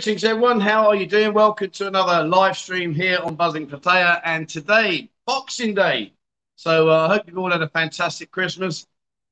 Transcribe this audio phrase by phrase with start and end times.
[0.00, 0.60] Greetings, everyone.
[0.60, 1.34] How are you doing?
[1.34, 4.22] Welcome to another live stream here on Buzzin Pattaya.
[4.24, 6.14] And today, Boxing Day.
[6.56, 8.86] So uh, I uh, hope you've all had a fantastic Christmas.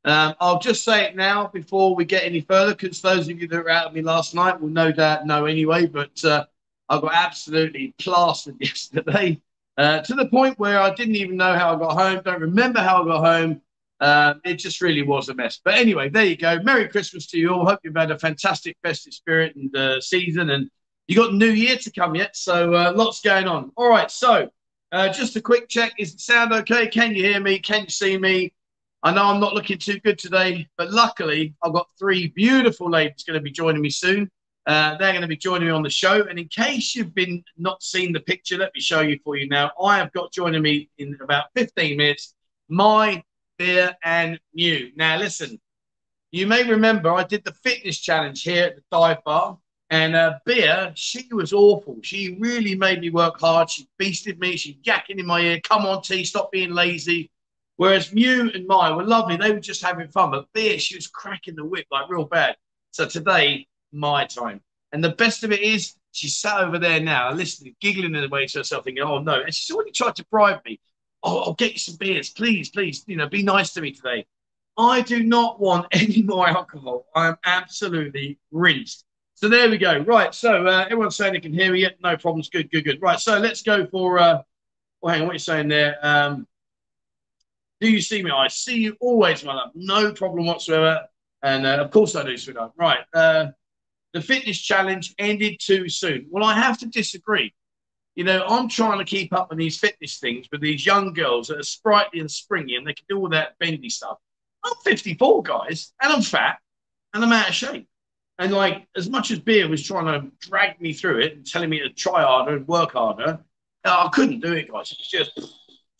[0.04, 3.48] Um, I'll just say it now before we get any further, because those of you
[3.48, 5.86] that were out with me last night will no doubt know anyway.
[5.86, 6.44] But uh,
[6.90, 9.40] I got absolutely plastered yesterday
[9.78, 12.20] uh, to the point where I didn't even know how I got home.
[12.22, 13.62] Don't remember how I got home.
[14.00, 15.60] Um, it just really was a mess.
[15.64, 16.60] But anyway, there you go.
[16.62, 17.66] Merry Christmas to you all.
[17.66, 20.70] Hope you've had a fantastic festive spirit and uh, season, and
[21.08, 22.36] you got New Year to come yet.
[22.36, 23.72] So uh, lots going on.
[23.76, 24.10] All right.
[24.10, 24.48] So
[24.92, 25.94] uh, just a quick check.
[25.98, 26.86] Is it sound okay?
[26.86, 27.58] Can you hear me?
[27.58, 28.52] Can you see me?
[29.02, 33.24] I know I'm not looking too good today, but luckily I've got three beautiful ladies
[33.24, 34.28] going to be joining me soon.
[34.66, 36.24] Uh, they're going to be joining me on the show.
[36.24, 39.48] And in case you've been not seen the picture, let me show you for you
[39.48, 39.70] now.
[39.82, 42.34] I have got joining me in about 15 minutes
[42.68, 43.22] my
[43.58, 44.92] beer, and Mew.
[44.96, 45.60] Now, listen,
[46.30, 49.58] you may remember I did the fitness challenge here at the dive bar,
[49.90, 51.96] and uh, beer, she was awful.
[52.02, 53.70] She really made me work hard.
[53.70, 54.56] She beasted me.
[54.56, 55.60] She yakking in my ear.
[55.60, 57.30] Come on, T, stop being lazy.
[57.76, 59.36] Whereas Mew and Mai were lovely.
[59.36, 60.32] They were just having fun.
[60.32, 62.56] But Beer, she was cracking the whip like real bad.
[62.90, 64.60] So today, my time.
[64.92, 68.28] And the best of it is, she sat over there now, listening, giggling in the
[68.28, 69.40] way to herself, thinking, oh no.
[69.40, 70.80] And she's already tried to bribe me
[71.22, 74.26] oh, I'll get you some beers, please, please, you know, be nice to me today.
[74.76, 77.06] I do not want any more alcohol.
[77.14, 79.04] I am absolutely rinsed.
[79.34, 79.98] So there we go.
[79.98, 80.34] Right.
[80.34, 81.88] So uh, everyone's saying they can hear me.
[82.02, 82.48] No problems.
[82.48, 83.00] Good, good, good.
[83.00, 83.20] Right.
[83.20, 84.18] So let's go for.
[84.18, 84.42] Uh,
[85.00, 85.28] well, hang on.
[85.28, 85.96] What are you saying there?
[86.02, 86.46] Um,
[87.80, 88.32] do you see me?
[88.32, 89.70] I see you always, my love.
[89.74, 91.02] No problem whatsoever.
[91.42, 92.72] And uh, of course I do, sweetheart.
[92.76, 92.98] Right.
[93.14, 93.46] Uh,
[94.12, 96.26] the fitness challenge ended too soon.
[96.30, 97.54] Well, I have to disagree.
[98.18, 101.46] You know, I'm trying to keep up with these fitness things with these young girls
[101.46, 104.18] that are sprightly and springy and they can do all that bendy stuff.
[104.64, 106.58] I'm 54, guys, and I'm fat
[107.14, 107.88] and I'm out of shape.
[108.40, 111.70] And like, as much as Beer was trying to drag me through it and telling
[111.70, 113.38] me to try harder and work harder,
[113.84, 114.90] I couldn't do it, guys.
[114.90, 115.38] It's just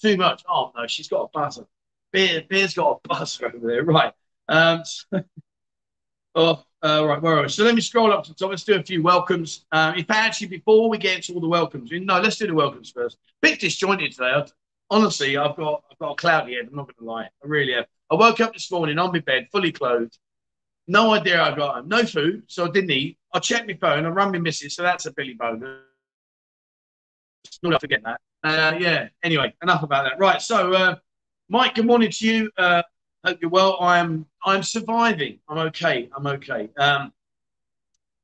[0.03, 0.43] too much.
[0.49, 1.69] Oh no, she's got a buzzer.
[2.13, 4.13] Beer, Beer's got a buzzer over there, right?
[4.49, 5.23] Um, so,
[6.35, 7.49] oh, uh, right, where are we?
[7.49, 8.51] So let me scroll up to the top.
[8.51, 9.65] Let's do a few welcomes.
[9.73, 12.91] Um, if actually, before we get into all the welcomes, no, let's do the welcomes
[12.91, 13.19] first.
[13.43, 14.45] Bit disjointed today.
[14.91, 16.69] honestly, I've got I've got a cloudy head.
[16.71, 17.25] I'm not going to lie.
[17.25, 17.87] I really have.
[18.11, 20.19] I woke up this morning on my bed, fully clothed.
[20.87, 21.87] No idea I got.
[21.87, 23.19] No food, so I didn't eat.
[23.35, 24.07] I checked my phone.
[24.07, 25.81] I run my missus, so that's a Billy bonus.
[27.63, 28.21] Not forget that.
[28.45, 29.09] Uh, yeah.
[29.23, 30.19] Anyway, enough about that.
[30.19, 30.41] Right.
[30.41, 30.97] So, uh,
[31.49, 32.51] Mike, good morning to you.
[32.57, 32.83] Uh,
[33.25, 33.77] Hope you're well.
[33.81, 35.39] I'm I'm surviving.
[35.49, 36.09] I'm okay.
[36.17, 36.69] I'm okay.
[36.79, 37.13] Um,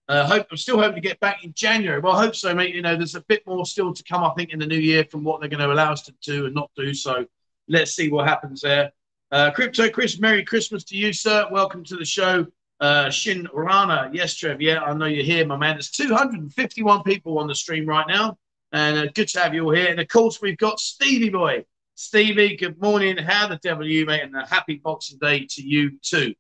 [0.07, 1.99] uh, hope I'm still hoping to get back in January.
[1.99, 2.75] Well, I hope so, mate.
[2.75, 5.05] You know, there's a bit more still to come, I think, in the new year
[5.11, 6.93] from what they're going to allow us to do and not do.
[6.93, 7.25] So
[7.69, 8.93] let's see what happens there.
[9.31, 11.49] Uh, Crypto Chris, Merry Christmas to you, sir.
[11.51, 12.47] Welcome to the show.
[12.81, 15.77] Uh, Shin Rana, yes, Trev, yeah, I know you're here, my man.
[15.77, 18.37] There's 251 people on the stream right now,
[18.73, 19.87] and uh, good to have you all here.
[19.89, 21.65] And of course, we've got Stevie Boy.
[21.97, 23.17] Stevie, good morning.
[23.17, 24.23] How the devil are you, mate?
[24.23, 26.35] And a happy Boxing Day to you too.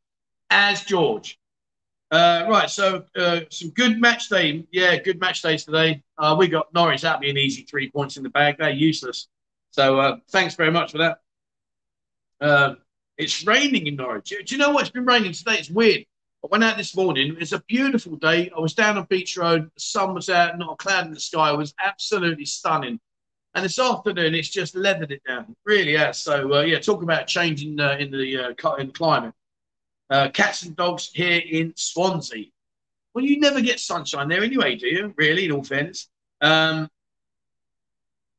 [0.50, 1.38] As George.
[2.10, 4.64] Uh, right, so uh, some good match day.
[4.72, 6.02] Yeah, good match days today.
[6.18, 7.02] Uh, we got Norwich.
[7.02, 8.56] That'd be an easy three points in the bag.
[8.58, 9.28] They're useless.
[9.70, 11.18] So uh, thanks very much for that.
[12.40, 12.74] Uh,
[13.16, 14.30] it's raining in Norwich.
[14.30, 14.82] Do you know what?
[14.82, 15.54] It's been raining today.
[15.54, 16.04] It's weird.
[16.44, 17.36] I went out this morning.
[17.40, 18.50] It's a beautiful day.
[18.56, 19.70] I was down on Beach Road.
[19.74, 21.52] The sun was out, not a cloud in the sky.
[21.52, 22.98] It was absolutely stunning.
[23.54, 25.54] And this afternoon, it's just leathered it down.
[25.64, 26.18] really has.
[26.18, 29.34] So, uh, yeah, talk about changing uh, in the uh, in climate.
[30.10, 32.46] Uh, cats and dogs here in Swansea.
[33.14, 35.14] Well, you never get sunshine there anyway, do you?
[35.16, 36.08] Really, in all fairness.
[36.40, 36.90] Um,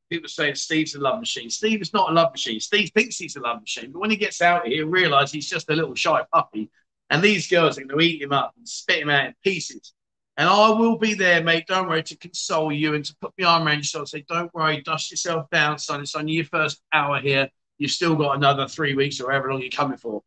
[0.09, 1.50] people say Steve's a love machine.
[1.50, 2.59] Steve is not a love machine.
[2.59, 5.50] Steve thinks he's a love machine, but when he gets out here, he'll realise he's
[5.50, 6.69] just a little shy puppy.
[7.09, 9.94] And these girls are going to eat him up and spit him out in pieces.
[10.37, 11.65] And I will be there, mate.
[11.67, 13.83] Don't worry, to console you and to put my arm around you.
[13.83, 16.01] So I say, don't worry, dust yourself down, son.
[16.01, 17.49] It's only your first hour here.
[17.77, 20.21] You've still got another three weeks or however long you're coming for.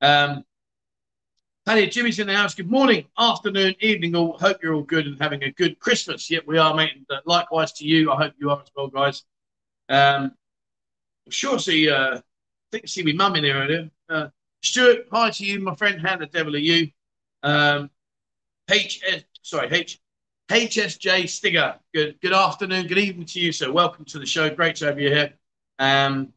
[0.00, 0.44] Um,
[1.66, 2.54] Paddy, Jimmy's in the house.
[2.54, 4.38] Good morning, afternoon, evening, all.
[4.38, 6.30] Hope you're all good and having a good Christmas.
[6.30, 6.92] Yep, we are, mate.
[6.96, 8.10] And, uh, likewise to you.
[8.12, 9.24] I hope you are as well, guys.
[9.88, 10.32] Um,
[11.26, 12.22] I'm sure see, uh, I
[12.72, 13.90] think see my mum in there earlier.
[14.08, 14.28] Uh,
[14.62, 16.00] Stuart, hi to you, my friend.
[16.00, 16.88] How the devil are you?
[17.42, 17.90] Um,
[18.70, 20.00] HS, sorry, H,
[20.48, 21.76] HSJ Stigger.
[21.92, 23.70] Good, good afternoon, good evening to you, sir.
[23.70, 24.48] Welcome to the show.
[24.48, 25.32] Great to have you here.
[25.78, 26.32] Um,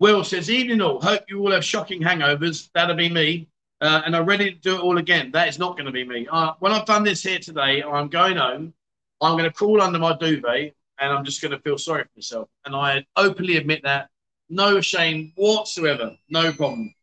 [0.00, 1.00] Will says, evening all.
[1.00, 2.70] Hope you all have shocking hangovers.
[2.74, 3.48] That'll be me.
[3.80, 5.30] Uh, and I'm ready to do it all again.
[5.32, 6.26] That is not going to be me.
[6.30, 8.74] Uh, when I've done this here today, I'm going home.
[9.20, 12.10] I'm going to crawl under my duvet and I'm just going to feel sorry for
[12.16, 12.48] myself.
[12.64, 14.08] And I openly admit that.
[14.48, 16.16] No shame whatsoever.
[16.28, 16.94] No problem.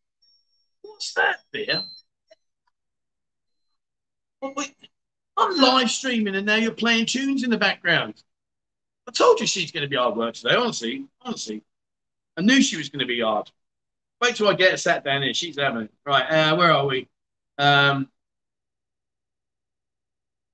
[0.82, 1.84] What's that there?
[5.38, 8.24] I'm live streaming and now you're playing tunes in the background.
[9.08, 11.06] I told you she's going to be hard work today, honestly.
[11.22, 11.64] Honestly.
[12.38, 13.52] I knew she was going to be hard.
[14.22, 15.34] Wait till I get her sat down here.
[15.34, 15.92] She's having it.
[16.06, 17.08] Right, uh, where are we?
[17.58, 18.10] Um,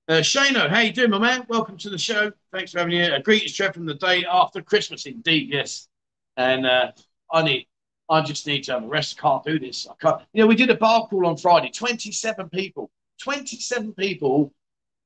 [0.07, 1.45] uh, Shano, how you doing, my man?
[1.47, 2.31] Welcome to the show.
[2.51, 3.13] Thanks for having you.
[3.13, 5.87] A greetings, Trev, from the day after Christmas, indeed, yes.
[6.35, 6.91] And uh,
[7.31, 7.67] I need,
[8.09, 9.17] I just need to have a rest.
[9.17, 9.87] I can't do this.
[9.89, 10.21] I can't.
[10.33, 11.69] You know, we did a bar crawl on Friday.
[11.69, 12.91] Twenty-seven people.
[13.23, 14.53] Twenty-seven people.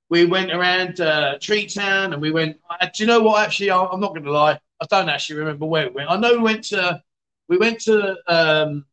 [0.10, 2.58] We went around uh, Tree Town, and we went.
[2.68, 3.44] Uh, do you know what?
[3.44, 4.60] Actually, I, I'm not going to lie.
[4.82, 6.10] I don't actually remember where we went.
[6.10, 7.02] I know we went to
[7.48, 8.86] we went to um,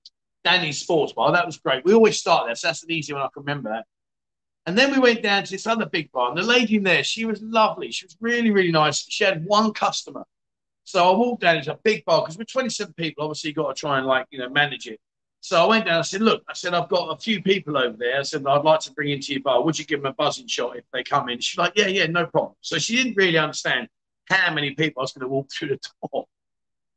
[0.44, 1.32] Danny's Sports Bar.
[1.32, 1.84] That was great.
[1.86, 3.70] We always start there, so that's an easy one I can remember.
[3.70, 3.86] That.
[4.66, 7.04] And then we went down to this other big bar, and the lady in there,
[7.04, 7.90] she was lovely.
[7.92, 9.06] She was really, really nice.
[9.08, 10.24] She had one customer.
[10.84, 11.56] So I walked down.
[11.56, 13.24] It's a big bar because we're 27 people.
[13.24, 15.00] Obviously, you've got to try and like you know manage it.
[15.44, 15.98] So I went down.
[15.98, 18.18] I said, "Look, I said I've got a few people over there.
[18.18, 19.62] I said I'd like to bring into your bar.
[19.62, 22.06] Would you give them a buzzing shot if they come in?" She's like, "Yeah, yeah,
[22.06, 23.88] no problem." So she didn't really understand
[24.30, 25.80] how many people I was going to walk through the
[26.10, 26.24] door.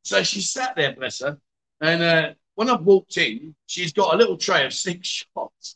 [0.04, 1.38] So she sat there, bless her.
[1.82, 5.76] And uh, when I walked in, she's got a little tray of six shots.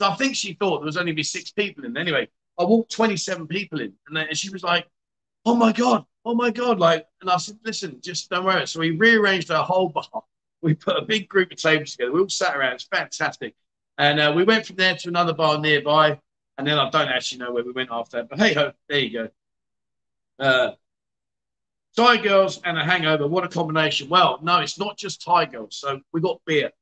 [0.00, 1.98] So I think she thought there was only be six people in.
[1.98, 2.28] Anyway,
[2.58, 4.88] I walked 27 people in, and, then, and she was like,
[5.44, 8.80] "Oh my god, oh my god!" Like, and I said, "Listen, just don't worry." So
[8.80, 10.22] we rearranged our whole bar.
[10.66, 12.10] We put a big group of tables together.
[12.10, 12.74] We all sat around.
[12.74, 13.54] It's fantastic.
[13.98, 16.18] And uh, we went from there to another bar nearby,
[16.58, 18.28] and then I don't actually know where we went after that.
[18.28, 19.28] But hey ho, there you go.
[20.40, 20.70] Uh,
[21.96, 23.28] Thai girls and a hangover.
[23.28, 24.08] What a combination.
[24.08, 25.76] Well, no, it's not just Thai girls.
[25.76, 26.72] So we got beer.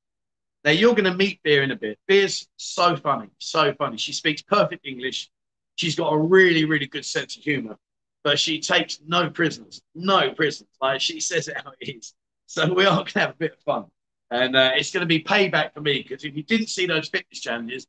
[0.64, 1.98] Now you're going to meet Beer in a bit.
[2.08, 3.98] Beer's so funny, so funny.
[3.98, 5.30] She speaks perfect English.
[5.76, 7.76] She's got a really, really good sense of humor,
[8.22, 10.70] but she takes no prisoners, no prisoners.
[10.80, 12.14] Like she says it how it is.
[12.46, 13.86] So we are going to have a bit of fun,
[14.30, 17.08] and uh, it's going to be payback for me because if you didn't see those
[17.08, 17.86] fitness challenges,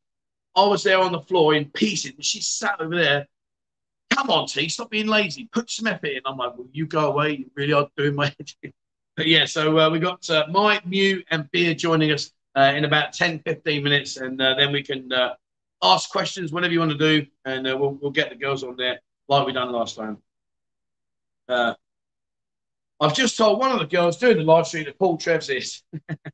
[0.56, 3.28] I was there on the floor in pieces, and she sat over there
[4.16, 5.50] come on, T, stop being lazy.
[5.52, 6.22] Put some effort in.
[6.26, 7.38] I'm like, well, you go away.
[7.38, 8.74] You really are doing my head
[9.16, 12.86] But yeah, so uh, we got uh, Mai, Mew, and Beer joining us uh, in
[12.86, 14.18] about 10, 15 minutes.
[14.18, 15.34] And uh, then we can uh,
[15.84, 17.26] ask questions, whatever you want to do.
[17.46, 20.18] And uh, we'll, we'll get the girls on there like we done last time.
[23.00, 25.84] I've just told one of the girls doing the live stream that Paul Trev's is.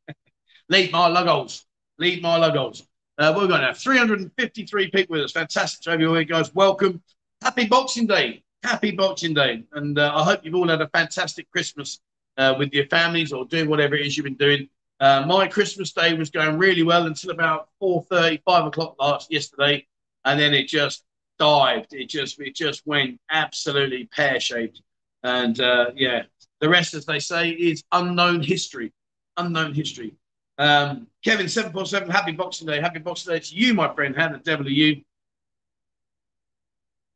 [0.69, 1.65] Leave my logos.
[1.97, 2.87] Leave my logos.
[3.17, 5.31] Uh, we're going to have 353 people with us.
[5.31, 6.53] Fantastic to have you all, guys.
[6.53, 7.01] Welcome
[7.41, 8.43] happy Boxing Day.
[8.63, 9.63] Happy Boxing Day.
[9.73, 11.99] And uh, I hope you've all had a fantastic Christmas
[12.37, 14.69] uh, with your families or doing whatever it is you've been doing.
[14.99, 19.87] Uh, my Christmas day was going really well until about 4.30, 5 o'clock last yesterday.
[20.25, 21.03] And then it just
[21.39, 21.93] dived.
[21.93, 24.81] It just it just went absolutely pear-shaped.
[25.23, 26.23] And uh, yeah,
[26.61, 28.93] the rest, as they say, is unknown history.
[29.35, 30.13] Unknown history.
[30.57, 32.79] Um, Kevin, 747, happy Boxing Day.
[32.79, 34.15] Happy Boxing Day to you, my friend.
[34.15, 35.01] How the devil are you?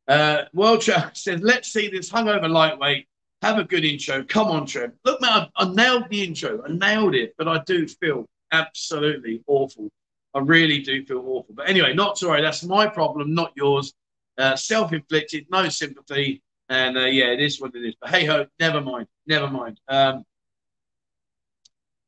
[0.08, 3.06] Uh, World Track says, let's see this hungover lightweight.
[3.42, 4.24] Have a good intro.
[4.24, 4.92] Come on, Trev.
[5.04, 6.62] Look, man, I, I nailed the intro.
[6.66, 9.90] I nailed it, but I do feel absolutely awful.
[10.34, 11.54] I really do feel awful.
[11.54, 12.42] But anyway, not to worry.
[12.42, 13.92] That's my problem, not yours.
[14.38, 16.42] Uh, Self inflicted, no sympathy.
[16.68, 17.94] And uh, yeah, it is what it is.
[18.00, 19.06] But hey ho, never mind.
[19.26, 19.80] Never mind.
[19.88, 20.24] Um,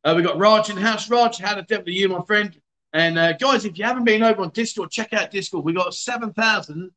[0.04, 1.10] uh, we got Raj in the house.
[1.10, 2.58] Raj, how the devil are you, my friend?
[2.92, 5.64] And uh, guys, if you haven't been over on Discord, check out Discord.
[5.64, 6.90] We got seven thousand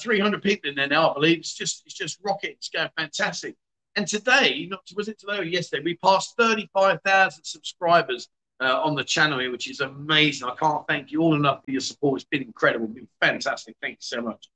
[0.00, 1.38] three hundred uh, people in there now, I believe.
[1.38, 2.50] It's just it's just rocket.
[2.50, 3.56] It's going fantastic.
[3.96, 8.28] And today, not was it today or yesterday, we passed 35,000 subscribers
[8.60, 10.48] uh, on the channel here, which is amazing.
[10.48, 12.20] I can't thank you all enough for your support.
[12.20, 12.86] It's been incredible.
[12.86, 13.76] It's been fantastic.
[13.80, 14.48] Thank you so much.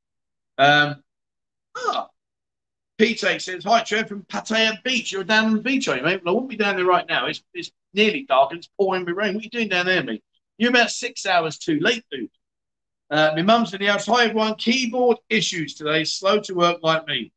[0.58, 1.02] Um,
[1.76, 2.08] ah,
[2.98, 5.12] Pete says, Hi, Trev from Pattaya Beach.
[5.12, 6.20] You're down on the beach, are you, mate?
[6.24, 7.26] Well, I won't be down there right now.
[7.26, 9.34] It's, it's nearly dark and it's pouring with rain.
[9.34, 10.24] What are you doing down there, mate?
[10.58, 12.28] You're about six hours too late, dude.
[13.10, 14.06] Uh, my mum's in the house.
[14.06, 14.56] Hi, everyone.
[14.56, 16.02] Keyboard issues today.
[16.02, 17.32] Slow to work like me.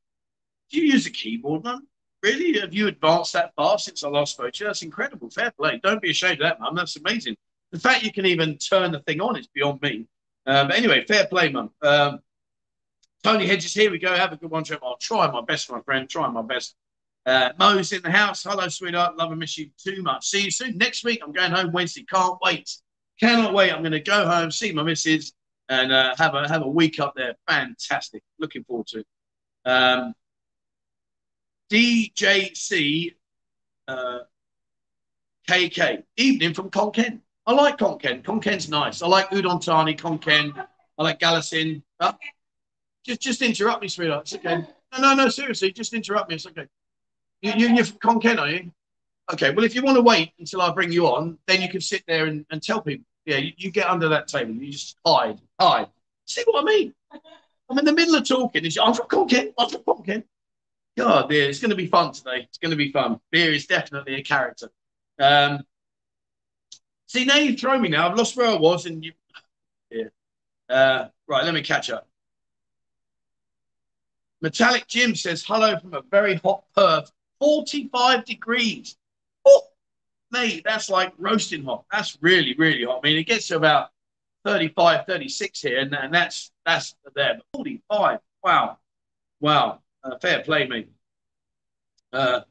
[0.71, 1.87] Do you use a keyboard, mum?
[2.23, 2.59] Really?
[2.59, 4.67] Have you advanced that far since I last spoke to you?
[4.67, 5.29] That's incredible.
[5.29, 5.79] Fair play.
[5.83, 6.73] Don't be ashamed of that, mum.
[6.73, 7.37] That's amazing.
[7.71, 10.07] The fact you can even turn the thing on is beyond me.
[10.47, 11.69] Um, but anyway, fair play, mum.
[11.83, 12.19] Um,
[13.23, 14.15] Tony Hedges, here we go.
[14.15, 14.85] Have a good one, Trevor.
[14.85, 16.09] I'll try my best, my friend.
[16.09, 16.75] Try my best.
[17.25, 18.43] Uh, Mo's in the house.
[18.43, 19.17] Hello, sweetheart.
[19.17, 20.25] Love and miss you too much.
[20.25, 20.77] See you soon.
[20.77, 22.03] Next week, I'm going home Wednesday.
[22.03, 22.75] Can't wait.
[23.19, 23.71] Cannot wait.
[23.71, 25.33] I'm going to go home, see my missus,
[25.69, 27.35] and uh, have a have a week up there.
[27.47, 28.23] Fantastic.
[28.39, 29.07] Looking forward to it.
[29.65, 30.15] Um,
[31.71, 33.13] DJC
[33.87, 34.19] uh,
[35.47, 36.03] KK.
[36.17, 37.19] Evening from Khon Kaen.
[37.45, 38.23] I like Khon Kaen.
[38.23, 39.01] Konken's nice.
[39.01, 40.53] I like Udon Thani, Konken.
[40.97, 41.83] I like Kalasin.
[41.99, 42.13] Uh,
[43.05, 44.23] just just interrupt me, sweetheart.
[44.23, 44.65] It's okay.
[44.93, 45.71] No, no, no, seriously.
[45.71, 46.35] Just interrupt me.
[46.35, 46.67] It's okay.
[47.41, 48.71] You, you, you're from Khon Kaen, are you?
[49.33, 49.51] Okay.
[49.51, 52.03] Well, if you want to wait until I bring you on, then you can sit
[52.07, 53.05] there and, and tell people.
[53.25, 54.53] Yeah, you, you get under that table.
[54.53, 55.39] You just hide.
[55.59, 55.87] Hide.
[56.25, 56.93] See what I mean?
[57.69, 58.65] I'm in the middle of talking.
[58.65, 59.53] I'm from Khon Kaen.
[59.57, 60.23] I'm from Khon Kaen.
[60.97, 62.45] God, dear, it's going to be fun today.
[62.49, 63.19] It's going to be fun.
[63.31, 64.69] Beer is definitely a character.
[65.19, 65.63] Um,
[67.07, 68.09] see, now you've thrown me now.
[68.09, 69.13] I've lost where I was, and you.
[69.89, 70.05] Yeah.
[70.69, 72.07] Uh, right, let me catch up.
[74.41, 78.97] Metallic Jim says hello from a very hot Perth, 45 degrees.
[79.45, 79.61] Oh,
[80.31, 81.85] mate, that's like roasting hot.
[81.91, 83.01] That's really, really hot.
[83.03, 83.89] I mean, it gets to about
[84.45, 87.35] 35, 36 here, and, and that's that's there.
[87.35, 88.77] But 45, wow,
[89.39, 89.79] wow.
[90.03, 90.89] Uh, fair play, mate.
[92.11, 92.41] Uh,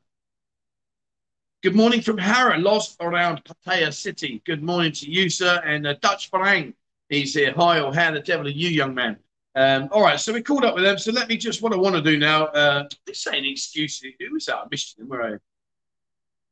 [1.65, 4.41] good morning from Harrow, lost around Pattaya City.
[4.47, 5.61] Good morning to you, sir.
[5.65, 6.75] And uh, Dutch Farang,
[7.09, 7.53] he's here.
[7.57, 9.19] Hi, or how the devil are you, young man?
[9.55, 10.99] Um, all right, so we called up with them.
[10.99, 14.13] So let me just, what I want to do now, uh, they're saying excuses.
[14.21, 14.57] Who was that?
[14.57, 15.09] I missed them.
[15.09, 15.41] Where are you?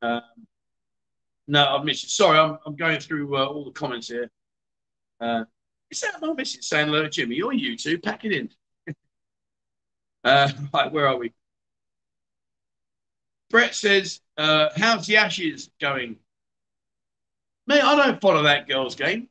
[0.03, 0.23] Um,
[1.47, 2.11] no, I've missed it.
[2.11, 4.31] Sorry, I'm, I'm going through uh, all the comments here.
[5.21, 5.45] Uh,
[5.91, 7.41] is that my message saying hello, Jimmy?
[7.41, 7.99] Or you two?
[7.99, 8.51] Pack it in.
[10.25, 11.33] Uh, right, where are we?
[13.51, 16.17] Brett says, uh, "How's the Ashes going?"
[17.69, 19.29] Mate, I don't follow that girls' game.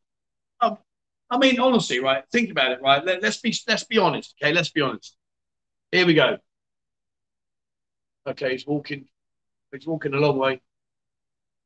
[1.30, 2.24] I mean, honestly, right?
[2.32, 3.04] Think about it, right?
[3.04, 4.54] Let, us be let's be honest, okay?
[4.54, 5.16] Let's be honest.
[5.92, 6.38] Here we go.
[8.28, 9.08] Okay, he's walking.
[9.72, 10.62] He's walking a long way.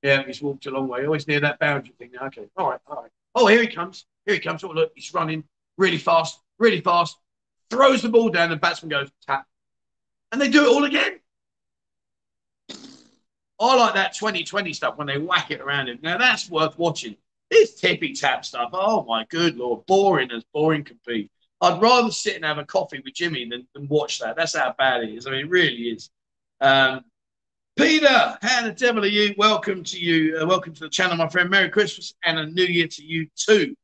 [0.01, 1.01] Yeah, he's walked a long way.
[1.01, 2.27] Oh, Always near that boundary thing now.
[2.27, 3.12] Okay, all right, all right.
[3.36, 4.06] Oh, here he comes.
[4.25, 4.63] Here he comes.
[4.63, 5.44] Oh, look, he's running
[5.77, 7.18] really fast, really fast
[7.72, 9.48] throws the ball down, the batsman goes tap.
[10.32, 11.20] And they do it all again.
[13.60, 16.00] I like that 2020 stuff when they whack it around him.
[16.01, 17.15] Now that's worth watching.
[17.51, 21.29] This tippy tap stuff, oh my good lord, boring as boring can be.
[21.60, 24.38] I'd rather sit and have a coffee with Jimmy than, than watch that.
[24.38, 25.27] That's how bad it is.
[25.27, 26.10] I mean, it really is.
[26.62, 27.01] Um,
[27.75, 29.36] Peter, how the devil are you?
[29.38, 30.38] Welcome to you.
[30.38, 31.50] Uh, welcome to the channel, my friend.
[31.50, 33.75] Merry Christmas and a New Year to you too.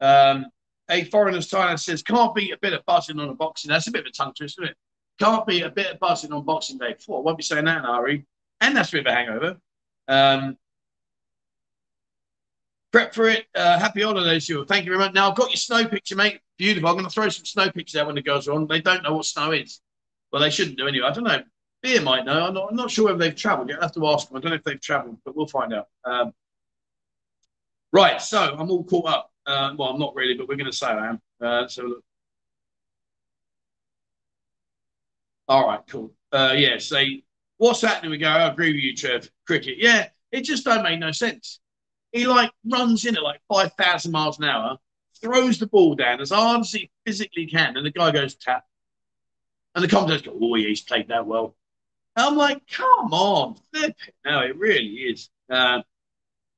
[0.00, 0.46] Um,
[0.88, 3.68] a foreigner's Thailand says, can't be a bit of buzzing on a boxing.
[3.68, 4.76] That's a bit of a tongue twister, isn't it?
[5.18, 6.94] Can't be a bit of buzzing on Boxing Day.
[6.94, 8.24] I won't be saying that in.
[8.60, 9.56] And that's a bit of a hangover.
[10.06, 10.56] Um,
[12.92, 13.46] prep for it.
[13.54, 14.64] Uh, happy holidays, you.
[14.64, 15.14] Thank you very much.
[15.14, 16.40] Now I've got your snow picture, mate.
[16.56, 16.88] Beautiful.
[16.88, 18.66] I'm going to throw some snow pictures out when the girls are on.
[18.66, 19.80] They don't know what snow is.
[20.32, 21.06] Well, they shouldn't do anyway.
[21.06, 21.42] I don't know.
[21.82, 22.46] Beer might know.
[22.46, 23.78] I'm not, I'm not sure whether they've travelled yet.
[23.80, 24.36] I have to ask them.
[24.36, 25.88] I don't know if they've travelled, but we'll find out.
[26.04, 26.32] Um,
[27.92, 28.20] right.
[28.20, 29.30] So I'm all caught up.
[29.46, 31.20] Uh, well, I'm not really, but we're going to say I am.
[31.40, 32.04] Uh, so look.
[35.48, 36.12] All right, cool.
[36.30, 37.02] Uh, yeah, so
[37.56, 38.10] what's happening?
[38.10, 39.30] We go, I agree with you, Trev.
[39.46, 39.78] Cricket.
[39.78, 41.60] Yeah, it just don't make no sense.
[42.12, 44.78] He like runs in at like 5,000 miles an hour,
[45.20, 48.64] throws the ball down as hard as he physically can, and the guy goes tap.
[49.74, 51.54] And the commentators go, oh, yeah, he's played that well.
[52.16, 54.14] And I'm like, come on, flip it.
[54.24, 55.28] No, it really is.
[55.50, 55.82] Uh,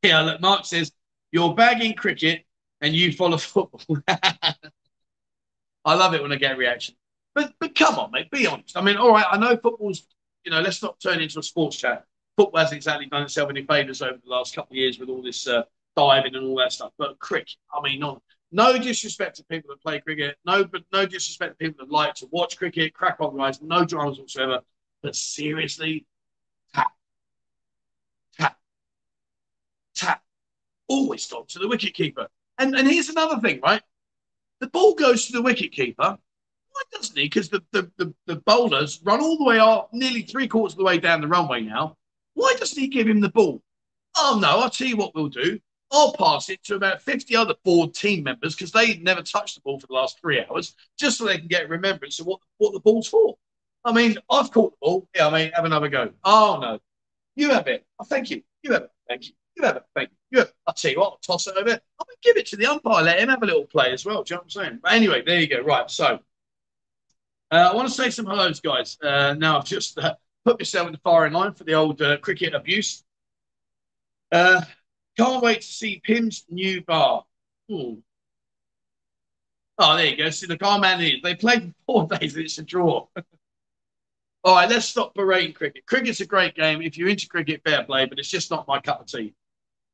[0.03, 0.93] yeah, look, Mark says,
[1.33, 2.45] you're bagging cricket
[2.81, 3.99] and you follow football.
[4.09, 6.95] I love it when I get a reaction.
[7.35, 8.77] But but come on, mate, be honest.
[8.77, 10.03] I mean, all right, I know football's,
[10.45, 12.05] you know, let's not turn into a sports chat.
[12.37, 15.23] Football hasn't exactly done itself any favours over the last couple of years with all
[15.23, 15.63] this uh,
[15.97, 16.93] diving and all that stuff.
[16.99, 18.23] But cricket, I mean, no,
[18.53, 22.15] no disrespect to people that play cricket, no, but no disrespect to people that like
[22.15, 24.61] to watch cricket, crack on, guys, no dramas whatsoever.
[25.03, 26.07] But seriously,
[26.75, 26.93] tap,
[28.37, 28.57] tap,
[29.95, 30.23] tap,
[30.89, 32.27] always stop to the wicketkeeper.
[32.59, 33.83] And, and here's another thing, right?
[34.61, 35.97] The ball goes to the wicketkeeper.
[35.97, 37.25] Why doesn't he?
[37.25, 40.79] Because the, the, the, the, bowlers run all the way up, nearly three quarters of
[40.79, 41.97] the way down the runway now.
[42.41, 43.61] Why doesn't he give him the ball?
[44.17, 45.61] Oh, no, I'll tell you what we'll do.
[45.93, 49.61] I'll pass it to about 50 other board team members because they never touched the
[49.61, 52.73] ball for the last three hours, just so they can get remembrance of what, what
[52.73, 53.37] the ball's for.
[53.85, 55.09] I mean, I've caught the ball.
[55.15, 56.13] Yeah, I mean, have another go.
[56.25, 56.79] Oh, no.
[57.37, 57.85] You have it.
[57.99, 58.43] Oh, thank you.
[58.63, 58.91] You have it.
[59.07, 59.35] Thank you.
[59.57, 59.85] You have it.
[59.95, 60.39] Thank you.
[60.39, 61.69] Yeah, I'll tell you what, I'll toss it over.
[61.69, 64.23] I mean, give it to the umpire, let him have a little play as well.
[64.23, 64.81] Do you know what I'm saying?
[64.83, 65.61] But anyway, there you go.
[65.61, 65.91] Right.
[65.91, 66.21] So
[67.51, 68.97] uh, I want to say some hellos, guys.
[69.03, 72.17] Uh, now I've just uh, put myself in the firing line for the old uh,
[72.19, 73.05] cricket abuse.
[74.33, 74.63] Uh,
[75.17, 77.25] Can't wait to see Pim's new bar.
[77.69, 77.95] Hmm.
[79.79, 80.31] Oh, there you go.
[80.31, 81.23] See, the car man is.
[81.23, 83.07] They played for four days and it's a draw.
[84.45, 85.85] All right, let's stop berating cricket.
[85.87, 86.81] Cricket's a great game.
[86.81, 89.35] If you're into cricket, fair play, but it's just not my cup of tea.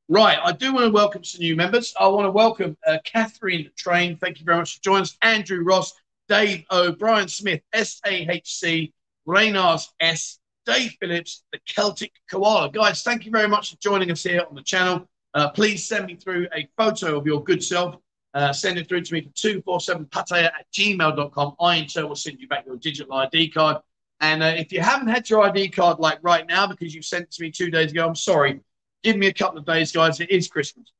[0.08, 1.92] Right, I do want to welcome some new members.
[1.98, 4.16] I want to welcome uh, Catherine Train.
[4.16, 5.16] Thank you very much for joining us.
[5.22, 5.94] Andrew Ross,
[6.28, 8.92] Dave O'Brien Smith, SAHC,
[9.26, 12.70] Raynars S, Dave Phillips, the Celtic Koala.
[12.70, 15.08] Guys, thank you very much for joining us here on the channel.
[15.34, 17.96] Uh, please send me through a photo of your good self.
[18.34, 21.56] Uh, send it through to me for 247pattaya at gmail.com.
[21.60, 23.78] I, in turn, will send you back your digital ID card.
[24.20, 27.24] And uh, if you haven't had your ID card like right now because you sent
[27.24, 28.60] it to me two days ago, I'm sorry.
[29.02, 30.20] Give me a couple of days, guys.
[30.20, 30.92] It is Christmas.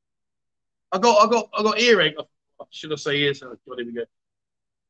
[0.92, 2.16] I got, I got, I got earache.
[2.71, 3.42] Should I say ears?
[3.42, 4.04] Oh, God, here we go.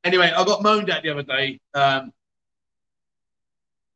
[0.05, 1.61] Anyway, I got moaned at the other day.
[1.75, 2.13] Um,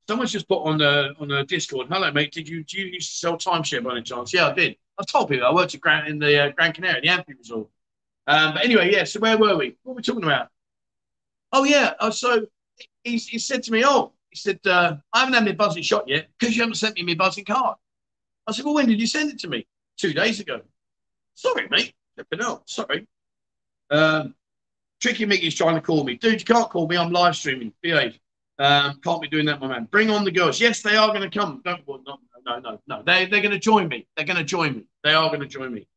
[0.09, 1.89] someone's just put on the on the Discord.
[1.91, 2.33] Hello, mate.
[2.33, 4.33] Did you do you used to sell timeshare by any chance?
[4.33, 4.77] Yeah, I did.
[4.99, 7.69] I've told people I worked at Grand in the uh, Grand Canary, the Anfi Resort.
[8.27, 9.05] Um, but anyway, yeah.
[9.05, 9.77] So where were we?
[9.83, 10.49] What were we talking about?
[11.53, 11.95] Oh yeah.
[11.99, 12.47] Uh, so
[13.05, 16.09] he, he said to me, "Oh, he said uh, I haven't had my buzzing shot
[16.09, 17.77] yet because you haven't sent me my buzzing card."
[18.47, 19.67] I said, "Well, when did you send it to me?"
[19.97, 20.63] Two days ago.
[21.35, 21.95] Sorry, mate.
[22.35, 23.07] No, sorry.
[23.91, 24.35] Um,
[25.01, 26.17] Tricky Mickey's trying to call me.
[26.17, 26.97] Dude, you can't call me.
[26.97, 27.73] I'm live streaming.
[27.83, 28.19] Behave.
[28.61, 29.89] Um, can't be doing that, my man.
[29.91, 30.61] Bring on the girls.
[30.61, 31.63] Yes, they are going to come.
[31.65, 33.03] Don't, well, no, no, no, no.
[33.03, 34.07] They, they're going to join me.
[34.15, 34.85] They're going to join me.
[35.03, 35.89] They are going to join me.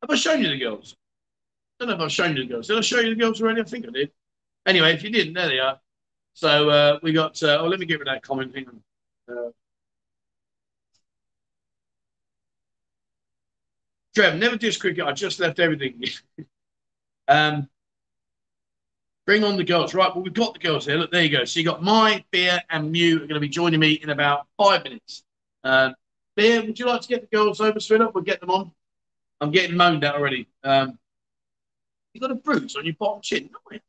[0.00, 0.96] Have I shown you the girls?
[1.78, 2.68] I don't know if I've shown you the girls.
[2.68, 3.60] Did I show you the girls already?
[3.60, 4.12] I think I did.
[4.64, 5.78] Anyway, if you didn't, there they are.
[6.32, 7.42] So uh, we got.
[7.42, 8.54] Uh, oh, let me get rid of that comment.
[8.54, 8.82] Hang on.
[9.28, 9.50] Uh,
[14.14, 15.04] Trev, never dish cricket.
[15.04, 16.02] I just left everything.
[17.28, 17.68] um,
[19.26, 19.92] bring on the girls.
[19.92, 20.96] Right, well, we've got the girls here.
[20.96, 21.44] Look, there you go.
[21.44, 24.46] So you got my Beer and Mew are going to be joining me in about
[24.56, 25.24] five minutes.
[25.62, 25.90] Uh,
[26.36, 28.14] Beer, would you like to get the girls over, straight up?
[28.14, 28.70] We'll get them on.
[29.40, 30.48] I'm getting moaned at already.
[30.64, 30.98] Um,
[32.14, 33.80] you got a bruise on your bottom chin, don't you?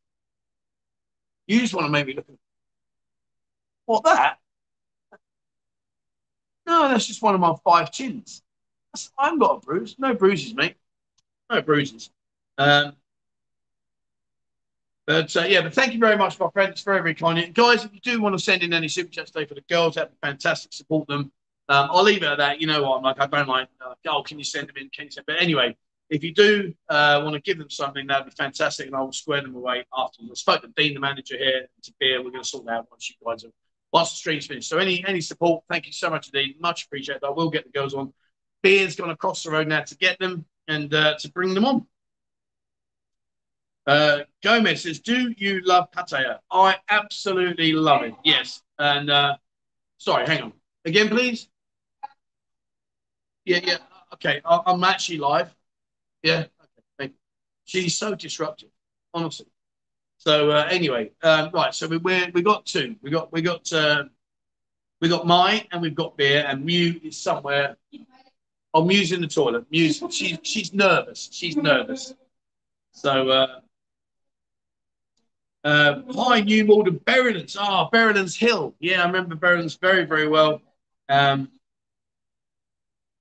[1.47, 2.27] You just want to make me look.
[2.27, 2.35] At
[3.85, 4.39] What that?
[6.65, 8.41] No, that's just one of my five chins.
[9.17, 9.95] I haven't got a bruise.
[9.97, 10.75] No bruises, mate.
[11.49, 12.09] No bruises.
[12.57, 12.93] Um,
[15.07, 16.69] but uh, yeah, but thank you very much, my friend.
[16.69, 17.53] It's very, very kind.
[17.53, 19.95] Guys, if you do want to send in any super chats today for the girls,
[19.95, 20.73] that'd be fantastic.
[20.73, 21.31] Support them.
[21.69, 22.61] Um, I'll leave it at that.
[22.61, 22.97] You know what?
[22.97, 24.89] I'm like, I don't like, uh, oh, can you send them in?
[24.89, 25.25] Can you send?
[25.25, 25.75] But anyway,
[26.09, 29.11] if you do uh, want to give them something, that'd be fantastic, and I will
[29.13, 30.31] square them away afterwards.
[30.31, 32.21] I spoke to Dean, the manager here, to Beer.
[32.23, 33.51] We're going to sort that out once you guys have
[33.93, 34.69] once the stream's finished.
[34.69, 36.59] So any any support, thank you so much indeed.
[36.59, 37.23] Much appreciated.
[37.23, 38.13] I will get the girls on
[38.61, 41.85] Beer's gone across the road now to get them and uh, to bring them on.
[43.87, 48.13] Uh, Gomez says, "Do you love Pattaya?" I absolutely love it.
[48.23, 49.37] Yes, and uh,
[49.97, 50.53] sorry, hang on
[50.85, 51.47] again, please.
[53.45, 53.77] Yeah, yeah.
[54.13, 55.55] Okay, I, am actually live.
[56.21, 56.39] Yeah.
[56.39, 56.83] Okay.
[56.99, 57.17] Thank you.
[57.65, 58.69] She's so disruptive,
[59.13, 59.47] honestly.
[60.17, 61.73] So uh, anyway, um, right.
[61.73, 62.97] So we we we got two.
[63.01, 64.03] We got we got uh,
[64.99, 67.77] we got mine and we've got beer and Mew is somewhere
[68.77, 69.65] Oh, Mew's in the toilet.
[69.71, 71.29] Mew's, she's she's nervous.
[71.31, 72.13] She's nervous.
[72.91, 73.61] So, uh,
[75.67, 77.57] uh, hi, New Malden, Berrylands.
[77.59, 78.73] Ah, oh, Hill.
[78.79, 80.61] Yeah, I remember Berrylands very, very well.
[81.09, 81.49] Um,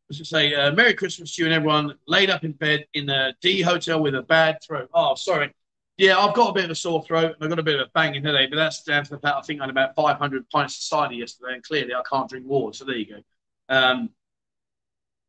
[0.09, 1.94] let's just say, uh, Merry Christmas to you and everyone.
[2.06, 4.88] Laid up in bed in the D hotel with a bad throat.
[4.94, 5.52] Oh, sorry.
[5.96, 7.88] Yeah, I've got a bit of a sore throat and I've got a bit of
[7.88, 10.48] a banging headache, but that's down to the fact I think I had about 500
[10.50, 12.76] pints of cider yesterday, and clearly I can't drink water.
[12.76, 13.22] So there you go.
[13.74, 14.11] Um,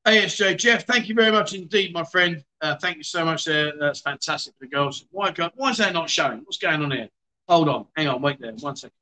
[0.07, 2.41] ASJ Jeff, thank you very much indeed, my friend.
[2.61, 3.73] Uh, thank you so much there.
[3.77, 5.05] That's fantastic for the girls.
[5.11, 6.39] Why, why is that not showing?
[6.39, 7.09] What's going on here?
[7.49, 7.87] Hold on.
[7.93, 8.21] Hang on.
[8.21, 8.53] Wait there.
[8.53, 8.93] One second.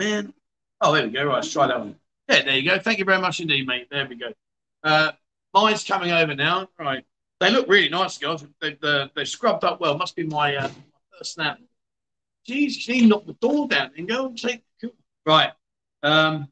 [0.00, 0.34] Man.
[0.80, 1.24] Oh, there we go.
[1.24, 1.36] Right.
[1.36, 1.94] Let's try that one.
[2.28, 2.78] Yeah, there you go.
[2.80, 3.86] Thank you very much indeed, mate.
[3.88, 4.32] There we go.
[4.82, 5.12] Uh,
[5.52, 6.68] mine's coming over now.
[6.76, 7.04] Right.
[7.38, 8.44] They look really nice, girls.
[8.60, 9.96] They, they, they scrubbed up well.
[9.96, 11.58] Must be my, uh, my first snap.
[12.48, 14.64] Jeez, she knocked the door down and go and take.
[15.24, 15.52] Right.
[16.02, 16.48] Um,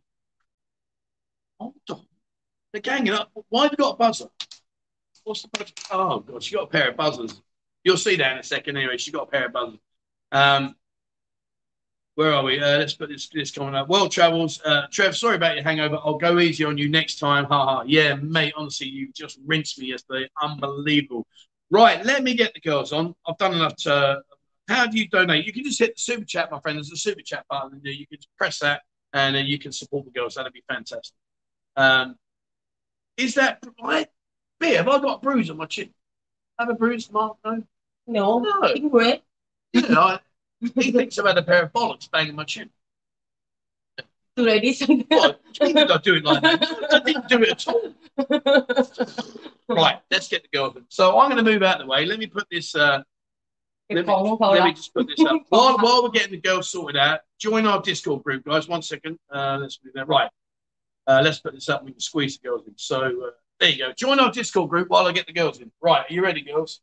[1.59, 2.07] hold on.
[2.73, 3.31] They're ganging up.
[3.49, 4.29] Why have you got a buzzer?
[5.25, 5.73] What's the buzzer?
[5.91, 7.41] Oh, God, she got a pair of buzzers.
[7.85, 8.97] You'll see that in a second anyway.
[8.97, 9.79] She got a pair of buzzers.
[10.33, 10.75] Um,
[12.15, 12.61] where are we?
[12.61, 13.89] Uh, let's put this, this coming up.
[13.89, 14.61] World travels.
[14.65, 15.99] Uh, Trev, sorry about your hangover.
[16.05, 17.45] I'll go easy on you next time.
[17.45, 17.85] Ha ha.
[17.87, 20.29] Yeah, mate, honestly, you just rinsed me yesterday.
[20.43, 21.27] Unbelievable.
[21.71, 23.15] Right, let me get the girls on.
[23.27, 24.23] I've done enough to.
[24.69, 25.47] How do you donate?
[25.47, 26.77] You can just hit the super chat, my friend.
[26.77, 27.81] There's a super chat button.
[27.83, 28.83] You can just press that
[29.13, 30.35] and then you can support the girls.
[30.35, 31.15] That'd be fantastic.
[31.77, 32.17] Um,
[33.17, 34.09] is that right?
[34.61, 35.91] Beer, have I got a bruise on my chin?
[36.59, 37.37] Have a bruise, Mark?
[37.45, 37.63] No.
[38.07, 38.39] No.
[38.39, 38.65] No.
[38.75, 39.23] Ignorant.
[39.75, 40.19] I,
[40.61, 42.71] he thinks I've had a pair of bollocks banging my chin.
[44.35, 44.45] Do?
[45.09, 45.41] What?
[45.61, 46.89] I do it like that?
[46.91, 47.93] I didn't do it at all.
[49.69, 50.77] right, let's get the girls.
[50.89, 52.07] So I'm going to move out of the way.
[52.07, 52.75] Let me put this.
[52.75, 53.03] Uh,
[53.91, 55.43] let me, let me, just put this up.
[55.51, 58.67] While, while we're getting the girls sorted out, join our Discord group, guys.
[58.67, 59.19] One second.
[59.31, 60.09] Uh, let's do that.
[60.09, 60.31] Right.
[61.07, 61.85] Uh, let's put this up.
[61.85, 62.75] We can squeeze the girls in.
[62.77, 63.93] So uh, there you go.
[63.93, 65.71] Join our Discord group while I get the girls in.
[65.81, 66.05] Right.
[66.09, 66.81] Are you ready, girls?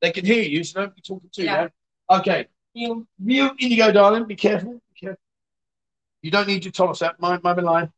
[0.00, 1.68] They can hear you, so don't be talking too Yeah.
[2.08, 2.20] loud.
[2.20, 2.46] Okay.
[2.76, 3.54] นิว Mute.
[3.58, 4.24] In you go, darling.
[4.26, 4.74] Be careful.
[4.74, 5.20] Be careful.
[6.22, 7.18] You don't need your Thomas app.
[7.18, 7.92] My, my line.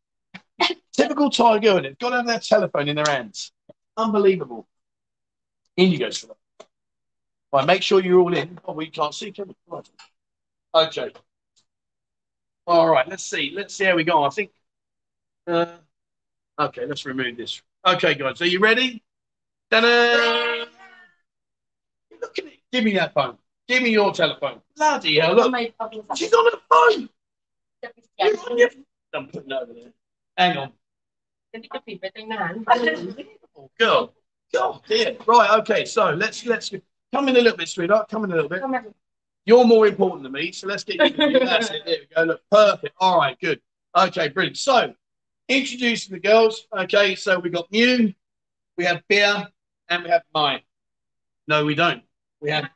[0.92, 1.82] Typical Thai girl.
[1.82, 3.52] They've got to have their telephone in their hands.
[3.96, 4.66] Unbelievable.
[5.76, 6.10] In you go.
[7.52, 8.58] Right, make sure you're all in.
[8.64, 9.54] Oh, we can't see, can we?
[9.66, 9.88] Right.
[10.74, 11.10] Okay.
[12.66, 13.52] All right, let's see.
[13.54, 14.22] Let's see how we go.
[14.24, 14.50] I think.
[15.50, 15.66] Uh,
[16.60, 17.60] okay, let's remove this.
[17.84, 19.02] Okay, guys, are you ready?
[19.70, 20.64] Ta-da!
[22.20, 22.60] Look at it.
[22.70, 23.36] Give me that phone.
[23.66, 24.60] Give me your telephone.
[24.76, 25.52] Bloody hell, look.
[26.14, 27.08] She's on the phone.
[30.36, 30.72] Hang on.
[33.56, 34.14] oh, girl.
[34.52, 35.16] God, dear.
[35.26, 36.70] Right, okay, so let's let's
[37.12, 38.08] come in a little bit, sweetheart.
[38.08, 38.62] Come in a little bit.
[39.46, 41.38] You're more important than me, so let's get you.
[41.40, 41.82] That's it.
[41.86, 42.22] There we go.
[42.22, 42.94] Look, perfect.
[43.00, 43.60] All right, good.
[43.96, 44.56] Okay, brilliant.
[44.56, 44.94] So
[45.50, 46.66] introducing the girls.
[46.72, 48.14] Okay, so we got Mew,
[48.78, 49.48] we have Beer,
[49.88, 50.60] and we have Mine.
[51.48, 52.02] No, we don't.
[52.40, 52.70] We have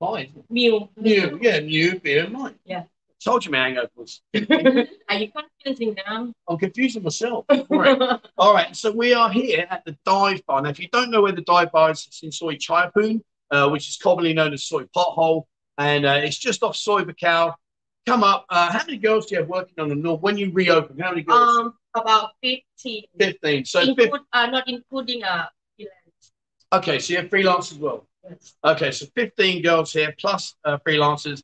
[0.00, 0.44] Mine.
[0.50, 0.88] Mew.
[0.96, 2.54] Mew, yeah, Mew, Beer, and Mine.
[2.64, 2.84] Yeah.
[3.24, 4.20] Told you my hangovers.
[5.08, 7.44] Are you confusing now I'm confusing myself.
[7.48, 8.20] All right.
[8.36, 10.60] All right, so we are here at the dive bar.
[10.60, 13.68] Now, if you don't know where the dive bar is, it's in Soi Chaiyapoon, uh,
[13.68, 15.44] which is commonly known as Soi Pothole,
[15.78, 17.54] and uh, it's just off Soi Buakhao.
[18.06, 18.46] Come up.
[18.48, 20.20] Uh, how many girls do you have working on the north?
[20.22, 21.56] When you reopen, how many girls?
[21.56, 23.64] um about 15 15.
[23.64, 24.04] So, 15.
[24.04, 26.32] include uh not including uh freelance
[26.72, 28.06] okay, so you have freelance as well.
[28.24, 28.54] yes.
[28.64, 31.42] Okay, so 15 girls here plus uh, freelancers.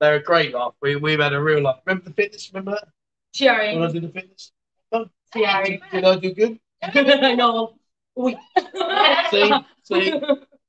[0.00, 0.74] They're a great laugh.
[0.80, 1.80] We, we've had a real laugh.
[1.84, 2.50] Remember the fitness?
[2.52, 2.88] Remember that?
[3.34, 4.52] cheering When I did the fitness?
[5.34, 6.58] cheering Did I do good?
[7.36, 7.74] no
[8.20, 8.34] อุ้ย
[9.32, 9.50] See?
[9.88, 10.06] See?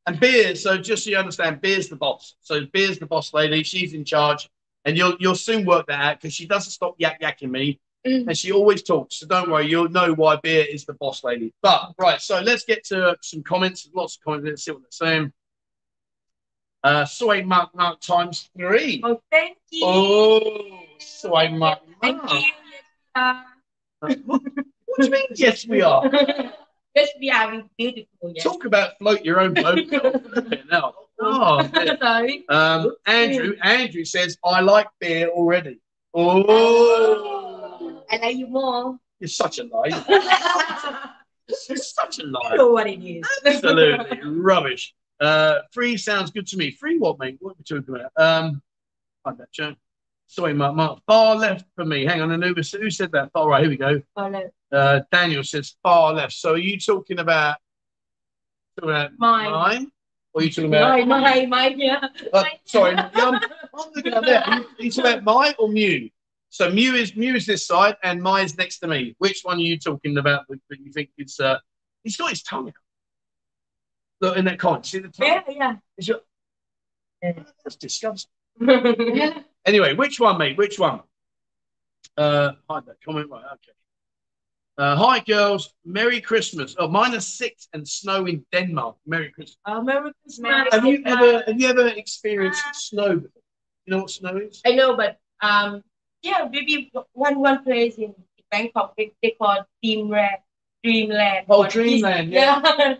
[0.08, 2.36] And Beers, so just so you understand, Beers the boss.
[2.47, 4.41] So Beers the boss lady, she's in charge,
[4.86, 8.28] and you'll you'll soon work that out because she doesn't stop yak yakking me, Mm.
[8.28, 9.18] and she always talks.
[9.18, 11.54] So don't worry, you'll know why Beer is the boss lady.
[11.62, 13.89] But right, so let's get to some comments.
[13.94, 14.46] Lots of comments.
[14.48, 15.34] Let's see what they're saying.
[16.82, 19.02] Uh, soy mark mark times three.
[19.04, 22.32] oh thank you Oh, soy mark thank mark.
[22.42, 22.52] you
[23.15, 23.44] uh,
[24.26, 25.26] What do you mean?
[25.36, 26.10] Yes, we are.
[26.95, 28.34] Just be having beautiful.
[28.34, 28.43] Yes.
[28.43, 29.80] Talk about float your own boat.
[30.69, 30.93] now.
[31.21, 31.69] Oh,
[32.02, 32.45] Sorry.
[32.47, 35.82] Um, Andrew, Andrew says, I like beer already.
[36.13, 38.06] Oh.
[38.10, 38.97] I like you more.
[39.19, 39.89] You're such a lie.
[41.67, 42.52] You're such a lie.
[42.52, 43.28] You know what it is.
[43.45, 44.93] Absolutely rubbish.
[45.19, 46.71] Uh, free sounds good to me.
[46.71, 47.36] Free what, mate?
[47.41, 48.12] What are we talking about?
[48.15, 48.62] Um,
[49.25, 49.75] I bet you.
[50.28, 50.75] Sorry, Mark.
[50.75, 52.06] Mark, far left for me.
[52.06, 52.71] Hang on, Anubis.
[52.71, 53.32] who, who said that?
[53.36, 54.02] All right, here we go.
[54.15, 54.54] Far left.
[54.72, 56.34] Uh, Daniel says far left.
[56.34, 57.58] So are you talking about,
[58.78, 59.52] talking about mine.
[59.52, 59.92] mine?
[60.34, 61.08] Or are you talking about?
[61.08, 62.08] Mine, mine, mine yeah.
[62.32, 63.40] Uh, sorry, I'm,
[63.96, 64.48] looking at that.
[64.48, 66.10] Are you talking about mine or Mew?
[66.50, 69.16] So Mew is Mew is this side and mine's next to me.
[69.18, 71.58] Which one are you talking about that, that you think uh, it's, uh,
[72.04, 72.74] he's got his tongue out.
[74.22, 75.28] Look in that con, see the tongue?
[75.28, 75.76] Yeah, yeah.
[75.98, 76.20] Is your,
[77.24, 77.34] yeah.
[77.64, 78.32] That's disgusting.
[78.60, 79.40] yeah.
[79.66, 80.58] Anyway, which one, mate?
[80.58, 81.02] Which one?
[82.18, 83.30] Uh, hide that comment.
[83.30, 83.74] Right, okay.
[84.79, 85.73] Uh, hi, girls.
[85.85, 86.75] Merry Christmas.
[86.79, 88.97] Oh, minus six and snow in Denmark.
[89.07, 89.57] Merry Christmas.
[89.64, 93.43] Uh, Merry Christmas Have you ever have you ever experienced snow before?
[93.87, 94.61] You know what snow is?
[94.67, 95.83] I know, but um,
[96.23, 98.14] yeah, maybe one one place in
[98.51, 100.40] Bangkok they, they call Dreamland.
[100.85, 101.47] Dreamland.
[101.49, 102.97] Oh, or Dreamland, Yeah.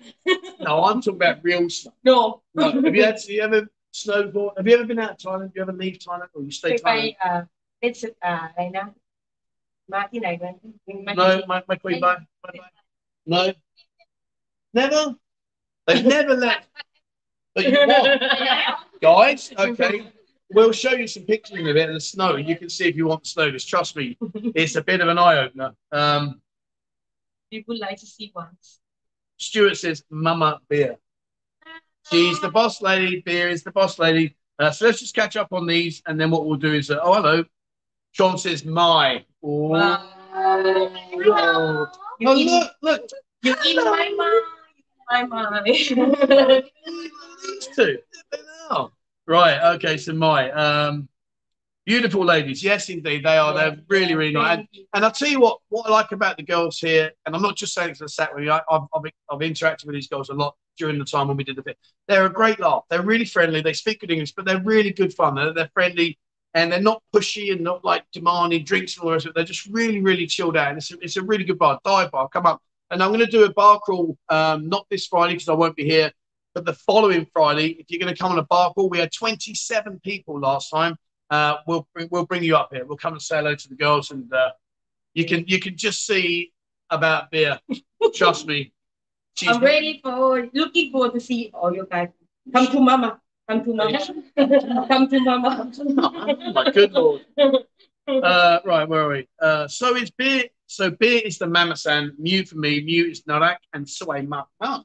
[0.61, 1.93] No, I'm talking about real snow.
[2.05, 2.41] no.
[2.55, 3.61] No, have you had have you ever
[3.93, 4.53] snowboard?
[4.59, 5.43] Have you ever been out of Thailand?
[5.49, 7.15] Have you ever leave Thailand or you เคย stay ไป Thailand?
[7.21, 7.41] เอ่อ
[7.81, 8.87] เป็นศึกอ่าอะไรนะ
[10.88, 12.18] no, my, my queen, bye.
[12.44, 12.60] bye, bye.
[13.26, 13.54] No.
[14.74, 15.16] Never?
[15.88, 16.68] They've never left.
[17.56, 18.22] But you what,
[19.02, 20.12] Guys, okay.
[20.52, 22.36] We'll show you some pictures of it in the snow.
[22.36, 23.52] You can see if you want snow.
[23.52, 24.18] Just trust me,
[24.56, 25.74] it's a bit of an eye opener.
[25.92, 26.42] Um,
[27.52, 28.80] People like to see once.
[29.38, 30.98] Stuart says, Mama beer.
[32.12, 33.22] She's the boss lady.
[33.26, 34.36] Beer is the boss lady.
[34.58, 37.00] Uh, so let's just catch up on these, and then what we'll do is, uh,
[37.02, 37.46] oh hello.
[38.12, 39.24] Sean says my.
[39.44, 40.10] Oh, Wow.
[40.34, 41.88] oh
[42.22, 43.10] look, look.
[43.42, 44.44] You in my mind.
[45.10, 45.66] My mind.
[47.76, 47.98] Two.
[49.28, 49.76] Right.
[49.76, 49.98] Okay.
[49.98, 51.08] So my um,
[51.86, 52.64] beautiful ladies.
[52.64, 53.54] Yes, indeed, they are.
[53.54, 54.60] They're really, really nice.
[54.60, 55.60] And, and I'll tell you what.
[55.70, 58.36] What I like about the girls here, and I'm not just saying because I sat
[58.36, 58.52] with you.
[58.52, 61.44] I, I've, I've I've interacted with these girls a lot during the time when we
[61.44, 61.78] did the bit.
[62.08, 62.84] They're a great laugh.
[62.90, 63.62] They're really friendly.
[63.62, 65.36] They speak good English, but they're really good fun.
[65.36, 66.18] They're, they're friendly.
[66.56, 69.36] And they're not pushy and not like demanding drinks and all the rest of it.
[69.36, 70.70] They're just really, really chilled out.
[70.70, 72.28] And it's a, it's a really good bar, dive bar.
[72.30, 72.62] Come up.
[72.92, 75.76] And I'm going to do a bar crawl, um, not this Friday because I won't
[75.76, 76.12] be here,
[76.56, 77.68] but the following Friday.
[77.80, 80.96] If you're going to come on a bar crawl, we had 27 people last time.
[81.30, 82.84] Uh, we'll bring, we'll bring you up here.
[82.86, 84.50] We'll come and say hello to the girls, and uh,
[85.14, 86.52] you can you can just see
[86.90, 87.60] about beer.
[88.16, 88.74] Trust me.
[89.38, 92.10] She's- I'm ready for looking forward to see all you guys.
[92.52, 93.20] Come to mama.
[93.50, 94.00] Come to mama.
[94.88, 95.72] Come to mama.
[95.80, 97.22] Oh my good lord.
[98.08, 99.28] Uh, right, where are we?
[99.42, 100.44] Uh, so is beer.
[100.68, 104.44] So beer is the Mamasan, Mew for me, Mew is Narak, and Soy Ma.
[104.62, 104.84] Oh.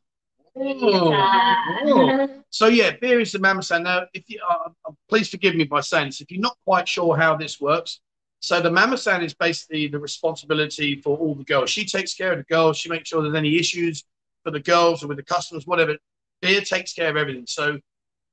[0.57, 2.29] Oh.
[2.49, 3.83] So yeah, beer is the Mamasan.
[3.83, 6.89] Now, if you uh, uh, please forgive me by saying this, if you're not quite
[6.89, 8.01] sure how this works,
[8.41, 11.69] so the Mamasan is basically the responsibility for all the girls.
[11.69, 12.79] She takes care of the girls.
[12.79, 14.05] She makes sure there's any issues
[14.43, 15.97] for the girls or with the customers, whatever.
[16.41, 17.45] Beer takes care of everything.
[17.47, 17.79] So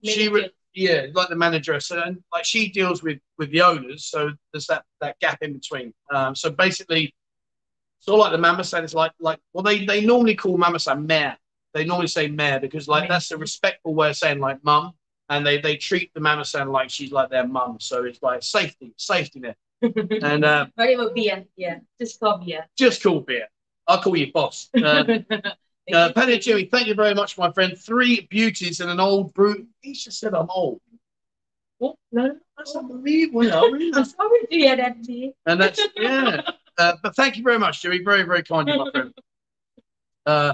[0.04, 1.80] she re- yeah, like the manager.
[1.80, 4.06] So and like she deals with with the owners.
[4.06, 5.94] So there's that that gap in between.
[6.14, 7.14] Um, so basically,
[8.00, 10.80] sort of like the Mama San is like like well they they normally call Mama
[10.80, 11.38] San mayor.
[11.74, 14.94] They normally say mayor because like that's a respectful way of saying like mum,
[15.30, 17.78] and they they treat the Mama San like she's like their mum.
[17.80, 19.58] So it's like safety safety net.
[20.22, 22.68] And uh, But it will be, yeah, just call beer.
[22.78, 23.48] just call beer.
[23.88, 24.70] I'll call you boss.
[24.76, 25.04] Uh,
[25.93, 27.77] uh, Paddy and Jimmy, thank you very much, my friend.
[27.77, 29.67] Three beauties and an old brute.
[29.82, 30.82] He just said I'm old.
[31.80, 31.95] What?
[32.12, 33.43] No, that's unbelievable.
[33.43, 33.91] you know, really.
[33.95, 34.97] I'm sorry to hear that.
[35.45, 36.41] And that's yeah.
[36.77, 37.99] Uh, but thank you very much, Jimmy.
[38.04, 39.13] Very, very kind of you, my friend.
[40.25, 40.54] Uh,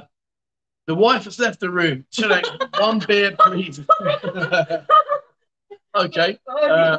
[0.87, 2.05] the wife has left the room.
[2.11, 2.41] Today,
[2.79, 3.81] one beer, please.
[5.95, 6.39] okay.
[6.47, 6.97] Uh,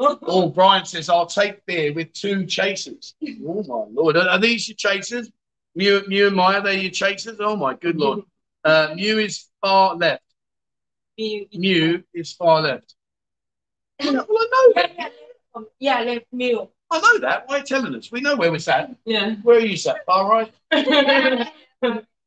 [0.00, 3.16] Oh, Brian says, I'll take beer with two chasers.
[3.44, 4.16] Oh, my Lord.
[4.16, 5.28] Are these your chasers?
[5.78, 7.36] Mew, Mew and Maya, they're your chasers?
[7.38, 8.22] Oh, my good Lord.
[8.64, 10.24] Uh, Mew is far left.
[11.16, 12.96] Mew is far left.
[14.00, 15.12] Well, I know that.
[15.78, 16.72] Yeah, left meal.
[16.90, 17.46] I know that.
[17.46, 18.10] Why are you telling us?
[18.10, 18.90] We know where we're sat.
[19.04, 19.36] Yeah.
[19.44, 20.04] Where are you sat?
[20.04, 20.52] Far right?
[20.72, 21.46] really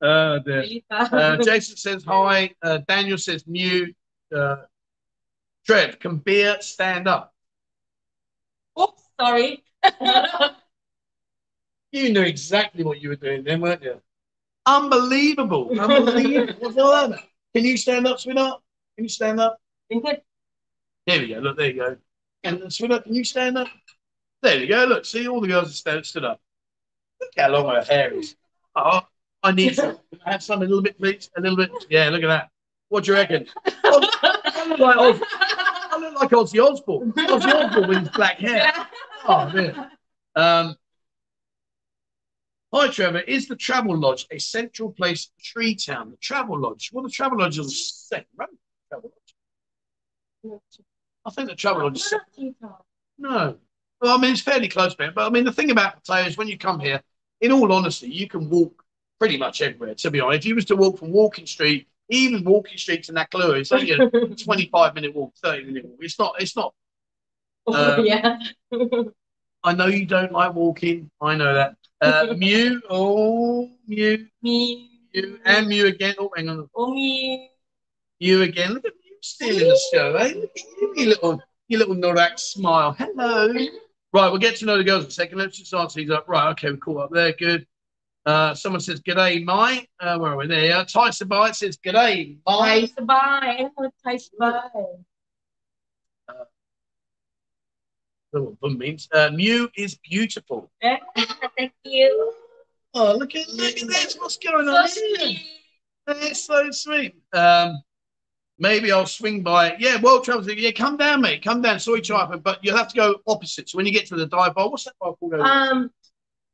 [0.01, 0.65] Uh, dear.
[0.89, 2.51] Uh, Jason says hi.
[2.63, 3.93] Uh, Daniel says Mew.
[4.33, 4.55] Uh,
[5.67, 7.33] Trev, can beer stand up?
[8.79, 9.63] Oops, sorry.
[11.91, 14.01] You knew exactly what you were doing then, weren't you?
[14.65, 15.69] Unbelievable.
[15.79, 16.53] Unbelievable.
[16.59, 17.19] What's all that?
[17.53, 18.61] Can you stand up, sweetheart?
[18.95, 19.57] Can you stand up?
[19.91, 20.21] Good.
[21.05, 21.39] There we go.
[21.39, 21.97] Look, there you go.
[22.43, 23.67] And uh, sweetheart, can you stand up?
[24.41, 24.85] There you go.
[24.85, 26.39] Look, see, all the girls have stand, stood up.
[27.19, 28.35] Look how long her hair is.
[28.75, 29.01] Oh,
[29.43, 29.97] I need some.
[30.25, 31.29] I have some a little bit, please.
[31.37, 31.71] A little bit.
[31.89, 32.49] Yeah, look at that.
[32.89, 33.47] What do you reckon?
[33.65, 37.11] I look like, Oz, I look like Ozzy Osbourne.
[37.13, 38.71] Ozzy Osbourne with his black hair.
[39.27, 39.91] Oh, man.
[40.35, 40.75] Um,
[42.73, 43.19] hi, Trevor.
[43.19, 46.11] Is the Travelodge a central place for Tree Town?
[46.11, 46.91] The Travelodge.
[46.93, 48.45] Well, the Travelodge is a second row.
[48.89, 49.11] Travel
[50.43, 50.79] Lodge.
[51.25, 52.13] I think the Travelodge is
[53.17, 53.57] no.
[54.01, 55.13] Well, I mean, it's fairly close, man.
[55.13, 57.01] But I mean, the thing about Pattaya is when you come here,
[57.41, 58.83] in all honesty, you can walk
[59.19, 60.39] pretty much everywhere, to be honest.
[60.39, 63.91] If you was to walk from Walking Street, even Walking Street to Naklua, it's only
[63.91, 65.97] a 25 minute walk, 30 minute walk.
[66.01, 66.73] It's not, it's not
[67.67, 68.39] Oh, um, yeah.
[69.63, 71.11] I know you don't like walking.
[71.21, 71.75] I know that.
[72.01, 76.15] Uh, Mew, mu, oh, Mew, me, Mew, and Mew again.
[76.17, 76.67] Oh, hang on.
[76.75, 77.51] Oh, me,
[78.19, 78.73] You again.
[78.73, 80.33] Look at you stealing the show, eh?
[80.35, 82.93] Look at you, you little, you little Norak smile.
[82.93, 83.53] Hello.
[84.13, 85.37] Right, we'll get to know the girls in a second.
[85.37, 86.27] Let's just answer these up.
[86.27, 87.33] Right, okay, we caught up there.
[87.33, 87.65] Good.
[88.25, 89.85] Uh, someone says, G'day, my.
[89.99, 90.47] Uh, where are we?
[90.47, 90.85] There you are.
[90.85, 92.89] Tyson Bite says, G'day, Mike.
[92.89, 93.69] Tyson Bite.
[94.03, 94.61] Tyson Bite.
[98.31, 99.07] What Bum means.
[99.11, 100.69] Uh, Mew is beautiful.
[100.81, 102.33] thank you
[102.93, 104.15] Oh, look at, look at this.
[104.19, 105.17] What's going so on here?
[105.17, 105.39] sweet
[106.05, 107.15] That's so sweet.
[107.31, 107.81] Um,
[108.59, 109.75] maybe I'll swing by.
[109.79, 110.47] Yeah, World Travels.
[110.47, 111.41] Yeah, come down, mate.
[111.41, 111.79] Come down.
[111.79, 113.69] Sorry, Chipper, but you'll have to go opposite.
[113.69, 115.33] So when you get to the dive bar, what's that bar called?
[115.35, 115.89] over um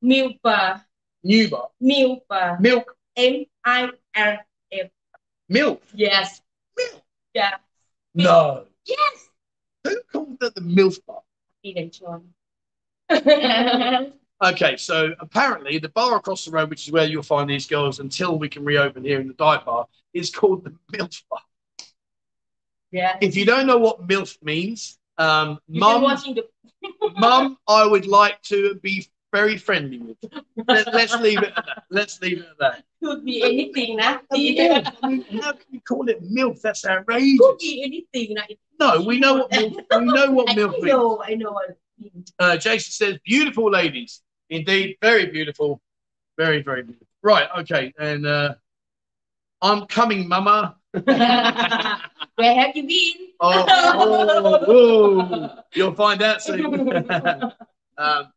[0.01, 0.83] milk bar
[1.23, 1.69] New bar.
[1.81, 2.95] milk bar Milk.
[3.15, 4.37] M I L
[5.49, 5.81] Milk.
[5.95, 6.41] yes
[6.77, 7.01] Milk.
[7.33, 7.55] yeah
[8.13, 8.65] No.
[8.85, 9.29] yes
[9.85, 11.21] Who called that the milk bar?
[11.67, 12.34] Even John
[14.43, 17.99] Okay, so apparently the bar across the road, which is where you'll find these girls
[17.99, 21.39] until we can reopen here in the dive bar, is called the MILF bar.
[22.91, 26.06] yeah If you don't know what MILF means, um, mum,
[27.17, 30.17] mum, I would like to be very friendly with.
[30.67, 31.84] Let, us leave it at that.
[31.91, 32.84] Let's leave it at that.
[33.04, 34.21] Could be anything, now.
[34.32, 36.58] How can you call it milk?
[36.63, 37.39] That's outrageous.
[37.39, 38.36] Could be anything.
[38.80, 41.28] No, we know what milk, we know what milk I know, is.
[41.28, 41.60] I know.
[42.39, 44.23] Uh, Jason says, beautiful ladies.
[44.50, 45.82] Indeed, very beautiful.
[46.38, 47.08] Very, very beautiful.
[47.21, 47.93] Right, okay.
[48.00, 48.56] And uh,
[49.62, 50.78] I'm coming, mama.
[50.91, 53.28] Where have you been?
[53.39, 56.91] Oh, oh, oh, you'll find out soon.
[57.97, 58.32] um,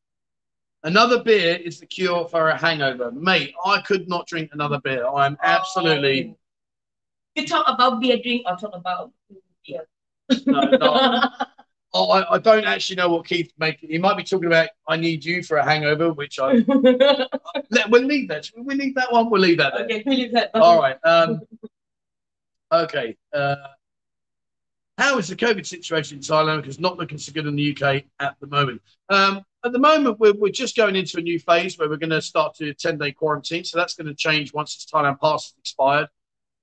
[0.83, 3.13] Another beer is the cure for a hangover.
[3.13, 5.07] Mate, I could not drink another beer.
[5.07, 6.35] I'm absolutely.
[6.35, 6.39] Oh.
[7.37, 9.13] You talk about beer drink or talk about
[9.67, 9.87] beer?
[10.47, 11.29] No, no.
[11.93, 13.81] Oh, I, I don't actually know what Keith make.
[13.81, 16.53] He might be talking about I need you for a hangover, which I
[17.71, 18.49] let, we'll leave that.
[18.57, 19.29] We'll leave that one.
[19.29, 19.85] We'll leave that there.
[19.87, 20.51] okay, we leave that.
[20.55, 20.97] All right.
[21.03, 21.41] Um,
[22.71, 23.17] okay.
[23.33, 23.57] Uh,
[25.01, 26.61] how is the COVID situation in Thailand?
[26.61, 28.83] Because not looking so good in the UK at the moment.
[29.09, 32.11] Um, at the moment, we're, we're just going into a new phase where we're going
[32.11, 33.65] to start to 10 day quarantine.
[33.65, 36.09] So that's going to change once this Thailand pass is expired.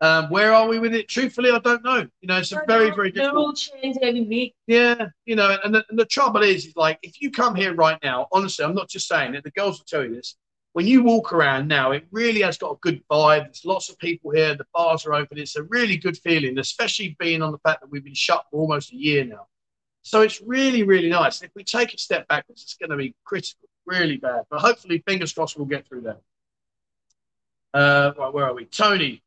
[0.01, 1.07] Um, where are we with it?
[1.07, 2.07] Truthfully, I don't know.
[2.21, 3.33] You know, it's a very, very difficult.
[3.33, 4.53] rule change every week.
[4.67, 7.73] Yeah, you know, and the, and the trouble is, is like if you come here
[7.73, 9.43] right now, honestly, I'm not just saying it.
[9.43, 10.35] The girls will tell you this.
[10.77, 13.45] When you walk around now, it really has got a good vibe.
[13.45, 14.53] There's lots of people here.
[14.53, 15.39] The bars are open.
[15.39, 18.59] It's a really good feeling, especially being on the fact that we've been shut for
[18.59, 19.47] almost a year now.
[20.03, 21.41] So it's really, really nice.
[21.41, 24.43] If we take a step backwards, it's going to be critical, really bad.
[24.51, 26.21] But hopefully, fingers crossed, we'll get through that.
[27.73, 28.65] Uh, right, where are we?
[28.65, 29.23] Tony.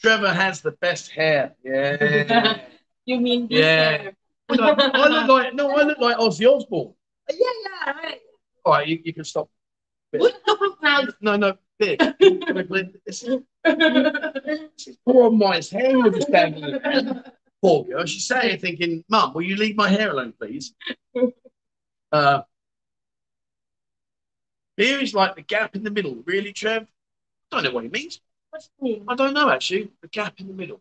[0.00, 1.56] Trevor has the best hair.
[1.64, 2.60] Yeah.
[3.04, 4.10] You mean this Yeah.
[4.48, 6.94] Well, no, I look like no, I look like Ozzy Osbourne.
[7.30, 7.36] Yeah,
[7.86, 8.18] yeah, right.
[8.64, 9.48] All right, you, you can stop.
[10.18, 11.02] Look now.
[11.20, 11.98] No, no, big.
[11.98, 13.20] Can I blend this?
[13.64, 17.24] This is poor Maya's hair was just down there.
[17.62, 18.04] Poor girl.
[18.04, 20.74] She's sat here thinking, Mum, will you leave my hair alone, please?
[22.12, 22.42] Uh,
[24.76, 26.16] here is like the gap in the middle.
[26.26, 26.86] Really, Trev?
[27.50, 28.20] I don't know what he means.
[28.50, 29.04] What's the name?
[29.08, 29.90] I don't know actually.
[30.02, 30.80] The gap in the middle.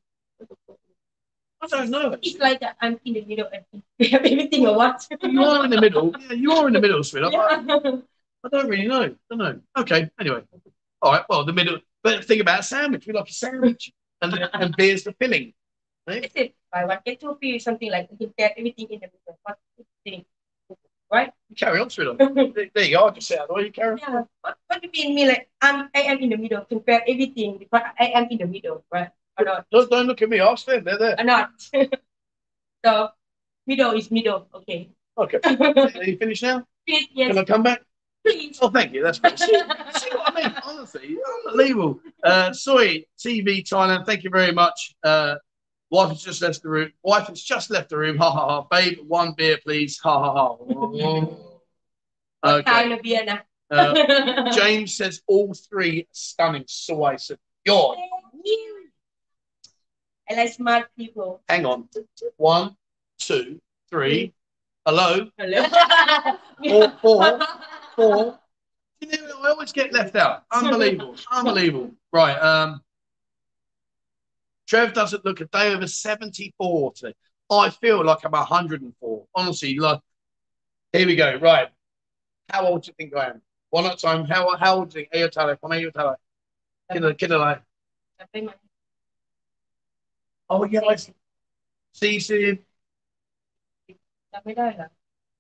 [1.62, 4.76] I don't know It's like that I'm in the middle and we have everything or
[4.76, 5.08] what?
[5.22, 6.14] You are in the middle.
[6.20, 7.34] Yeah, you are in the middle, sweetheart.
[7.34, 7.98] Yeah.
[8.46, 9.02] I don't really know.
[9.02, 9.60] I don't know.
[9.78, 10.10] Okay.
[10.20, 10.44] Anyway.
[11.02, 11.26] All right.
[11.28, 11.80] Well, the middle.
[12.04, 13.08] But think about a sandwich.
[13.08, 15.54] We like a sandwich, and and beer's the filling.
[16.08, 16.22] Eh?
[16.22, 16.56] That's it.
[16.72, 19.40] Buy one get two free something like you can get everything in the middle.
[19.42, 20.28] What do you think?
[21.12, 21.32] Right?
[21.50, 22.20] You carry on, sweetheart.
[22.20, 23.06] There there you go.
[23.06, 23.64] I'll just the way.
[23.66, 23.98] You carry on.
[23.98, 24.24] Yeah.
[24.42, 27.02] What, what do you mean me like I'm I am in the middle to grab
[27.08, 29.10] everything because I am in the middle, right?
[29.40, 29.66] Or not?
[29.72, 30.38] Don't, don't look at me.
[30.38, 30.84] Them.
[30.84, 31.16] They're there.
[31.18, 31.50] Or not?
[32.86, 33.10] so
[33.66, 34.48] middle is middle.
[34.54, 34.90] Okay.
[35.18, 35.40] Okay.
[35.44, 36.66] Are you finished now?
[36.88, 37.82] Please, Can I come back?
[38.26, 38.58] Please.
[38.62, 39.04] Oh, thank you.
[39.04, 39.38] That's great.
[39.40, 40.56] See, see what I mean?
[40.66, 42.00] Honestly, unbelievable.
[42.24, 44.06] Uh, Soy TV Thailand.
[44.06, 44.96] Thank you very much.
[45.04, 45.36] Uh,
[45.90, 46.92] wife has just left the room.
[47.04, 48.18] Wife has just left the room.
[48.18, 48.62] Ha ha ha.
[48.70, 50.00] Babe, one beer, please.
[50.00, 51.28] Ha ha ha.
[52.44, 52.62] Okay.
[52.62, 53.40] kind of beer now?
[53.72, 56.66] Uh, James says all three stunning.
[56.68, 57.98] So I said, God,
[60.30, 61.42] I like smart people.
[61.50, 61.90] hang on.
[62.38, 62.76] One,
[63.18, 63.60] two,
[63.90, 64.36] three.
[64.86, 65.28] Hello.
[65.40, 65.64] Hello.
[66.70, 67.40] Four, four,
[67.96, 68.40] four.
[69.00, 70.44] You know, I always get left out.
[70.52, 71.16] Unbelievable.
[71.32, 71.92] Unbelievable.
[72.12, 72.38] Right.
[72.38, 72.82] Um,
[74.68, 77.14] Trev doesn't look a day over 74 today.
[77.52, 79.26] I feel like I'm 104.
[79.36, 80.00] Honestly, like,
[80.92, 81.38] here we go.
[81.38, 81.68] Right.
[82.50, 83.42] How old do you think I am?
[83.70, 84.26] One at a time.
[84.26, 85.14] How, how old do you think?
[85.24, 85.58] Ayo tala.
[85.58, 86.18] Come ayo tala.
[86.92, 87.62] Kida, kida like.
[90.50, 90.82] Oh, yeah.
[90.88, 91.14] I see.
[91.94, 92.60] See, see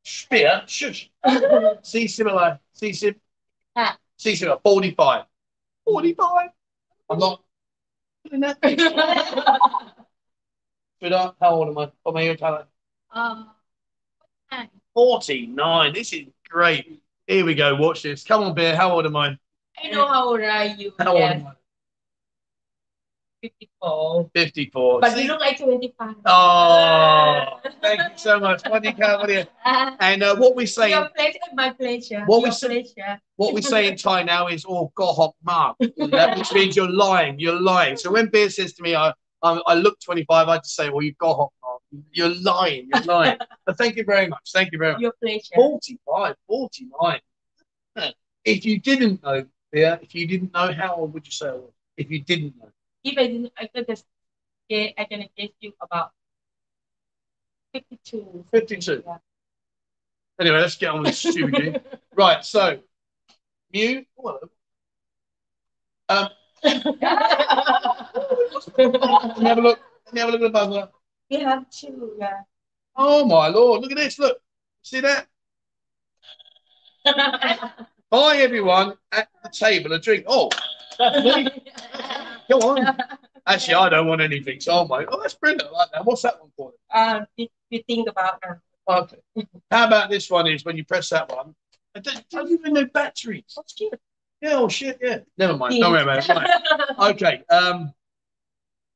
[0.05, 1.09] spear, shush.
[1.81, 3.15] see similar, see sim,
[4.17, 5.25] see similar, 45.
[5.85, 6.49] 45.
[7.09, 7.43] I'm not.
[8.31, 8.43] but
[11.13, 11.91] uh, how old am I?
[12.03, 12.67] What am I talent?
[13.11, 13.51] Um,
[14.93, 15.93] 49.
[15.93, 17.01] This is great.
[17.27, 17.75] Here we go.
[17.75, 18.23] Watch this.
[18.23, 18.75] Come on, Bear.
[18.75, 19.37] How old am I?
[19.83, 20.93] I know how old are you.
[20.99, 21.41] How yes.
[21.41, 21.51] am I?
[23.49, 25.01] 54 54.
[25.01, 25.21] but See?
[25.23, 28.63] you look like 25 Oh, thank you so much.
[28.67, 29.19] What do you count?
[29.21, 32.51] What do you- Ah, And uh, what we say, your pleasure my pleasure What we
[32.51, 36.89] say- pleasure what we say in Thai now is "oh gohok mark," which means you're
[36.89, 37.37] lying.
[37.39, 37.97] You're lying.
[37.97, 41.03] So when Beer says to me, "I I, I look 25," I just say, "Well,
[41.03, 41.81] you gohok mark."
[42.11, 42.89] You're lying.
[42.93, 43.37] You're lying.
[43.65, 44.51] but thank you very much.
[44.53, 45.01] Thank you very much.
[45.01, 47.19] your pleasure 45, 49.
[48.43, 51.53] If you didn't know, Beer, if you didn't know, how old would you say I
[51.53, 51.71] was?
[51.97, 52.69] If you didn't know,
[53.05, 54.05] if I didn't I could just
[54.69, 56.11] get I can guess you about
[57.73, 59.03] 52 52.
[59.05, 59.17] yeah.
[60.39, 61.77] Anyway, let's get on with this stupid game.
[62.17, 62.79] Right, so
[63.73, 64.05] Mew.
[64.17, 64.39] Oh.
[66.07, 66.29] Um,
[66.63, 66.85] let
[69.37, 69.79] me have a look.
[70.05, 70.89] Let me have a look at the buzzer.
[71.29, 72.41] we have two yeah
[72.95, 73.81] Oh my lord!
[73.81, 74.17] Look at this.
[74.17, 74.39] Look,
[74.81, 75.27] see that?
[78.09, 80.23] Buy everyone at the table a drink.
[80.27, 80.49] Oh,
[80.97, 81.49] that's me.
[82.49, 82.97] Go on.
[83.47, 85.63] Actually, I don't want anything, so I'm like, oh, that's brilliant.
[85.63, 86.05] I like that.
[86.05, 86.71] What's that one for?
[86.93, 87.47] Um, you,
[87.87, 88.61] think about her.
[88.87, 89.17] Okay.
[89.69, 91.55] How about this one is when you press that one,
[91.95, 93.43] I don't, don't even know batteries.
[93.57, 93.99] Oh, shit.
[94.41, 95.19] Yeah, oh, shit, yeah.
[95.37, 95.79] Never mind.
[95.79, 96.49] Don't worry about it.
[96.99, 97.43] Okay.
[97.49, 97.93] Um,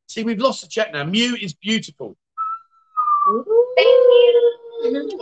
[0.08, 1.04] see, we've lost the chat now.
[1.04, 2.18] Mew is beautiful.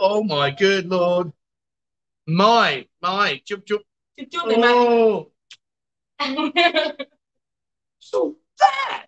[0.00, 1.32] Oh, my good Lord.
[2.26, 3.40] My, my.
[3.44, 3.82] Jump jump.
[4.18, 4.52] Jump jump.
[4.58, 5.30] oh.
[8.10, 9.06] So that.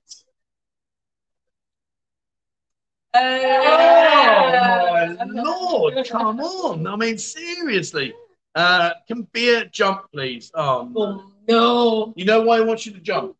[3.14, 6.86] Oh, my Lord, come on.
[6.86, 8.12] I mean, seriously.
[8.54, 10.50] Uh, can Beer jump, please?
[10.54, 12.12] Oh, oh, no.
[12.14, 13.36] You know why I want you to jump?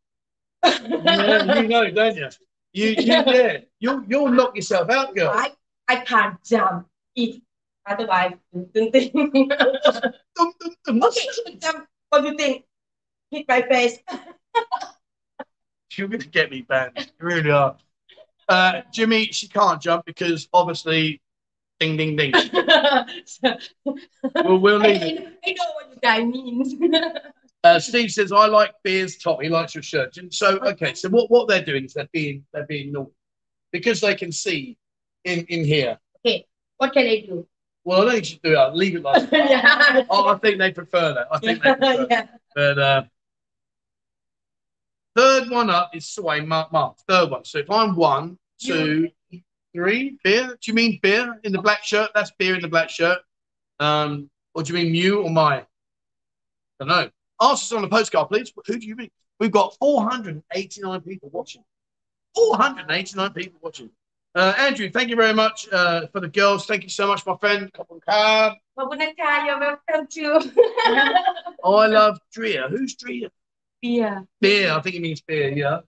[0.65, 2.29] you, know, you know, don't you?
[2.73, 3.59] You, you yeah.
[3.81, 5.31] You'll, you'll knock yourself out, girl.
[5.35, 5.53] I,
[5.89, 6.87] I can't jump.
[7.15, 7.43] It
[7.87, 8.33] otherwise.
[8.55, 9.11] dum, dum,
[10.35, 11.03] dum, dum.
[11.03, 11.87] Okay, jump.
[12.09, 12.65] What do you think?
[13.31, 13.99] Hit my face.
[15.97, 16.93] You're going to get me banned.
[16.97, 17.77] You really are.
[18.49, 21.21] Uh, Jimmy, she can't jump because obviously,
[21.79, 22.33] ding, ding, ding.
[23.85, 25.39] We'll, we'll I, leave it.
[25.47, 26.95] I, I know what you guys mean
[27.63, 29.43] Uh, Steve says, "I like beer's top.
[29.43, 32.43] He likes your shirt." And so, okay, so what, what they're doing is they're being
[32.55, 33.13] they're being naughty
[33.71, 34.79] because they can see
[35.25, 35.99] in in here.
[36.25, 36.47] Okay,
[36.79, 37.47] what can I do
[37.85, 38.57] Well, I don't think you should do it.
[38.57, 39.29] I'll leave it like.
[39.29, 39.51] that.
[39.51, 41.29] yeah Oh, I think they prefer that.
[41.31, 42.07] I think they prefer.
[42.07, 42.11] that.
[42.11, 42.27] yeah
[42.57, 43.03] But uh,
[45.17, 46.99] Third one up is Sway Mark Mark.
[47.09, 47.45] Third one.
[47.45, 49.09] So if I'm one, two,
[49.75, 50.47] three, beer.
[50.49, 52.11] Do you mean beer in the black shirt?
[52.15, 53.19] That's beer in the black shirt.
[53.79, 55.57] Um, or do you mean you or Mai?
[55.59, 55.65] I
[56.79, 57.11] don't know.
[57.41, 58.53] Ask us on the postcard, please.
[58.67, 59.11] Who do you mean?
[59.39, 61.65] We've got 489 people watching.
[62.35, 63.91] 489 people watching.
[64.35, 66.67] Uh, Andrew, thank you very much uh, for the girls.
[66.67, 67.73] Thank you so much, my friend.
[67.73, 68.55] Kabunka.
[68.79, 70.41] Kabunka, you're welcome too.
[71.63, 72.69] Oh, I love Drea.
[72.69, 73.31] Who's Drea?
[73.83, 74.73] Beer Beer.
[74.73, 75.51] I think it means beer.
[75.51, 75.81] Yeah.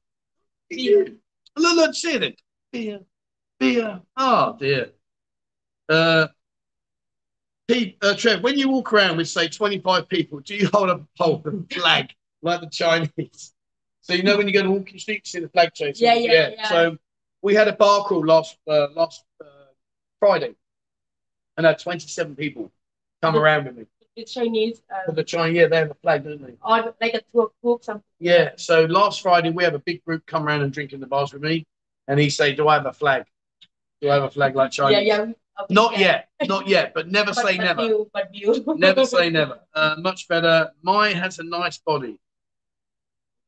[0.69, 1.07] Beer.
[1.57, 2.41] Look, look, see it.
[2.73, 3.01] Beer.
[3.59, 4.01] Beer.
[4.17, 4.91] Oh dear.
[5.89, 6.29] Uh,
[7.69, 11.07] Pete, uh, Trev, when you walk around with say 25 people, do you hold a
[11.19, 12.11] pole and flag
[12.43, 13.55] like the Chinese?
[14.01, 16.05] So you know when you go to walking street, you see the flag chasing.
[16.05, 16.69] Yeah, yeah, yeah.
[16.69, 16.97] So
[17.41, 19.71] we had a bar crawl last uh, last uh,
[20.19, 20.55] Friday,
[21.57, 22.73] and I had 27 people
[23.23, 23.85] come around with me.
[24.17, 26.55] The Chinese For uh, the Chinese, yeah, they have a flag, don't they?
[26.63, 28.51] or like a tour group something Yeah.
[28.57, 31.33] So last Friday we have a big group come around and drink in the bars
[31.33, 31.67] with me,
[32.09, 33.25] and he say, "Do I have a flag?
[34.01, 37.09] Do I have a flag like China?" yeah yeah uh, Not yet, not yet, but
[37.09, 37.83] never but, say but never.
[37.85, 39.61] you but you Never say never.
[39.75, 40.71] Uh, much better.
[40.83, 42.19] Mine has a nice body.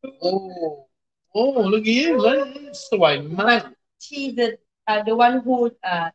[0.22, 0.86] Oh,
[1.34, 2.20] oh, look at you.
[2.20, 3.74] That's the way, man.
[3.98, 6.10] she's the uh, the one who uh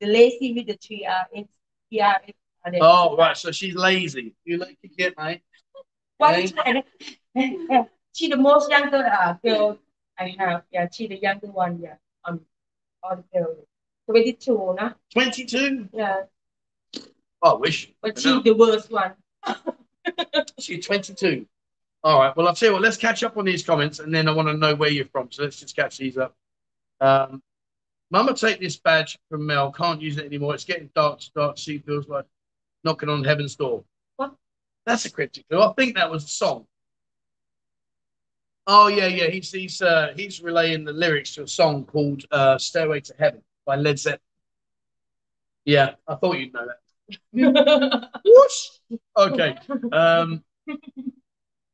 [0.00, 1.48] the lazy with the three R it's
[1.90, 2.47] yeah it's uh,
[2.80, 3.36] Oh, right.
[3.36, 4.34] So she's lazy.
[4.44, 5.42] You like to get, mate.
[6.18, 6.48] one
[8.12, 9.78] she the most younger uh, girl
[10.18, 11.94] I have yeah she the younger one yeah
[12.24, 12.40] um
[13.02, 13.64] all the girls
[14.10, 15.88] 22นะ 22?
[15.92, 16.22] yeah
[17.48, 17.78] I wish.
[18.02, 19.12] but she the worst one
[20.58, 21.46] She's 22.
[22.02, 22.34] All right.
[22.36, 24.48] Well, I'll tell you what, let's catch up on these comments and then I want
[24.48, 25.30] to know where you're from.
[25.30, 26.34] So let's just catch these up.
[27.00, 27.42] Um,
[28.10, 29.70] Mama, take this badge from Mel.
[29.70, 30.54] Can't use it anymore.
[30.54, 31.58] It's getting dark dark.
[31.58, 32.24] She feels like
[32.84, 33.84] knocking on heaven's door.
[34.16, 34.34] What?
[34.86, 35.62] That's a cryptic clue.
[35.62, 36.66] I think that was a song.
[38.66, 39.28] Oh, yeah, yeah.
[39.28, 43.42] He's he's uh, he's relaying the lyrics to a song called uh, Stairway to Heaven
[43.64, 44.20] by Led Zeppelin.
[45.64, 46.78] Yeah, I thought you'd know that.
[48.24, 48.98] Whoosh!
[49.16, 49.56] Okay.
[49.92, 50.44] Um,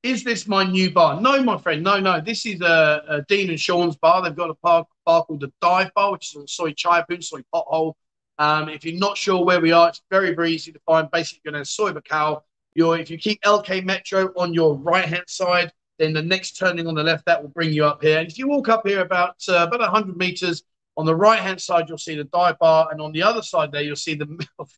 [0.04, 1.20] is this my new bar?
[1.20, 1.82] No, my friend.
[1.82, 2.20] No, no.
[2.20, 4.22] This is uh, uh, Dean and Sean's bar.
[4.22, 7.40] They've got a bar, bar called the Dive Bar, which is on Soi Chaiyapoon, Soi
[7.52, 7.94] Pothole.
[8.38, 11.10] Um, if you're not sure where we are, it's very, very easy to find.
[11.10, 12.42] Basically, you're going to Soi Buakhao.
[12.74, 16.88] You're, if you keep LK Metro on your right hand side, then the next turning
[16.88, 18.18] on the left, that will bring you up here.
[18.18, 20.64] And if you walk up here about uh, about 100 meters,
[20.96, 22.88] on the right hand side, you'll see the dive bar.
[22.90, 24.70] And on the other side there, you'll see the MILF.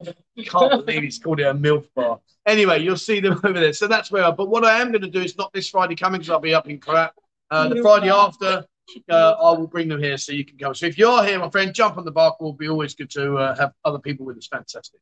[0.46, 2.20] Can't believe he's called it a MILF bar.
[2.46, 3.72] Anyway, you'll see them over there.
[3.72, 4.24] So that's where.
[4.24, 6.40] I, but what I am going to do is not this Friday coming because I'll
[6.40, 7.10] be up in Korat.
[7.50, 8.64] Uh, the Friday after,
[9.10, 10.74] uh, I will bring them here so you can come.
[10.74, 12.36] So if you're here, my friend, jump on the bar.
[12.40, 14.46] Will be always good to uh, have other people with us.
[14.46, 15.00] Fantastic.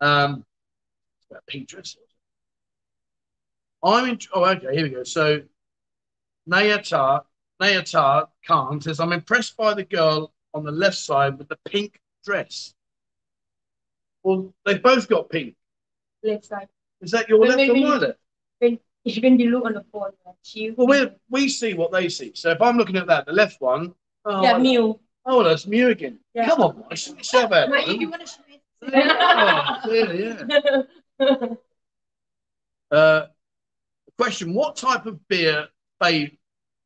[0.00, 0.44] Um,
[1.46, 1.96] pink dress.
[3.82, 4.18] I'm in.
[4.34, 4.74] Oh, okay.
[4.74, 5.04] Here we go.
[5.04, 5.42] So,
[6.50, 7.22] Nayatar,
[7.62, 12.00] Nayatar Khan says, "I'm impressed by the girl on the left side with the pink
[12.24, 12.74] dress."
[14.22, 15.54] Well, they've both got pink.
[16.22, 16.68] left side
[17.00, 18.18] Is that your left or my left?
[19.04, 22.32] When you look on the phone yeah, she Well, we we see what they see.
[22.34, 23.94] So if I'm looking at that, the left one.
[24.24, 26.18] Oh, yeah Mew oh that's Mew again.
[26.34, 26.48] Yeah.
[26.48, 27.70] Come on, boy, show yourself out.
[27.70, 28.00] Mate, man.
[28.00, 30.34] you want to show it Oh, yeah,
[31.20, 31.48] yeah.
[32.90, 33.26] Uh,
[34.16, 35.68] question: What type of beer
[36.02, 36.30] fa-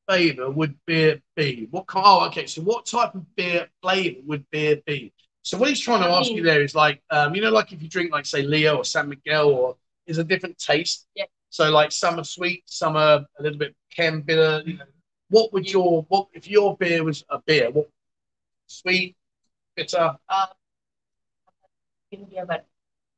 [0.09, 1.69] flavor would beer be?
[1.71, 2.05] What kind?
[2.05, 2.47] Oh, okay.
[2.47, 5.13] So, what type of beer flavor would beer be?
[5.43, 7.83] So, what he's trying to ask you there is like, um, you know, like if
[7.83, 11.07] you drink like say Leo or San Miguel, or is a different taste.
[11.15, 11.27] Yeah.
[11.53, 14.63] So, like some are sweet, some are a little bit chem bitter.
[14.65, 14.87] You know,
[15.29, 17.71] what would your what if your beer was a beer?
[17.71, 17.91] What
[18.67, 19.17] sweet,
[19.77, 20.17] bitter?
[20.31, 20.47] uh,
[22.11, 22.65] beer, but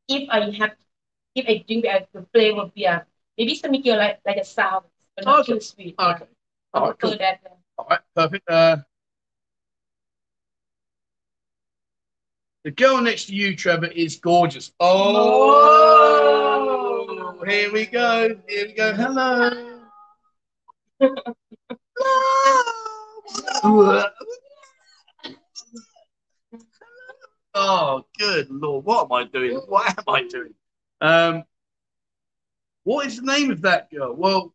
[0.09, 0.72] if I have,
[1.35, 3.07] if I drink beer, the flavor beer,
[3.39, 4.82] maybe some make you like like a sour,
[5.14, 5.53] but not Okay.
[5.55, 5.95] too sweet.
[5.99, 6.26] Okay.
[6.74, 7.11] All right, cool.
[7.18, 7.41] that.
[7.47, 8.51] uh, All right, perfect.
[8.51, 8.78] Uh,
[12.64, 14.72] the girl next to you, Trevor, is gorgeous.
[14.80, 16.43] Oh,
[17.43, 18.37] here we go.
[18.49, 18.95] Here we go.
[18.95, 19.80] Hello.
[23.62, 24.05] Hello.
[27.55, 28.85] oh, good lord!
[28.85, 29.57] What am I doing?
[29.68, 30.55] What am I doing?
[31.01, 31.45] Um,
[32.85, 34.14] what is the name of that girl?
[34.14, 34.55] Well,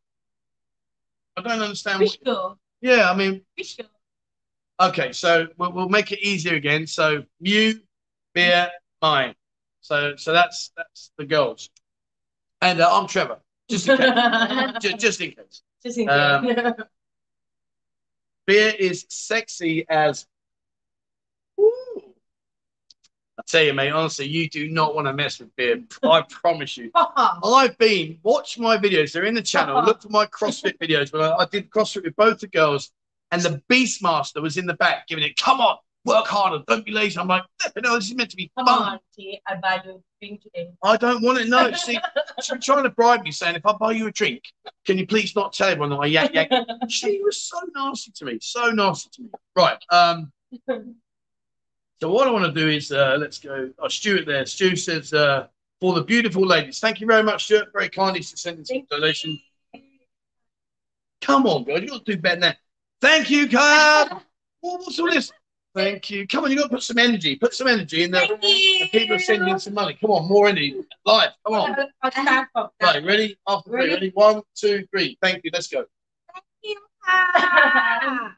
[1.37, 1.99] I don't understand.
[1.99, 2.59] What, Which girl?
[2.81, 3.87] yeah, I mean, Which girl?
[4.81, 6.87] Okay, so we'll, we'll make it easier again.
[6.87, 7.79] So Mew,
[8.33, 8.69] beer,
[9.01, 9.35] mine.
[9.81, 11.69] So so that's that's the girls.
[12.61, 13.39] And uh, I'm Trevor,
[13.69, 14.07] just in case.
[14.81, 15.61] just, just in case.
[15.83, 16.75] Just in Um.
[18.45, 20.25] Beer is sexy as.
[21.59, 22.01] Ooh.
[23.37, 23.91] I tell you, mate.
[23.91, 25.83] Honestly, you do not want to mess with beer.
[26.03, 26.91] I promise you.
[26.95, 29.13] I've been watch my videos.
[29.13, 29.83] They're in the channel.
[29.85, 31.11] Look for my CrossFit videos.
[31.11, 32.91] But I, I did CrossFit with both the girls,
[33.31, 35.37] and the Beastmaster was in the back giving it.
[35.37, 36.63] Come on, work harder.
[36.67, 37.19] Don't be lazy.
[37.19, 37.43] I'm like,
[37.83, 38.93] no, this is meant to be Come fun.
[38.93, 39.39] on, T.
[39.47, 40.71] I buy you a drink today.
[40.83, 41.49] I don't want it.
[41.49, 41.99] No, see,
[42.41, 44.43] she's trying to bribe me, saying if I buy you a drink,
[44.85, 46.49] can you please not tell everyone that I yak yak.
[46.89, 49.29] She was so nasty to me, so nasty to me.
[49.55, 49.77] Right.
[49.91, 50.31] Um.
[52.01, 53.71] So what I want to do is uh, let's go.
[53.77, 54.45] Oh, Stuart there.
[54.45, 55.47] Stu says uh,
[55.81, 56.79] for the beautiful ladies.
[56.79, 57.67] Thank you very much, Stuart.
[57.73, 59.39] Very kindly to send some donation.
[61.21, 61.81] Come on, girl.
[61.81, 62.57] You got to do better than that.
[63.01, 63.49] Thank you.
[64.61, 65.31] What, what's all this?
[65.79, 66.27] Thank you.
[66.27, 67.37] Come on, you've got to put some energy.
[67.37, 68.27] Put some energy in there.
[68.27, 69.97] The people are sending some money.
[70.01, 70.75] Come on, more energy.
[71.05, 71.31] Live.
[71.45, 71.75] Come on.
[72.01, 73.37] I'll start from Right, ready?
[73.47, 73.79] After three.
[73.79, 73.93] Ready?
[73.93, 74.11] Ready?
[74.13, 75.17] One, two, three.
[75.21, 75.51] Thank you.
[75.53, 75.85] Let's go.
[77.07, 78.31] that.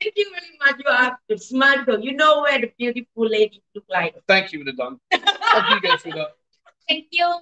[0.00, 0.80] Thank you very much.
[0.84, 2.00] You are the smart girl.
[2.00, 4.16] You know where the beautiful lady look like.
[4.26, 4.98] Thank you would have done.
[5.12, 6.30] How do you go through that?
[6.88, 7.32] Thank you.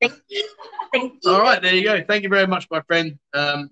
[0.00, 0.48] Thank you.
[0.92, 1.30] Thank you.
[1.30, 2.02] All right, there you go.
[2.02, 3.18] Thank you very much, my friend.
[3.34, 3.70] Um,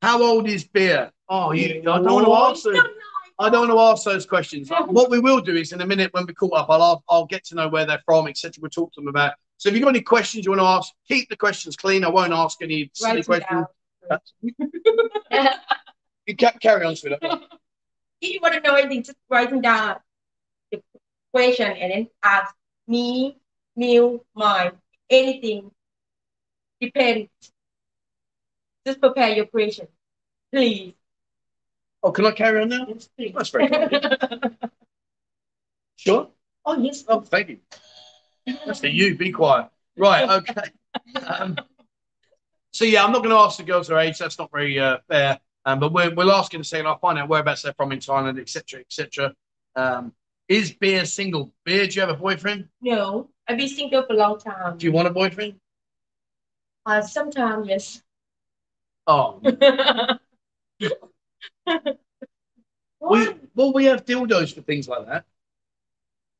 [0.00, 1.10] how old is beer?
[1.28, 2.82] Oh, you, I don't want to ask No, those.
[2.82, 2.90] no.
[3.38, 4.70] I don't want to ask those questions.
[4.70, 7.44] What we will do is, in a minute when we call up, I'll I'll get
[7.46, 8.60] to know where they're from, etc.
[8.60, 9.34] We'll talk to them about.
[9.56, 12.04] So if you've got any questions you want to ask, keep the questions clean.
[12.04, 13.66] I won't ask any silly questions.
[16.26, 17.18] You can carry on with it.
[17.22, 19.96] if you want to know anything, just writing down
[20.72, 20.82] the
[21.32, 22.54] question and then ask
[22.88, 23.36] me,
[23.76, 24.72] Neil, mine,
[25.10, 25.70] anything.
[26.80, 27.28] Depends.
[28.86, 29.86] Just prepare your question.
[30.50, 30.94] Please.
[32.04, 32.84] Oh, can I carry on now?
[32.86, 33.32] Yes, please.
[33.34, 34.56] That's very kind.
[35.96, 36.28] Sure.
[36.66, 37.04] oh, yes.
[37.08, 37.58] Oh, thank you.
[38.66, 39.16] That's for you.
[39.16, 39.70] Be quiet.
[39.96, 40.28] Right.
[40.28, 40.70] Okay.
[41.26, 41.56] Um,
[42.72, 44.18] so yeah, I'm not going to ask the girls their age.
[44.18, 45.38] That's not very uh, fair.
[45.64, 46.88] Um, but we'll, we'll ask in a second.
[46.88, 49.32] I'll find out whereabouts they're from in Thailand, etc., etc.
[49.76, 50.12] Um,
[50.46, 51.54] is Beer single?
[51.64, 52.68] Beer, do you have a boyfriend?
[52.82, 54.76] No, I've been single for a long time.
[54.76, 55.54] Do you want a boyfriend?
[56.84, 58.02] Uh, sometimes, yes.
[59.06, 59.40] Oh,
[63.00, 65.24] we well we have dildos for things like that.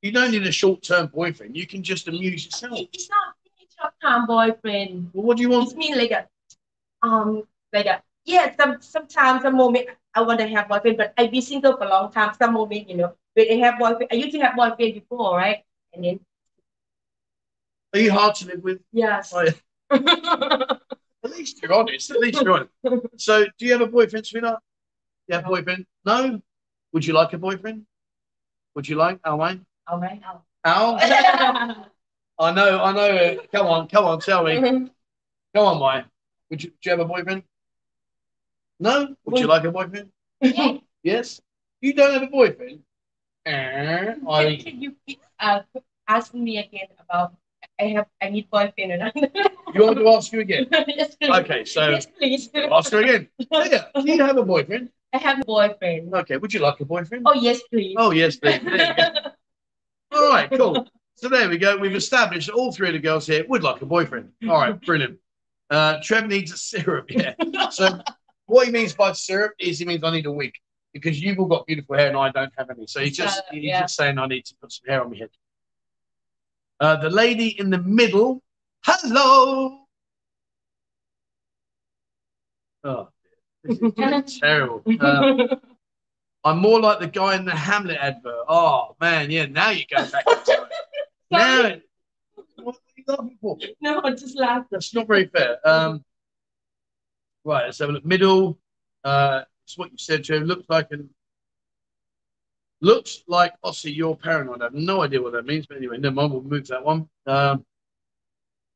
[0.03, 1.57] You don't need a short-term boyfriend.
[1.57, 2.79] You can just amuse yourself.
[2.93, 3.35] it's not
[3.85, 5.11] not time boyfriend.
[5.13, 5.69] Well, what do you want?
[5.69, 6.27] It's mean like a
[7.03, 11.31] um like a yeah, some sometimes some moment I want to have boyfriend, but I've
[11.31, 12.33] been single for a long time.
[12.39, 15.63] Some moment, you know, when I have boyfriend, I used to have boyfriend before, right?
[15.93, 16.21] And then
[17.93, 18.81] Are you hard to live with?
[18.93, 19.33] yes.
[19.35, 19.53] Oh, yeah.
[21.25, 22.11] At least you're honest.
[22.11, 22.73] At least you're honest.
[23.17, 24.61] So, do you have a boyfriend, sweetheart?
[25.31, 25.87] A boyfriend?
[26.05, 26.41] No.
[26.93, 27.87] Would you like a boyfriend?
[28.75, 29.65] Would you like Al Wayne?
[29.87, 30.21] All right.
[30.65, 30.99] Al?
[32.39, 33.15] I know, I know.
[33.15, 33.53] it.
[33.53, 34.61] Come on, come on, tell me.
[35.55, 36.05] Come on, Wayne.
[36.51, 37.45] Would you, do you have a boyfriend?
[38.81, 39.15] No.
[39.25, 40.11] Would you like a boyfriend?
[41.03, 41.41] Yes.
[41.81, 42.81] You don't have a boyfriend?
[43.47, 44.95] Can, I, can you
[45.39, 45.61] uh,
[46.09, 47.35] ask me again about
[47.79, 49.15] I have I need boyfriend or not?
[49.75, 50.67] you want me to ask you again?
[50.89, 51.17] yes.
[51.23, 52.51] Okay, so yes, please.
[52.55, 53.29] ask her again.
[53.51, 53.85] Yeah.
[53.95, 54.91] Do you have a boyfriend?
[55.15, 56.13] I have a boyfriend.
[56.13, 56.37] Okay.
[56.37, 57.25] Would you like a boyfriend?
[57.27, 57.95] Oh yes, please.
[57.97, 58.61] Oh, yes, please.
[58.65, 59.31] There you go.
[60.13, 60.89] All right, cool.
[61.15, 61.77] So there we go.
[61.77, 64.31] We've established all three of the girls here would like a boyfriend.
[64.49, 65.19] All right, brilliant.
[65.71, 67.35] Uh, Trev needs a syrup, yeah.
[67.71, 68.01] So
[68.47, 70.53] what he means by syrup is he means I need a wig
[70.93, 72.87] because you've all got beautiful hair and I don't have any.
[72.87, 73.81] So he's just Uh, he's yeah.
[73.83, 75.31] just saying I need to put some hair on my head.
[76.81, 78.43] Uh, the lady in the middle,
[78.85, 79.87] hello.
[82.85, 83.09] Oh,
[83.65, 84.83] this is terrible.
[85.01, 85.57] Uh,
[86.45, 88.45] I'm more like the guy in the Hamlet advert.
[88.49, 89.47] Oh man, yeah.
[89.47, 90.25] Now you go back.
[91.31, 91.73] now,
[92.57, 93.59] what are you laughing for?
[93.81, 94.67] no, I just laugh.
[94.71, 95.59] That's not very fair.
[95.67, 96.05] Um,
[97.45, 98.05] right, let's have a look.
[98.05, 98.59] Middle.
[99.03, 100.37] Uh, it's what you said, Joe.
[100.37, 101.09] Looks like an
[102.85, 104.61] Looks like Aussie, you're paranoid.
[104.61, 106.33] I have no idea what that means, but anyway, never mind.
[106.33, 107.09] We'll move that one.
[107.27, 107.65] Um,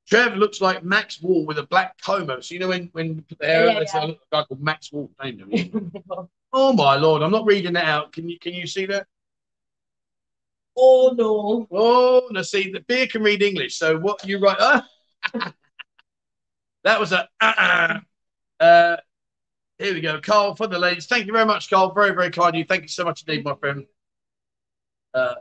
[0.09, 2.31] Trev looks like Max Wall with a black comb.
[2.41, 4.91] So you know when when you put the hair, Yeah, yeah, a guy called Max
[4.91, 5.11] Wall.
[5.23, 5.93] Name him.
[6.53, 8.13] oh my lord, I'm not reading that out.
[8.13, 9.07] Can you can you see that?
[10.79, 11.67] oh no.
[11.71, 13.77] Oh no, see the beer can read English.
[13.77, 14.59] So what you write?
[14.59, 14.81] Uh,
[16.85, 18.01] that was a uh,
[18.61, 18.97] uh, uh,
[19.79, 21.07] here we go, Carl for the ladies.
[21.07, 21.93] Thank you very much, Carl.
[21.93, 22.65] Very very kind of you.
[22.65, 23.85] Thank you so much indeed, my friend.
[25.13, 25.35] Uh,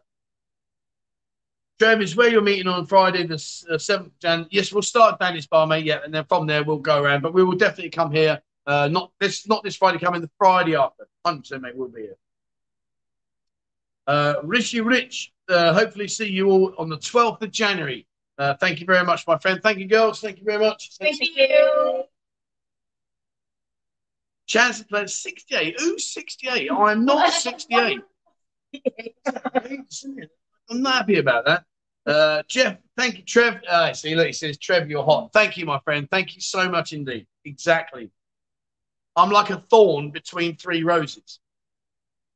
[1.80, 4.48] Trev, is where you're meeting on Friday, the seventh of Jan.
[4.50, 5.86] Yes, we'll start at Danny's Bar, mate.
[5.86, 7.22] Yeah, and then from there we'll go around.
[7.22, 8.42] But we will definitely come here.
[8.66, 10.22] Uh, not this, not this Friday coming.
[10.22, 11.76] The Friday after, hundred percent, mate.
[11.76, 12.18] We'll be here.
[14.08, 18.08] Uh, Rishi Rich, uh, hopefully see you all on the 12th of January.
[18.38, 19.62] Uh, thank you very much, my friend.
[19.62, 20.22] Thank you, girls.
[20.22, 20.92] Thank you very much.
[20.98, 22.04] Thank you.
[24.46, 25.80] Chance played 68.
[25.80, 26.72] Who's 68?
[26.72, 28.00] I'm not 68.
[30.70, 31.64] I'm not happy about that.
[32.06, 33.62] Uh, Jeff, thank you, Trev.
[33.70, 35.32] Uh, see, look, he says, Trev, you're hot.
[35.34, 36.08] Thank you, my friend.
[36.10, 37.28] Thank you so much indeed.
[37.44, 38.10] Exactly.
[39.16, 41.40] I'm like a thorn between three roses.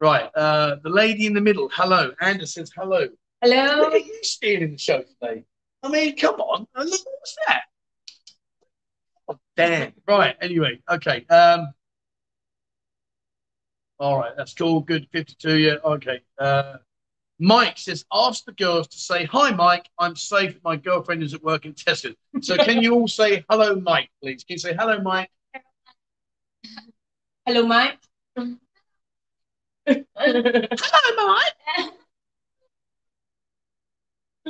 [0.01, 0.29] Right.
[0.35, 1.69] Uh, the lady in the middle.
[1.71, 2.11] Hello.
[2.19, 3.07] Anders says hello.
[3.41, 3.81] Hello.
[3.81, 5.45] Look at you stealing the show today.
[5.83, 6.67] I mean, come on.
[6.75, 7.61] Look, what's that?
[9.29, 9.93] Oh, damn.
[10.07, 10.35] Right.
[10.41, 10.81] Anyway.
[10.89, 11.25] Okay.
[11.27, 11.71] Um.
[13.99, 14.33] All right.
[14.35, 14.81] That's cool.
[14.81, 15.07] Good.
[15.13, 15.57] 52.
[15.59, 15.75] Yeah.
[15.85, 16.21] Okay.
[16.39, 16.77] Uh,
[17.43, 19.89] Mike says, ask the girls to say, hi, Mike.
[19.97, 20.59] I'm safe.
[20.63, 22.13] My girlfriend is at work in Tesco.
[22.39, 24.43] So can you all say hello, Mike, please?
[24.43, 25.31] Can you say hello, Mike?
[27.47, 27.97] Hello, Mike.
[29.87, 30.03] Hello,
[31.17, 31.93] Mike.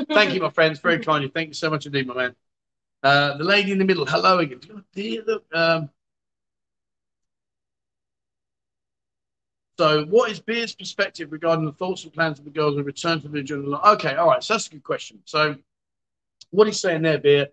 [0.10, 0.80] Thank you, my friends.
[0.80, 1.32] Very kind of you.
[1.34, 2.36] Thank you so much indeed, my man.
[3.02, 4.06] Uh, the lady in the middle.
[4.06, 4.60] Hello again.
[4.94, 5.46] Dear, look.
[5.54, 5.90] Um,
[9.82, 13.20] so, what is Beer's perspective regarding the thoughts and plans of the girls in return
[13.22, 13.82] to the journal?
[13.84, 14.44] Okay, all right.
[14.44, 15.20] So that's a good question.
[15.26, 15.56] So,
[16.52, 17.48] what he's saying there, Beer,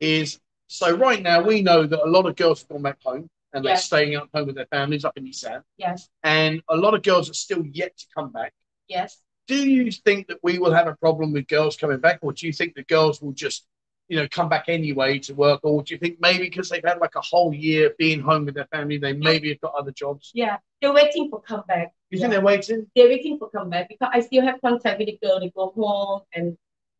[0.00, 3.28] is so right now we know that a lot of girls have gone back home
[3.52, 6.08] and they're staying at home with their families up in Isan, Yes.
[6.22, 8.54] and a lot of girls are still yet to come back
[8.88, 9.18] Yes.
[9.46, 12.46] do you think that we will have a problem with girls coming back, or do
[12.46, 13.66] you think the girls will just,
[14.08, 16.98] you know, come back anyway to work, or do you think maybe because they've had
[17.00, 20.30] like a whole year being home with their family, they maybe have got other jobs?
[20.34, 20.58] Yeah.
[20.80, 21.92] They're waiting for comeback.
[22.10, 22.86] You think they're waiting?
[22.94, 25.40] They're waiting for comeback because I still have contact with the girl.
[25.40, 26.56] They go home and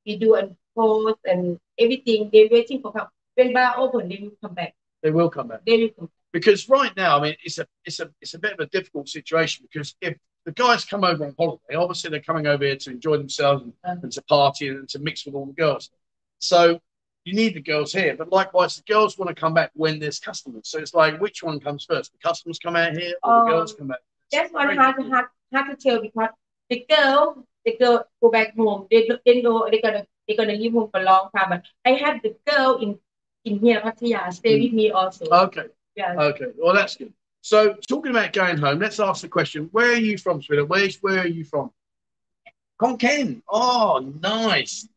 [0.06, 2.30] we do a post and everything.
[2.32, 3.08] They're waiting for come.
[3.34, 4.74] When bar open, they will come back.
[5.02, 6.06] They will come back They will come.
[6.06, 6.14] back.
[6.32, 9.08] because right now, I mean, it's a it's a it's a bit of a difficult
[9.08, 12.90] situation because if the guys come over on holiday, obviously they're coming over here to
[12.90, 15.90] enjoy themselves and, Um, and to party and to mix with all the girls.
[16.38, 16.80] So
[17.24, 20.18] you need the girls here, but likewise, the girls want to come back when there's
[20.20, 20.68] customers.
[20.68, 22.12] So it's like, which one comes first?
[22.12, 24.00] The customers come out here, or the Um, girls come back?
[24.30, 25.12] That's hard, difficult.
[25.12, 26.30] hard, hard to tell because
[26.70, 28.86] the girl, the girl go back home.
[28.90, 31.48] They they know they're gonna they're gonna leave home for a long time.
[31.50, 32.98] But I have the girl in
[33.44, 35.26] in here, Pattaya, stay with me also.
[35.26, 35.66] Okay,
[35.96, 36.14] yeah.
[36.16, 36.46] okay.
[36.56, 37.12] Well, that's good.
[37.42, 40.68] So, talking about going home, let's ask the question: Where are you from, sweetheart?
[40.68, 41.70] Where's where are you from?
[42.80, 43.42] Khon Kaen.
[43.48, 44.88] Oh, nice.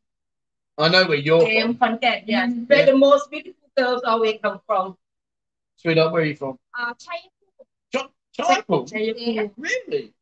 [0.78, 2.52] I know where you're I am from, Khon Kaen, yes.
[2.56, 2.64] Yeah.
[2.68, 4.96] Where the most beautiful girls always come from.
[5.78, 6.12] sweetheart.
[6.14, 6.58] Where are you from?
[6.78, 8.10] Uh, China.
[8.34, 8.86] Chapel.
[8.86, 9.52] Chayapur.
[9.58, 10.14] Really?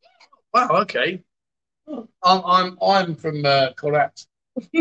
[0.54, 0.68] Wow.
[0.82, 1.22] Okay.
[1.86, 4.24] Oh, I'm I'm I'm from uh, Korat.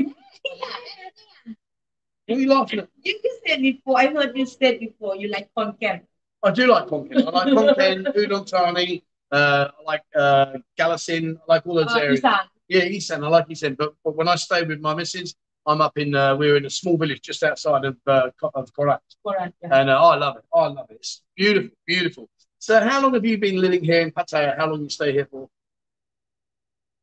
[2.27, 2.89] What are you laughing at?
[3.03, 6.01] You said before, I heard you said before, you like Khon Kaen.
[6.41, 7.27] I do like Khon Kaen.
[7.27, 9.03] I like Khon Kaen, Udon Thani.
[9.31, 11.35] Uh, I like uh, Kalasin.
[11.37, 12.19] I like all those Uh, areas.
[12.19, 12.39] Isan.
[12.67, 13.23] Yeah, Isan.
[13.23, 13.75] I like Isan.
[13.75, 15.35] But, but when I stay with my missus,
[15.67, 18.99] I'm up in uh, We're in a small village just outside of uh, of Korat,
[19.25, 19.41] yeah.
[19.71, 20.43] and uh, I love it.
[20.53, 20.97] I love it.
[20.97, 22.29] It's beautiful, beautiful.
[22.59, 24.57] So, how long have you been living here in Pattaya?
[24.57, 25.49] How long you stay here for?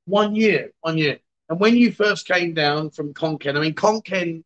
[0.06, 1.18] One year, one year.
[1.48, 4.42] And when you first came down from Khon Kaen, I mean, Khon Kaen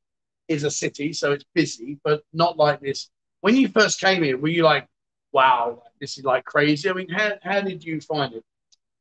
[0.49, 3.11] is a city, so it's busy, but not like this.
[3.41, 4.87] When you first came here, were you like,
[5.33, 6.89] wow, this is like crazy?
[6.89, 8.45] I mean, how, how did you find it?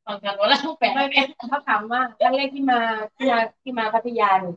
[0.06, 2.80] ฟังกันว่าเราแปลกเขาถามว่าครั้งแรกที่มา
[3.16, 4.54] ที่มาที่มาพัทยาเนี่ย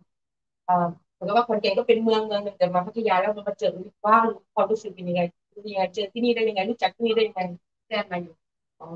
[0.69, 3.73] เอ่อเหมือนกับว่าคนเก่งก็เป็นเมืองเมืองหนึ่งแต่มาพัทยาแล้วมันมาเจอ
[4.07, 5.23] ว้าวความรู้สึกเป็นยังไง
[5.53, 7.41] เป็นยังไงเจอที่นี่ได้ยังไงรู้จักที่นี่ได้ยังไง
[7.89, 8.35] แจ้งมาอยู่
[8.81, 8.87] อ๋อ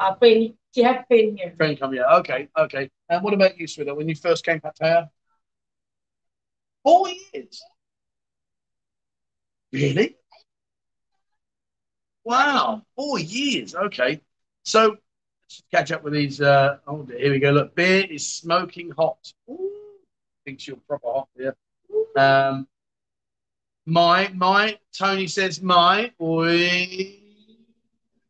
[0.00, 0.36] อ่าเป็น
[0.72, 2.06] ที่ให้เป็นเนี่ย Friend come here.
[2.18, 2.84] Okay, okay.
[3.08, 3.96] And what about you, sweetheart?
[3.98, 5.08] When you first came to Pattaya?
[6.84, 7.62] Four years.
[9.72, 10.16] Really?
[12.24, 13.74] Wow, four years.
[13.74, 14.20] Okay.
[14.64, 16.40] So let's catch up with these.
[16.40, 17.50] Uh, oh, here we go.
[17.50, 19.32] Look, beer is smoking hot.
[19.50, 19.71] Ooh,
[20.45, 21.51] Thinks she'll proper hot yeah.
[22.15, 22.67] Um,
[23.85, 26.11] my, my, Tony says my.
[26.19, 26.47] Look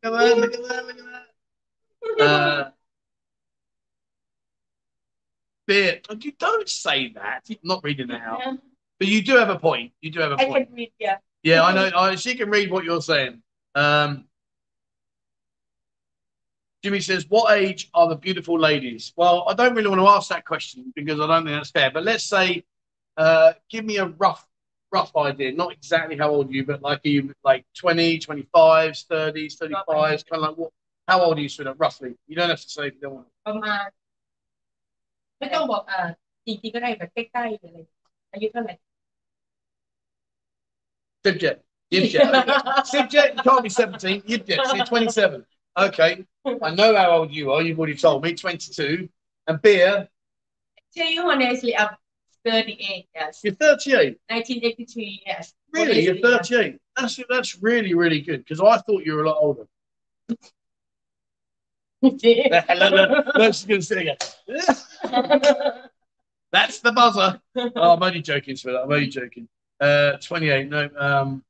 [0.03, 2.23] at that, look at that, look at that.
[2.23, 2.69] Uh.
[6.09, 7.45] Oh, you don't say that.
[7.49, 8.41] I'm not reading that out.
[8.99, 9.93] But you do have a point.
[10.01, 10.55] You do have a point.
[10.55, 11.17] I can read, yeah.
[11.41, 11.89] Yeah, I know.
[11.97, 13.41] I, she can read what you're saying.
[13.73, 14.25] Um,
[16.82, 20.28] Jimmy says, "What age are the beautiful ladies?" Well, I don't really want to ask
[20.28, 21.90] that question because I don't think that's fair.
[21.90, 22.64] But let's say,
[23.16, 24.46] uh, give me a rough,
[24.92, 25.52] rough idea.
[25.52, 30.24] Not exactly how old are you, but like are you like 20, 25s, 30s, 35s,
[30.24, 30.72] kind of like what?
[31.08, 31.78] How old are you, sweetheart?
[31.80, 32.14] Roughly.
[32.26, 33.28] You don't have to say if you don't want.
[33.46, 33.88] ประมาณ
[35.38, 36.00] ไม่ต้องบอกอ่า
[36.46, 37.78] จริงๆก็ได้แบบใกล้ๆอะไร
[38.32, 38.74] อายุเท่าไหร่
[41.24, 41.56] Sibjet.
[41.92, 42.26] Yibjet.
[42.92, 44.22] Sibjet, you can't be 17.
[44.22, 45.44] Yibjet, so you're 27.
[45.77, 46.25] Okay.
[46.45, 47.61] I know how old you are.
[47.61, 48.33] You've already told me.
[48.35, 49.09] 22.
[49.47, 50.07] And beer,
[50.95, 51.89] To you honestly I'm
[52.45, 54.19] 38 yes you're 38.
[54.29, 56.03] 1983 yes Really?
[56.03, 56.79] You're Honestly, 38.
[56.95, 59.63] That's that's really, really good because I thought you were a lot older.
[64.07, 64.35] it.
[66.51, 67.41] That's the buzzer.
[67.55, 68.85] Oh, I'm only joking, sweetheart.
[68.85, 69.47] I'm only joking.
[69.79, 70.69] Uh, 28.
[70.69, 70.89] No.
[70.97, 71.43] Um,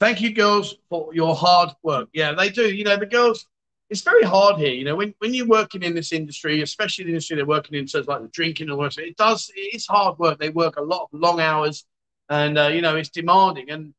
[0.00, 2.08] thank you, girls, for your hard work.
[2.12, 2.72] Yeah, they do.
[2.74, 3.46] You know, the girls.
[3.90, 4.72] It's very hard here.
[4.74, 7.88] You know, when, when you're working in this industry, especially the industry they're working in,
[7.88, 8.98] so it's like the drinking and all that.
[8.98, 9.50] It does.
[9.56, 10.38] It's hard work.
[10.38, 11.86] They work a lot of long hours,
[12.28, 13.70] and uh, you know, it's demanding.
[13.70, 13.94] And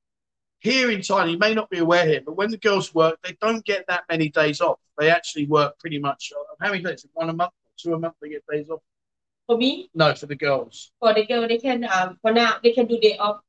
[0.59, 3.35] here in China, you may not be aware here, but when the girls work, they
[3.41, 4.77] don't get that many days off.
[4.99, 6.31] They actually work pretty much.
[6.37, 7.05] uh, How many days?
[7.13, 8.13] One a month, two a month.
[8.21, 8.81] They get days off.
[9.47, 10.91] for me No, for the girls.
[10.99, 13.39] for the girl they can um for now they can do day off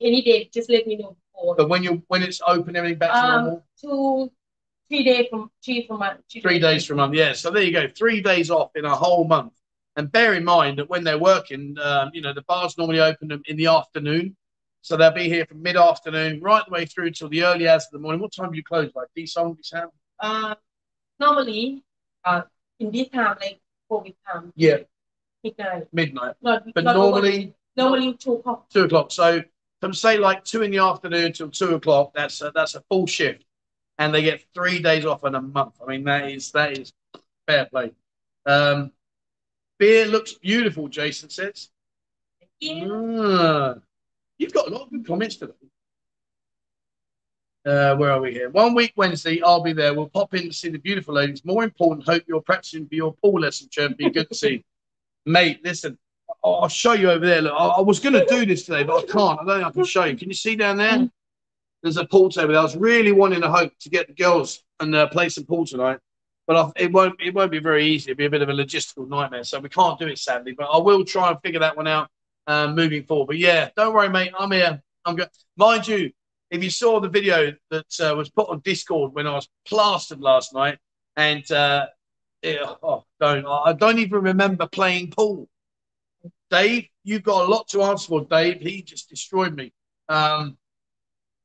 [0.00, 1.16] any day just let me know
[1.56, 3.66] But when you when it's open, everything back to Um, normal.
[3.80, 4.32] two
[4.88, 7.14] three days from three from month Three days for a month.
[7.14, 7.32] Yeah.
[7.34, 7.88] So there you go.
[7.88, 9.52] Three days off in a whole month.
[9.96, 13.28] And bear in mind that when they're working, um, you know, the bars normally open
[13.28, 14.36] them in the afternoon.
[14.80, 17.84] So they'll be here from mid afternoon right the way through till the early hours
[17.86, 18.20] of the morning.
[18.20, 18.90] What time do you close?
[18.94, 19.90] Like D song, D sound?
[20.20, 20.54] uh
[21.20, 21.82] normally
[22.24, 22.42] uh
[22.80, 23.60] in this time like
[23.90, 24.78] COVID time Yeah,
[25.44, 26.34] midnight midnight.
[26.42, 29.10] not But not normally normally two o'clock two o'clock.
[29.12, 29.42] So
[29.80, 33.06] from say like two in the afternoon till two o'clock, that's a, that's a full
[33.06, 33.44] shift,
[33.98, 35.74] and they get three days off in a month.
[35.82, 36.92] I mean that is that is
[37.46, 37.92] fair play.
[38.46, 38.92] Um,
[39.78, 41.70] beer looks beautiful, Jason says.
[42.64, 43.74] Ah,
[44.38, 45.52] you've got a lot of good comments today.
[47.64, 48.48] Uh, where are we here?
[48.50, 49.92] One week Wednesday, I'll be there.
[49.92, 51.44] We'll pop in to see the beautiful ladies.
[51.44, 54.12] More important, hope you're practicing for your pool lesson, champion.
[54.12, 54.62] Good to see, you.
[55.26, 55.60] mate.
[55.62, 55.98] Listen,
[56.44, 57.42] I'll show you over there.
[57.42, 59.40] Look, I, I was going to do this today, but I can't.
[59.40, 60.16] I don't think I can show you.
[60.16, 61.10] Can you see down there?
[61.82, 62.56] There's a pool table.
[62.56, 65.64] I was really wanting to hope to get the girls and uh, play some pool
[65.64, 65.98] tonight,
[66.46, 67.20] but I, it won't.
[67.20, 68.10] It won't be very easy.
[68.10, 69.44] It'll be a bit of a logistical nightmare.
[69.44, 70.54] So we can't do it sadly.
[70.56, 72.08] But I will try and figure that one out
[72.46, 73.26] uh, moving forward.
[73.28, 74.32] But yeah, don't worry, mate.
[74.38, 74.82] I'm here.
[75.04, 75.28] I'm good.
[75.56, 76.10] Mind you,
[76.50, 80.20] if you saw the video that uh, was put on Discord when I was plastered
[80.20, 80.78] last night,
[81.16, 81.86] and uh,
[82.42, 85.48] yeah, oh, don't I don't even remember playing pool.
[86.50, 88.60] Dave, you've got a lot to answer for, Dave.
[88.60, 89.72] He just destroyed me.
[90.08, 90.56] Um,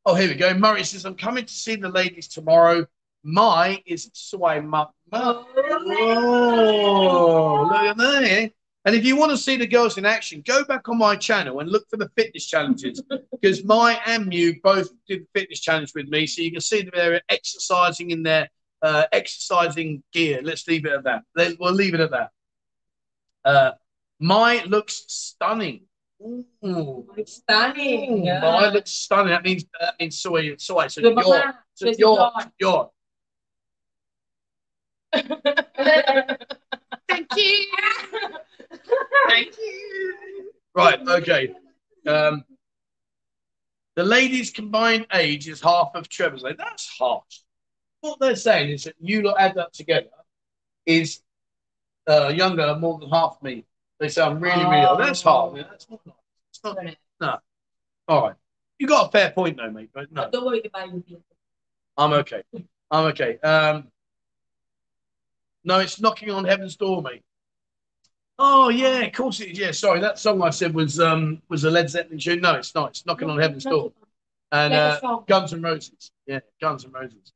[0.06, 0.54] oh, here we go.
[0.54, 2.86] Murray says, I'm coming to see the ladies tomorrow.
[3.24, 4.88] Mai is Sway Mum.
[5.14, 5.46] Oh,
[7.70, 8.24] look at that.
[8.24, 8.50] eh?
[8.86, 11.62] And if you want to see the girls in action, go back on my channel
[11.62, 13.02] and look for the fitness challenges
[13.32, 16.28] because Mai and Mew both did the fitness challenge with me.
[16.28, 18.50] So you can see that they're exercising in their
[18.82, 20.42] uh, exercising gear.
[20.44, 21.24] Let's leave it at that.
[21.36, 22.32] Let- We'll leave it at that.
[23.46, 23.72] Uh,
[24.20, 25.82] my looks stunning.
[26.22, 27.06] Ooh.
[27.26, 28.26] Stunning.
[28.26, 28.40] Yeah.
[28.40, 29.30] Mai looks stunning.
[29.30, 30.88] That means uh, that means soy soy.
[30.88, 32.92] So your so your your.
[37.10, 37.68] Thank you.
[39.28, 40.52] Thank you.
[40.76, 41.00] Right.
[41.08, 41.54] Okay.
[42.08, 42.44] Um,
[43.96, 46.58] the ladies' combined age is half of Trevor's age.
[46.58, 47.42] That's harsh.
[48.02, 50.10] What they're saying is that you lot add that together
[50.86, 51.22] is
[52.10, 53.66] uh, younger more than half me.
[54.04, 55.00] They I'm really, really old.
[55.00, 55.54] That's hard.
[55.54, 55.66] man.
[55.70, 56.16] That's not nice.
[56.90, 57.42] It's not,
[58.08, 58.36] all right.
[58.78, 60.30] You got a fair point though, mate, but no.
[60.30, 61.24] don't worry about you
[61.98, 62.44] I'm okay.
[62.92, 63.40] I'm okay.
[63.40, 63.88] Um,
[65.64, 67.24] no, it's knocking on heaven's door, mate.
[68.38, 69.60] Oh yeah, of course it is.
[69.60, 72.42] Yeah, sorry, that song I said was um was a Led Zeppelin tune.
[72.42, 72.90] No, it's not.
[72.90, 73.94] It's knocking on heaven's door.
[74.52, 75.22] And uh.
[75.28, 76.12] Guns and Roses.
[76.26, 77.32] Yeah, Guns and Roses.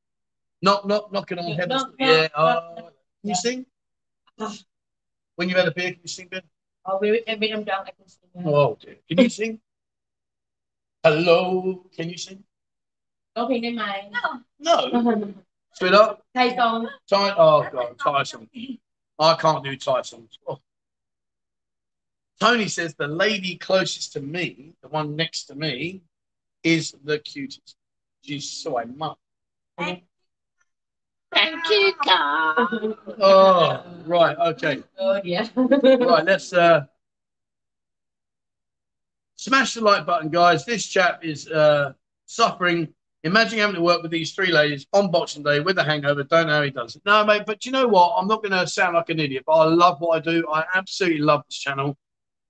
[0.62, 1.94] Knock, knock, knocking on heaven's door.
[1.98, 2.28] Yeah.
[2.36, 2.90] Oh, can
[3.24, 3.66] you sing?
[5.38, 6.42] When you've had a beer, can you sing, Ben?
[6.88, 7.04] Down.
[7.04, 8.30] I can sing.
[8.46, 8.78] Oh.
[9.10, 9.60] Can you sing?
[11.04, 12.44] Hello, can you sing?
[13.36, 14.16] Okay, never mind.
[14.60, 14.92] No.
[15.02, 15.34] No.
[15.74, 16.26] Straight up.
[16.34, 16.90] Thai song.
[17.10, 17.36] Thai.
[17.38, 18.50] Oh god, Thai song.
[19.20, 20.40] I can't do Thai songs.
[20.48, 20.60] Oh.
[22.40, 26.02] Tony says the lady closest to me, the one next to me,
[26.64, 27.76] is the cutest.
[28.22, 29.18] She's so much.
[29.78, 30.07] Hey.
[33.20, 34.38] Oh, right.
[34.38, 34.84] Okay.
[34.98, 35.50] Oh dear.
[35.56, 36.26] Right.
[36.26, 36.86] Let's uh,
[39.36, 40.66] smash the like button, guys.
[40.66, 41.94] This chap is uh,
[42.26, 42.88] suffering.
[43.24, 46.24] Imagine having to work with these three ladies on Boxing Day with a hangover.
[46.24, 47.02] Don't know how he does it.
[47.06, 47.44] No, mate.
[47.46, 48.16] But you know what?
[48.18, 50.48] I'm not going to sound like an idiot, but I love what I do.
[50.52, 51.98] I absolutely love this channel.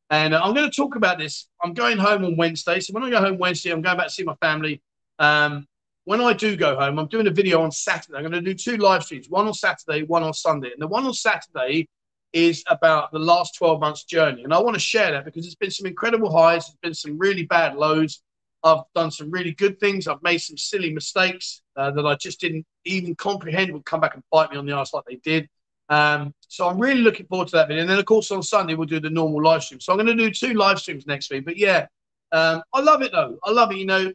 [0.10, 1.48] And uh, I'm going to talk about this.
[1.64, 2.80] I'm going home on Wednesday.
[2.80, 4.82] So when I go home Wednesday, I'm going back to see my family.
[5.20, 5.68] Um,
[6.08, 8.18] when I do go home, I'm doing a video on Saturday.
[8.18, 10.72] I'm going to do two live streams, one on Saturday, one on Sunday.
[10.72, 11.90] And the one on Saturday
[12.32, 14.46] is about the last 12 months journey.
[14.46, 17.18] And I want to share that because it's been some incredible highs, it's been some
[17.18, 18.22] really bad lows.
[18.64, 20.08] I've done some really good things.
[20.08, 24.14] I've made some silly mistakes uh, that I just didn't even comprehend would come back
[24.14, 25.50] and bite me on the ass like they did.
[25.90, 27.82] Um, so I'm really looking forward to that video.
[27.82, 29.82] And then, of course, on Sunday, we'll do the normal live stream.
[29.82, 31.44] So I'm going to do two live streams next week.
[31.44, 31.88] But yeah,
[32.32, 33.38] um, I love it though.
[33.44, 33.78] I love it.
[33.78, 34.14] You know,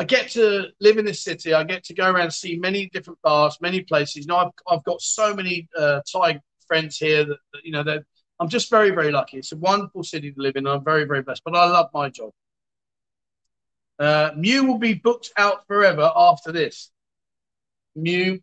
[0.00, 1.54] I get to live in this city.
[1.54, 4.24] I get to go around and see many different bars, many places.
[4.24, 7.84] You know, I've, I've got so many uh, Thai friends here that, that you know,
[7.84, 8.04] that
[8.40, 9.38] I'm just very, very lucky.
[9.38, 10.66] It's a wonderful city to live in.
[10.66, 11.42] I'm very, very blessed.
[11.44, 12.32] But I love my job.
[13.98, 16.90] Uh, Mew will be booked out forever after this.
[17.94, 18.40] Mew,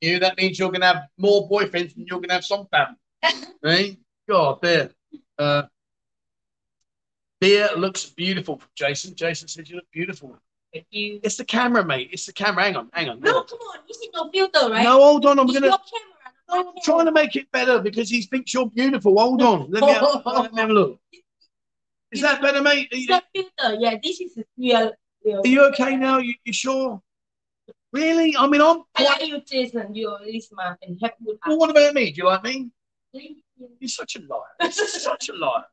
[0.00, 2.68] Mew, that means you're going to have more boyfriends than you're going to have some
[2.68, 3.48] family.
[3.62, 3.98] right?
[4.28, 4.90] God, there.
[5.36, 5.62] Uh,
[7.40, 9.16] beer looks beautiful, Jason.
[9.16, 10.38] Jason said you look beautiful.
[10.90, 11.20] You.
[11.22, 12.10] It's the camera, mate.
[12.12, 12.64] It's the camera.
[12.64, 13.20] Hang on, hang on.
[13.20, 13.78] No, come on.
[13.86, 14.82] This is no filter, right?
[14.84, 15.38] No, hold on.
[15.38, 15.68] I'm It's gonna.
[15.68, 15.78] your
[16.50, 19.18] I'm trying to make it better because he thinks you're beautiful.
[19.18, 19.70] Hold on.
[19.70, 21.00] Let me have, let me have a look.
[22.12, 22.88] Is that better, mate?
[22.92, 23.20] It's you,
[23.58, 23.76] filter.
[23.80, 24.92] Yeah, this is real.
[25.24, 25.40] real.
[25.44, 26.18] are you okay now?
[26.18, 27.02] You, you sure?
[27.92, 28.36] Really?
[28.36, 29.94] I mean, I'm I like you, Jason.
[29.94, 32.10] You're smart and good Well, what about me?
[32.12, 32.70] Do you like me?
[33.12, 34.70] You're such a liar.
[34.70, 35.64] such a liar.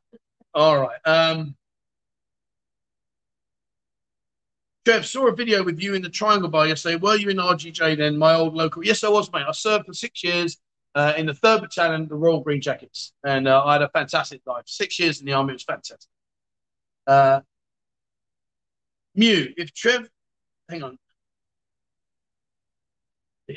[0.54, 1.00] All right.
[1.04, 1.56] Um,
[4.84, 6.96] Trev, saw a video with you in the Triangle Bar yesterday.
[6.96, 8.84] Were you in RGJ then, my old local?
[8.84, 9.44] Yes, I was, mate.
[9.46, 10.58] I served for six years
[10.96, 13.12] uh, in the 3rd Battalion, the Royal Green Jackets.
[13.24, 14.64] And uh, I had a fantastic life.
[14.66, 16.10] Six years in the Army, was fantastic.
[17.06, 17.40] Uh,
[19.14, 20.08] Mew, if Trev,
[20.68, 20.98] hang on.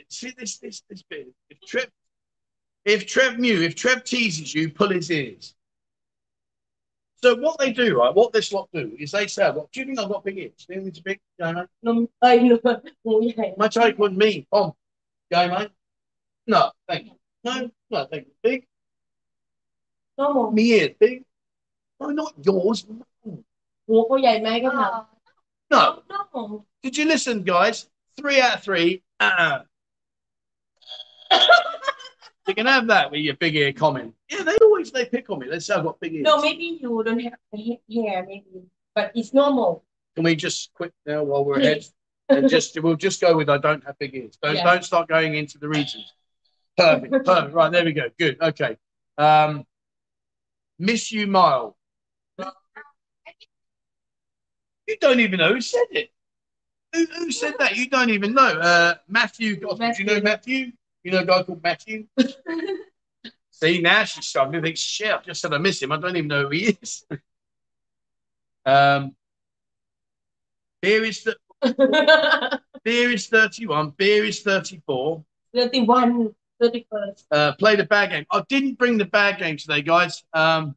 [0.09, 1.27] See this, this, this bit.
[1.49, 1.87] If Trev,
[2.83, 5.55] if Trev Mew, if Trev teases you, pull his ears.
[7.25, 8.13] So what they do, right?
[8.13, 10.63] What this lot do is they say, "Look, do you think I've got big ears?
[10.67, 11.65] Do you think it's big, gay mate?
[11.81, 12.59] No, I know.
[13.03, 13.49] Oh, yeah.
[13.57, 14.73] My take on me, Tom,
[15.31, 15.71] gay mate.
[16.45, 17.13] No, thank you.
[17.43, 18.33] No, no, thank you.
[18.43, 18.67] Big.
[20.19, 20.51] No.
[20.51, 21.23] Me ears big.
[21.99, 22.85] No, not yours.
[22.87, 23.43] Oh, no.
[23.89, 25.05] Ủa có?
[25.71, 26.03] No.
[26.07, 26.65] No.
[26.83, 27.89] Did you listen, guys?
[28.17, 29.01] Three out of three.
[29.19, 29.63] Uh-uh.
[32.47, 34.13] you can have that with your big ear comment.
[34.29, 34.57] Yeah, they
[34.95, 35.47] they pick on me.
[35.47, 36.23] Let's say I've got big ears.
[36.23, 38.63] No, maybe you don't have ha- hair, maybe,
[38.95, 39.83] but it's normal.
[40.15, 41.85] Can we just quit now while we're ahead?
[42.29, 44.37] and just we'll just go with I don't have big ears.
[44.41, 44.63] Don't Yeah.
[44.63, 46.11] don't start going into the reasons.
[46.77, 47.53] Perfect, perfect.
[47.53, 48.09] Right, there we go.
[48.17, 48.41] Good.
[48.41, 48.77] Okay.
[49.17, 49.65] Um
[50.79, 51.77] Miss you mile.
[54.87, 56.11] You don't even know who said it.
[56.93, 57.75] Who, who said that?
[57.75, 58.41] You don't even know.
[58.59, 59.91] Uh Matthew Gospel.
[59.91, 60.71] Do you know Matthew?
[61.03, 62.07] You know a guy called Matthew?
[63.57, 64.61] See, now she's struggling.
[64.61, 65.93] Thinks, shit, I've just said I miss him.
[65.93, 67.05] I don't even know who he is.
[68.65, 69.15] um
[70.81, 71.37] Beer is the
[72.83, 73.91] Beer is 31.
[73.91, 75.23] Beer is 34.
[75.55, 77.23] 31, 31st.
[77.31, 78.25] Uh, play the bag game.
[78.29, 80.23] I didn't bring the bag game today, guys.
[80.33, 80.75] Um,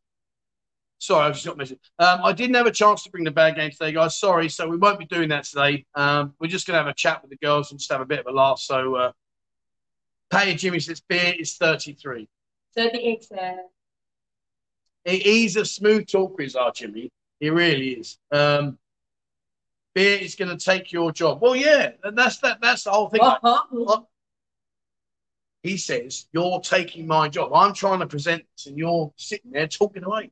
[0.98, 1.80] sorry, I just got message.
[1.98, 4.18] Um, I didn't have a chance to bring the bag game today, guys.
[4.18, 4.48] Sorry.
[4.48, 5.84] So we won't be doing that today.
[5.96, 8.06] Um, we're just going to have a chat with the girls and just have a
[8.06, 8.60] bit of a laugh.
[8.60, 9.12] So, uh,
[10.30, 12.28] Patty Jimmy says beer is 33.
[12.78, 13.52] 38, uh,
[15.04, 17.10] He- He's a smooth talker, is our Jimmy.
[17.40, 18.18] He really is.
[18.30, 18.78] Um,
[19.94, 21.40] beer is going to take your job.
[21.40, 22.60] Well, yeah, that's that.
[22.60, 23.20] That's the whole thing.
[23.22, 24.02] uh-huh.
[25.62, 27.52] He says, You're taking my job.
[27.52, 30.30] I'm trying to present this, and you're sitting there talking away.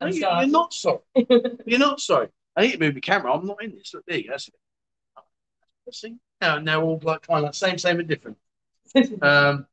[0.00, 0.20] I'm No, you-.
[0.20, 0.98] You're not sorry.
[1.66, 2.28] You're not sorry.
[2.54, 3.32] I need to move the camera.
[3.32, 3.94] I'm not in this.
[3.94, 4.30] Look, there you go.
[4.32, 4.54] That's it.
[5.92, 6.16] See?
[6.40, 8.36] Now, now all like kind of same, same, and different.
[9.22, 9.66] Um,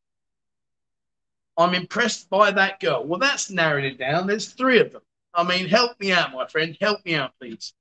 [1.57, 3.05] I'm impressed by that girl.
[3.05, 4.27] Well, that's narrowed it down.
[4.27, 5.01] There's three of them.
[5.33, 6.77] I mean, help me out, my friend.
[6.79, 7.73] Help me out, please.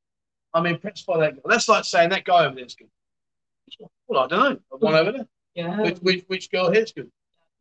[0.52, 1.42] I'm impressed by that girl.
[1.46, 2.88] That's like saying that guy over there's good.
[4.06, 4.78] Well, I don't know.
[4.78, 5.26] One over there.
[5.54, 5.80] yeah.
[5.80, 7.10] Which, which, which girl here's good?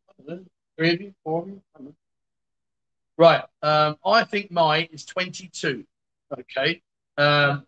[0.08, 0.44] I don't know.
[0.78, 1.14] Three of you?
[1.24, 1.62] Four of you?
[1.74, 1.94] I don't know.
[3.16, 3.44] Right.
[3.62, 5.84] Um, I think Mai is 22.
[6.38, 6.82] Okay.
[7.16, 7.66] Um,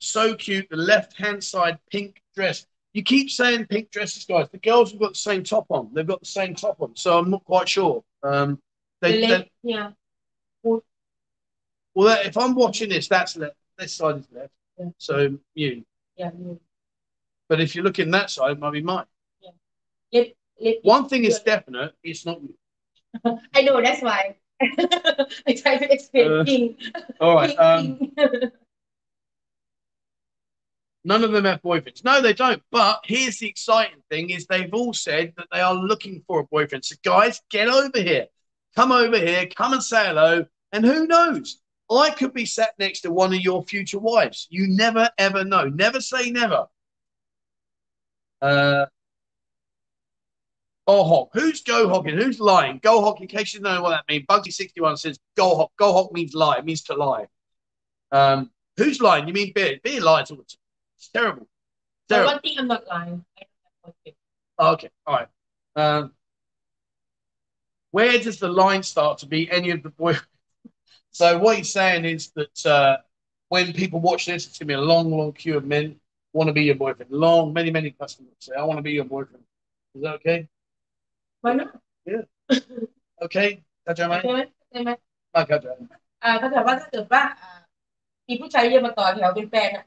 [0.00, 0.68] so cute.
[0.70, 2.66] The left hand side pink dress.
[2.96, 4.48] You keep saying pink dresses, guys.
[4.48, 5.90] The girls have got the same top on.
[5.92, 6.96] They've got the same top on.
[6.96, 8.02] So I'm not quite sure.
[8.22, 8.58] Um,
[9.02, 9.90] they, yeah.
[10.62, 10.80] well,
[11.98, 13.54] that, if I'm watching this, that's left.
[13.76, 14.50] This side is left.
[14.78, 14.86] Yeah.
[14.96, 15.84] So you.
[16.16, 16.30] Yeah.
[16.42, 16.54] yeah.
[17.50, 19.04] But if you're looking that side, it might be mine.
[20.10, 20.28] let
[20.58, 22.54] let One thing is definite, it's not you.
[23.54, 27.00] I know that's why I try to explain Uh.
[27.20, 27.54] All right.
[27.58, 28.10] Um.
[31.06, 32.04] none of them have boyfriends.
[32.04, 32.62] No, they don't.
[32.70, 36.44] But here's the exciting thing: is they've all said that they are looking for a
[36.44, 36.84] boyfriend.
[36.84, 38.26] So guys, get over here.
[38.74, 39.46] Come over here.
[39.46, 40.44] Come and say hello.
[40.72, 41.60] And who knows?
[41.90, 44.46] I could be sat next to one of your future wives.
[44.50, 45.64] You never ever know.
[45.64, 46.66] Never say never.
[48.42, 48.86] Uh,
[50.86, 51.28] Go hog.
[51.32, 52.16] Who's go hogging?
[52.16, 52.78] Who's lying?
[52.80, 54.24] Go hog, in case you don't know what that means.
[54.26, 55.70] Bugsy61 says go hog.
[55.76, 56.58] Go hog means lie.
[56.58, 57.26] It means to lie.
[58.12, 59.26] Um, who's lying?
[59.26, 59.80] You mean beer?
[59.82, 60.60] Beer lies all the time.
[60.97, 61.47] It's terrible.
[62.07, 62.33] but Terrible.
[62.33, 63.25] one thing I'm not lying.
[63.37, 63.49] I don't
[63.83, 64.15] have boyfriend.
[64.59, 64.89] Oh, okay.
[65.05, 65.27] All right.
[65.75, 66.13] Um,
[67.91, 70.15] where does the line start to be any of the boy?
[71.13, 72.97] So what he's saying is that uh,
[73.49, 75.99] when people watch this, it's gonna be a long, long queue of men
[76.31, 77.11] want to be your boyfriend.
[77.11, 79.43] Long, many, many customers say, "I want to be your boyfriend."
[79.93, 80.47] Is that okay?
[81.41, 81.75] Why not?
[83.21, 83.49] Okay,
[83.83, 84.89] เข้าใจไหม ใช่ไหมใช่ไหม
[85.31, 85.67] ไม่เข้าใจ
[86.23, 87.49] อ่าถ้าเกิดว่าถ้าเกิดว่าอ่า
[88.27, 89.85] มีผู้ชายเรียกมาต่อแถวเป็นแฟนอ่ะ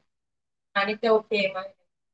[0.74, 1.64] Anita okay, man.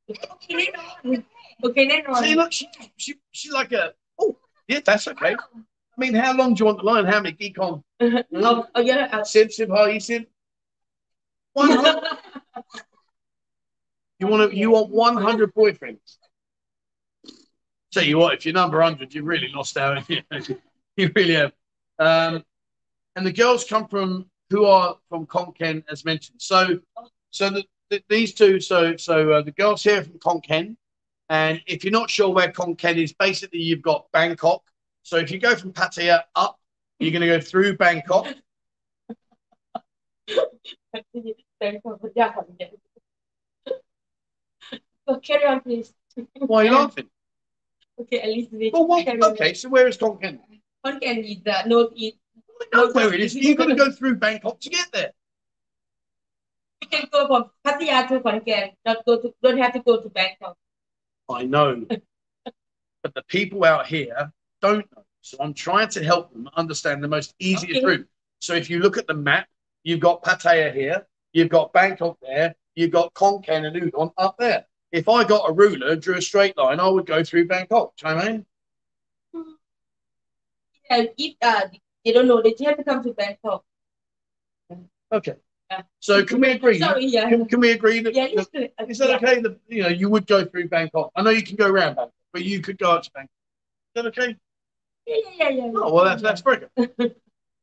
[0.09, 0.73] Okay,
[1.05, 1.23] no.
[1.65, 2.15] Okay, no.
[2.21, 4.37] See, look, she, she, she's like a, oh,
[4.69, 5.35] yeah, that's okay.
[5.35, 5.63] Wow.
[5.97, 7.07] I mean, how long do you want the line?
[7.07, 7.83] how many geek on?
[8.31, 9.09] Love, oh, yeah.
[9.13, 9.71] Uh, sib, sib.
[9.71, 9.99] One
[11.71, 12.03] hundred.
[14.19, 16.19] you want to, you want one hundred boyfriends.
[17.93, 20.05] Tell you what, if you're number hundred, you've really lost out.
[20.09, 20.23] you
[21.15, 21.53] really have.
[21.99, 22.45] Um,
[23.17, 26.43] and the girls come from who are from Khon Kaen, as mentioned.
[26.43, 26.79] So,
[27.31, 27.65] so the,
[28.09, 30.77] these two, so so uh, the girls here from Khon Kaen,
[31.29, 34.63] and if you're not sure where Khon Kaen is, basically you've got Bangkok.
[35.03, 36.59] So if you go from Pattaya up,
[36.99, 38.27] you're going to go through Bangkok.
[40.29, 40.47] well,
[45.07, 45.93] oh, carry on, please.
[46.39, 47.09] Why are you laughing?
[48.01, 48.71] Okay, at least we.
[48.73, 49.55] Well, what, okay, on.
[49.55, 50.41] so where is Khon Kaen?
[50.85, 51.91] Konken is the No,
[52.73, 53.35] I know where it is.
[53.35, 55.13] You've got to go through Bangkok to get there
[56.83, 60.01] you can go from Pattaya to Khon Kaen not go to don't have to go
[60.01, 60.57] to Bangkok
[61.29, 61.85] I know.
[63.03, 65.03] but the people out here don't know.
[65.23, 67.87] So I'm trying to help them understand the most easiest Okay.
[67.87, 68.09] route.
[68.41, 69.49] So if you look at the map,
[69.83, 74.37] you've got Pattaya here, you've got Bangkok there, you've got Khon Kaen and Udon up
[74.39, 74.67] there.
[74.93, 77.97] If I got a ruler and drew a straight line, I would go through Bangkok.
[77.97, 78.47] Do you know what I mean?
[80.89, 81.63] and if uh
[82.05, 83.65] they don't know they have to come to Bangkok
[85.13, 85.35] Okay.
[85.71, 85.83] Yeah.
[85.99, 86.79] So can we agree?
[86.79, 88.71] sorry yeah Can, can we agree that, yeah that it's good.
[88.89, 89.17] Is that yeah.
[89.17, 89.41] okay?
[89.41, 91.11] That you know you would go through Bangkok.
[91.17, 93.31] I know you can go around Bangkok, but you could go up to Bangkok.
[93.95, 94.37] Is that okay?
[95.07, 97.17] yeah yeah yeah yeah Oh well, that's that's very good.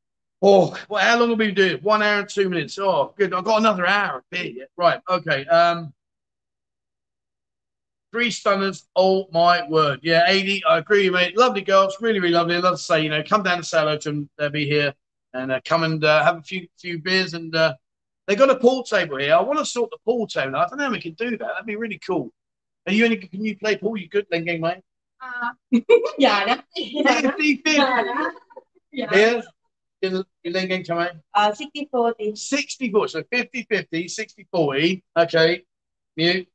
[0.41, 1.79] oh, well, how long will we do?
[1.81, 2.77] One hour and two minutes.
[2.77, 3.33] Oh, good.
[3.33, 4.69] I've got another hour of beer yet.
[4.75, 4.99] Right.
[5.09, 5.45] Okay.
[5.45, 5.93] Um,
[8.11, 8.85] three stunners.
[8.97, 10.01] Oh my word.
[10.03, 10.61] Yeah, eighty.
[10.65, 11.37] I agree, mate.
[11.37, 11.95] Lovely girls.
[12.01, 12.55] Really, really lovely.
[12.55, 14.29] I love to say, you know, come down to say hello to them.
[14.37, 14.93] They'll be here
[15.33, 17.55] and uh, come and uh, have a few few beers and.
[17.55, 17.75] Uh,
[18.27, 19.35] they got a pool table here.
[19.35, 20.55] I want to sort the pool table.
[20.55, 21.39] I don't know how we can do that.
[21.39, 22.31] That'd be really cool.
[22.87, 23.17] Are you any?
[23.17, 23.97] Can you play pool?
[23.97, 24.81] You good, Lengeng, mate?
[25.21, 25.51] Uh,
[26.17, 27.71] yeah, yeah, 50 50.
[27.71, 29.07] Yeah.
[29.11, 29.41] yeah.
[30.01, 31.21] Your Lengeng, come on.
[31.33, 32.35] Uh, 60 40.
[32.35, 33.11] 60 40.
[33.11, 35.03] So 50 50, 60 40.
[35.17, 35.63] Okay.
[36.17, 36.47] Mute.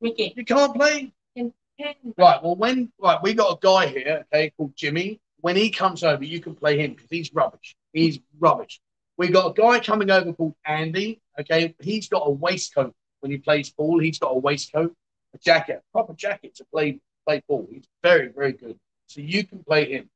[0.00, 0.34] Mickey.
[0.36, 1.12] You can't play?
[1.36, 1.94] Can, can.
[2.18, 2.42] Right.
[2.42, 5.20] Well, when, right, we got a guy here, okay, called Jimmy.
[5.40, 7.76] When he comes over, you can play him because he's rubbish.
[7.92, 8.80] He's rubbish.
[9.18, 11.20] We got a guy coming over called Andy.
[11.40, 11.74] Okay.
[11.80, 13.98] He's got a waistcoat when he plays ball.
[13.98, 14.94] He's got a waistcoat,
[15.34, 17.66] a jacket, proper jacket to play, play ball.
[17.70, 18.78] He's very, very good.
[19.06, 20.10] So you can play him.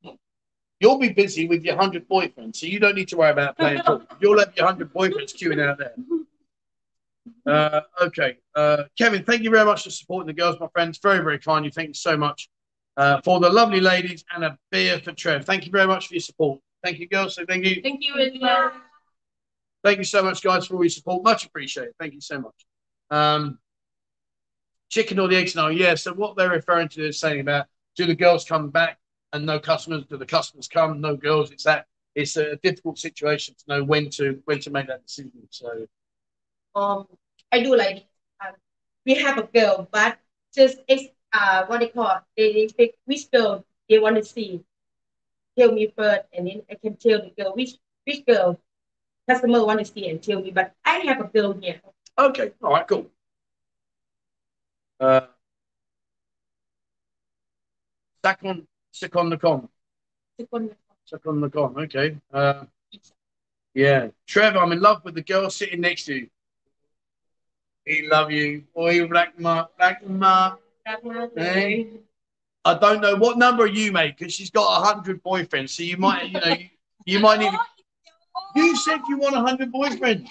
[0.80, 3.82] You'll be busy with your 100 boyfriends, so you don't need to worry about playing
[3.84, 4.02] ball.
[4.20, 5.94] You'll have your 100 boyfriends queuing out there.
[7.46, 8.38] Uh, okay.
[8.54, 10.98] Uh, Kevin, thank you very much for supporting the girls, my friends.
[11.02, 11.64] Very, very kind.
[11.64, 12.48] You thank you so much
[12.96, 15.44] uh, for the lovely ladies and a beer for Trev.
[15.44, 16.60] Thank you very much for your support.
[16.82, 17.34] Thank you, girls.
[17.34, 17.82] So thank you.
[17.82, 18.72] thank you very much
[19.82, 21.24] Thank you so much, guys, for all your support.
[21.24, 21.94] Much appreciated.
[21.98, 22.66] Thank you so much.
[23.10, 23.58] Um,
[24.90, 25.54] chicken or the eggs?
[25.54, 25.94] No, yeah.
[25.94, 27.66] So what they're referring to is saying about
[27.96, 28.98] do the girls come back
[29.32, 30.04] and no customers?
[30.04, 31.00] Do the customers come?
[31.00, 31.50] No girls.
[31.50, 31.86] It's that.
[32.14, 35.32] It's a difficult situation to know when to when to make that decision.
[35.50, 35.86] So
[36.74, 37.06] um
[37.52, 38.04] I do like
[38.44, 38.52] um,
[39.06, 40.18] we have a girl but
[40.54, 44.60] just it's uh what they call they they pick which girl they want to see
[45.58, 47.74] tell me first and then I can tell the girl which
[48.04, 48.60] which girl
[49.28, 51.80] customer will understand, tell me, but I have a bill here.
[52.18, 53.06] Okay, all right, cool.
[54.98, 55.22] Uh,
[58.24, 59.68] second, second the con.
[60.38, 60.70] Second
[61.26, 61.74] on the con.
[61.78, 62.16] Okay.
[62.32, 62.64] Uh,
[63.74, 66.28] yeah, Trevor, I'm in love with the girl sitting next to you.
[67.84, 70.60] He love you, boy, black mark, black mark.
[71.36, 71.88] Hey.
[72.64, 75.96] I don't know what number you make because she's got a hundred boyfriends, so you
[75.96, 76.68] might, you know, you,
[77.06, 77.52] you might need.
[77.52, 77.58] To,
[78.55, 80.29] You said you want a hundred boyfriends.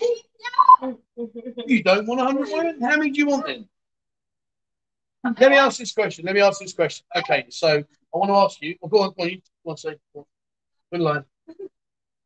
[1.66, 2.80] You don't want a hundred boyfriends.
[2.82, 3.68] How many do you want then?
[5.41, 6.24] Let me ask this question.
[6.26, 7.07] Let me ask this question.
[7.16, 8.76] Okay, so I want to ask you.
[8.80, 9.14] Well, go on.
[9.16, 9.30] Go on.
[9.30, 9.97] You, go on say.
[10.12, 10.26] Go on.
[10.93, 11.24] Good line.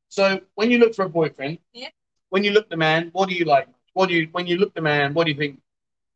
[0.08, 1.90] So when you look for a boyfriend, Yeah.
[2.30, 3.68] when you look the man, what do you like?
[3.92, 5.14] What do you when you look the man?
[5.14, 5.60] What do you think?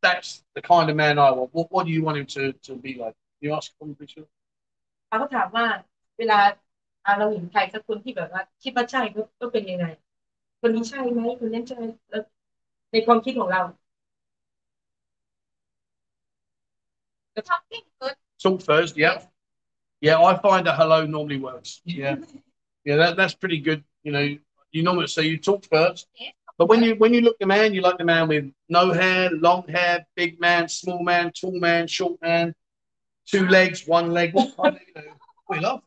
[0.01, 1.49] That's the kind of man I want.
[1.53, 3.15] What What do you want him to, to be like?
[3.39, 4.27] You ask him, Richard?
[5.07, 5.65] เขาก็ถามว่า
[6.17, 6.39] เวลา
[7.07, 9.85] อ่ะเราเห็นใครสักคนที่แบบว่าคิดว่าใช่ก็ก็เป็นยังไง
[10.61, 12.23] คนนี้ใช่ไหมคนนั้นใช่ไหมแล้ว
[12.91, 13.61] ในความคิดของเรา
[17.35, 19.23] The talking good Talk first, yeah.
[20.01, 21.81] Yeah, I find a hello normally works.
[21.85, 22.17] Yeah.
[22.83, 23.83] Yeah, that, that's pretty good.
[24.03, 24.37] You know,
[24.71, 26.07] you normally so you talk first.
[26.19, 26.31] Yeah.
[26.57, 29.31] But when you when you look the man, you like the man with no hair,
[29.31, 32.53] long hair, big man, small man, tall man, short man,
[33.25, 34.33] two legs, one leg.
[34.33, 34.81] What kind of,
[35.55, 35.83] you know, what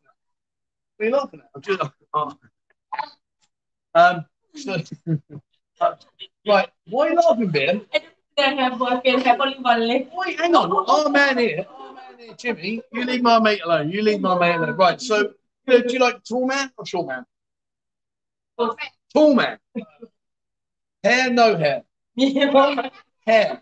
[1.02, 1.50] are you laughing at?
[1.54, 1.82] I'm just.
[2.14, 2.36] Oh.
[3.94, 4.24] Um.
[4.54, 4.76] So,
[5.80, 5.94] uh,
[6.46, 6.68] right.
[6.88, 7.86] Why are you laughing, Ben?
[8.36, 9.88] Don't have only one.
[9.88, 10.84] Wait, hang on.
[10.88, 11.66] Our man here.
[11.68, 12.82] Our man here, Jimmy.
[12.92, 13.90] You leave my mate alone.
[13.90, 14.76] You leave my mate alone.
[14.76, 15.00] Right.
[15.00, 15.32] So,
[15.66, 17.24] do you like tall man or short man?
[18.58, 18.86] Tall man.
[19.12, 19.58] Tall man.
[21.02, 21.82] hair, no hair.
[23.26, 23.60] hair.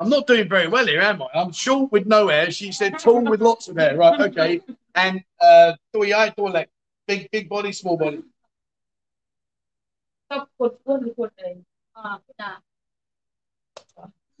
[0.00, 1.26] I'm not doing very well here, am I?
[1.34, 2.50] I'm short with no hair.
[2.50, 3.96] She said tall with lots of hair.
[3.96, 4.60] Right, okay.
[4.98, 6.70] And uh, तो yeah, तो like
[7.06, 8.22] big big body, small body.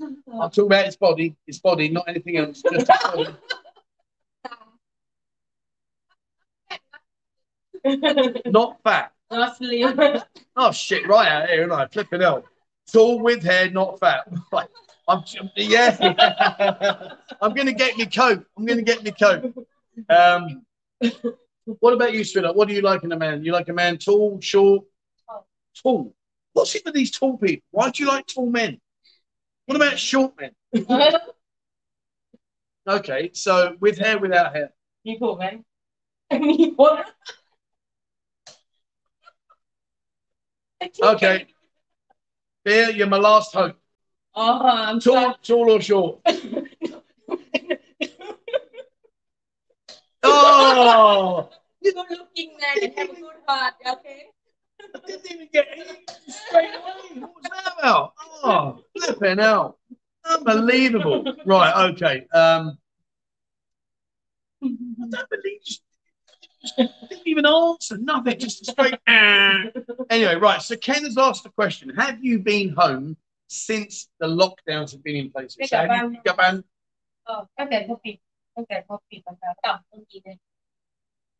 [0.00, 2.62] I'm talking about his body, his body, not anything else.
[2.62, 3.36] Just his body.
[8.50, 9.12] not fat.
[10.56, 11.06] oh shit!
[11.06, 12.44] Right out here, and I flipping out.
[12.92, 14.26] Tall with hair, not fat.
[15.08, 15.22] I'm
[15.56, 15.96] yeah.
[17.40, 18.44] I'm gonna get me coat.
[18.56, 19.54] I'm gonna get me coat.
[20.08, 20.64] Um,
[21.80, 22.52] what about you, Spinner?
[22.52, 23.44] What do you like in a man?
[23.44, 24.84] You like a man tall, short,
[25.82, 26.14] tall.
[26.52, 27.64] What's it with these tall people?
[27.70, 28.80] Why do you like tall men?
[29.66, 30.52] What about short men?
[32.88, 34.72] okay, so with hair, without hair.
[35.04, 35.64] Newport men.
[41.02, 41.46] Okay.
[42.64, 43.76] Beer, you're my last hope.
[44.34, 45.34] Oh, I'm tall, sorry.
[45.42, 46.20] tall or short?
[50.22, 51.50] Oh.
[51.80, 54.24] You don't looking man and have a good heart, okay?
[54.82, 55.68] I didn't even get
[56.26, 57.20] straight away.
[57.20, 58.14] What was that about?
[58.42, 59.78] Oh, flipping out.
[60.24, 61.24] Unbelievable.
[61.46, 62.26] Right, okay.
[62.34, 62.78] Um,
[64.60, 64.68] I
[65.08, 65.76] don't believe you.
[67.08, 68.98] Didn't even answer, nothing, just a straight.
[69.06, 69.66] "Ah."
[70.10, 70.60] anyway, right.
[70.60, 73.16] So Ken has asked the question: Have you been home
[73.46, 75.56] since the lockdowns have been in place?
[75.62, 76.64] So have you, Gaban,
[77.26, 77.64] ก็ตั้
[78.58, 78.82] Okay,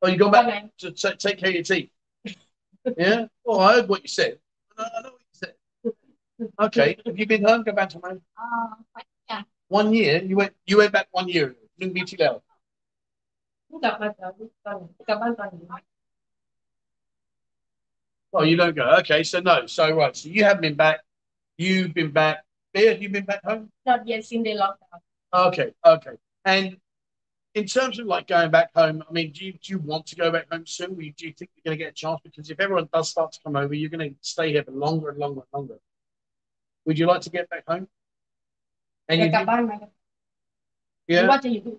[0.01, 0.71] Oh, you going back okay.
[0.79, 1.91] to t- take care of your teeth.
[2.97, 3.27] yeah.
[3.45, 4.39] Oh, I heard what you said.
[4.77, 5.55] I, I know what you said.
[6.61, 6.97] Okay.
[7.05, 7.65] Have you been home?
[7.65, 8.23] Go back to home.
[8.39, 9.43] Uh, yeah.
[9.67, 10.23] One year.
[10.23, 10.55] You went.
[10.67, 11.57] You went back one year.
[11.79, 12.39] Didn't meet you there.
[18.31, 18.85] Well, you don't go.
[19.01, 19.67] Okay, so no.
[19.67, 20.17] So right.
[20.17, 21.01] So you haven't been back.
[21.57, 22.45] You've been back.
[22.73, 23.71] Bear, have you been back home?
[23.87, 24.25] Not yet.
[24.25, 25.01] Since the lockdown.
[25.49, 25.73] Okay.
[25.85, 26.17] Okay.
[26.45, 26.77] And
[27.58, 30.16] in terms of like going back home, I mean, do you do you want to
[30.16, 30.96] go back home soon?
[30.96, 32.20] Do you, do you think you're going to get a chance?
[32.24, 35.10] Because if everyone does start to come over, you're going to stay here for longer
[35.10, 35.78] and longer and longer.
[36.86, 37.88] Would you like to get back home?
[39.08, 41.30] อยา And ก you, กลับบ้านไหมหรือ yeah.
[41.32, 41.74] ว่าจะอยู่ที่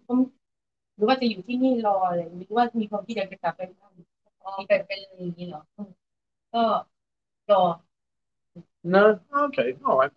[0.96, 3.92] หรือว่าจะอยู่ที่นี่รออะไรหรือว่ามีความคิดอยากจะกลับไปบ้าน
[4.42, 5.62] อ๋อเป็นเป็นอย่างนี้เหรอ
[6.54, 6.62] ก็
[7.50, 7.62] รอ
[8.84, 9.18] No.
[9.46, 9.74] Okay.
[9.84, 10.12] All right.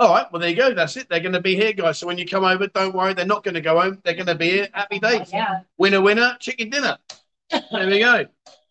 [0.00, 0.26] All right.
[0.32, 0.72] Well, there you go.
[0.72, 1.10] That's it.
[1.10, 1.98] They're going to be here, guys.
[1.98, 3.12] So when you come over, don't worry.
[3.12, 4.00] They're not going to go home.
[4.02, 4.68] They're going to be here.
[4.72, 5.30] Happy days.
[5.30, 6.96] yeah Winner, winner, chicken dinner.
[7.50, 8.24] there we go.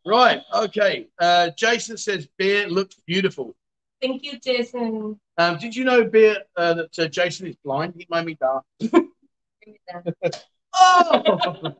[0.06, 0.42] Right.
[0.54, 1.08] Okay.
[1.20, 3.56] Uh, Jason says beer looks beautiful.
[4.02, 7.94] thank you Jason Um, did you know beer uh, that uh, Jason is blind?
[7.96, 8.64] He made me laugh.
[10.72, 11.22] Oh!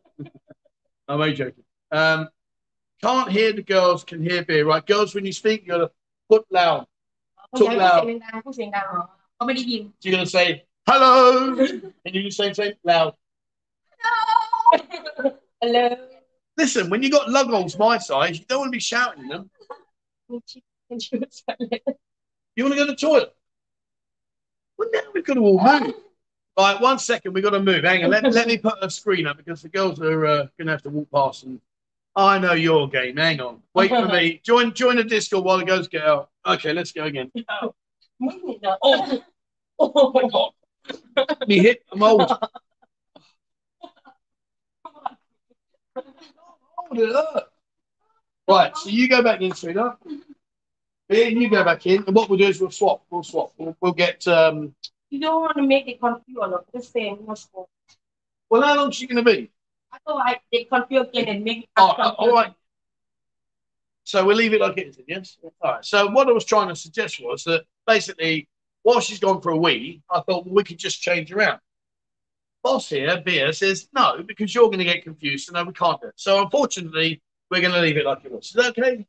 [1.08, 1.64] I'm only joking.
[1.92, 2.28] Um,
[3.02, 4.66] can't hear the girls, can hear beer.
[4.66, 5.92] Right, girls, when you speak, you got to
[6.28, 6.88] put loud.
[7.52, 10.47] เข าอยากให้พูดเสียงดังพูดเสียงดังเขาไม่ได้ยิน So you're going to say
[10.89, 11.13] hello,
[12.05, 13.13] and you just say say loud.
[15.63, 15.87] hello
[16.57, 19.31] Listen, when you got lug holes my size, you don't want to be shouting at
[19.33, 19.43] them.
[20.31, 21.19] มันชื่อมันชื่อ
[21.49, 21.75] อะไร
[22.55, 23.31] You want to go to the toilet?
[24.77, 25.95] Well, now we've got to all move.
[26.57, 27.83] Right, one second, we've got to move.
[27.83, 30.67] Hang on, let, let me put a screen up because the girls are uh, going
[30.67, 31.43] to have to walk past.
[31.45, 31.61] And
[32.15, 33.17] I know your game.
[33.17, 34.41] Hang on, wait for me.
[34.45, 36.31] Join join the disco while the girls get out.
[36.47, 37.33] Okay, let's go again.
[38.20, 38.60] Moving.
[38.82, 39.24] Oh,
[39.80, 40.50] oh.
[41.48, 41.84] Me hit.
[41.92, 42.32] I'm old.
[45.96, 47.54] Hold it up.
[48.48, 50.00] Right, so you go back in, sweetheart.
[51.08, 52.04] Yeah, you go back in.
[52.06, 53.04] And what we'll do is we'll swap.
[53.10, 53.54] We'll swap.
[53.58, 54.28] We'll, we'll get.
[54.28, 54.74] Um...
[55.10, 56.54] You don't want to make it confused.
[56.74, 57.70] Just stay in your school.
[58.50, 59.52] Well, how long is she going to be?
[59.92, 61.68] I thought I, they confuse again and make.
[61.78, 62.54] Oh, all right.
[64.10, 65.38] So we'll leave it like it is, yes?
[65.44, 65.86] All right.
[65.86, 68.50] So what I was trying to suggest was that basically,
[68.82, 71.60] while she's gone for a wee, I thought well, we could just change around.
[72.64, 76.02] Boss here, Beer, says no because you're going to get confused, so no, we can't
[76.02, 76.16] do it.
[76.16, 77.22] So unfortunately,
[77.52, 78.48] we're going to leave it like it was.
[78.48, 79.06] Is that okay?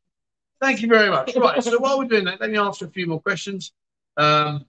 [0.61, 1.35] Thank you very much.
[1.35, 1.63] Right.
[1.63, 3.73] So while we're doing that, let me answer a few more questions.
[4.17, 4.65] Um,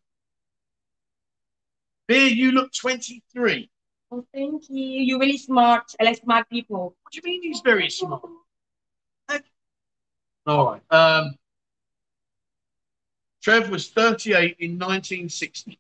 [2.09, 3.71] Beer, you look 23.
[4.11, 4.83] Oh, thank you.
[4.83, 5.95] You're really smart.
[6.01, 6.97] I like smart people.
[7.03, 8.23] What do you mean he's very smart?
[10.47, 10.83] All right.
[10.91, 11.35] Um,
[13.43, 15.79] Trev was 38 in 1960.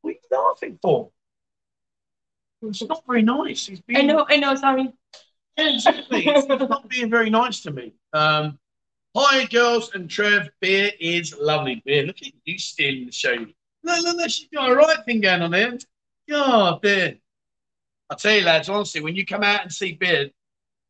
[0.00, 1.10] What are you laughing for?
[2.62, 3.66] It's not very nice.
[3.66, 4.92] He's being, I know, I know, sorry.
[5.56, 6.22] Yeah, exactly.
[6.22, 7.92] He's not being very nice to me.
[8.12, 8.58] Um,
[9.16, 10.48] hi, girls, and Trev.
[10.60, 11.82] Beer is lovely.
[11.84, 13.34] Beer, look at you stealing the show.
[13.84, 15.78] No, no, no, she's got a right thing going on there.
[16.28, 17.16] God, Beer.
[18.10, 20.30] I tell you, lads, honestly, when you come out and see Beer,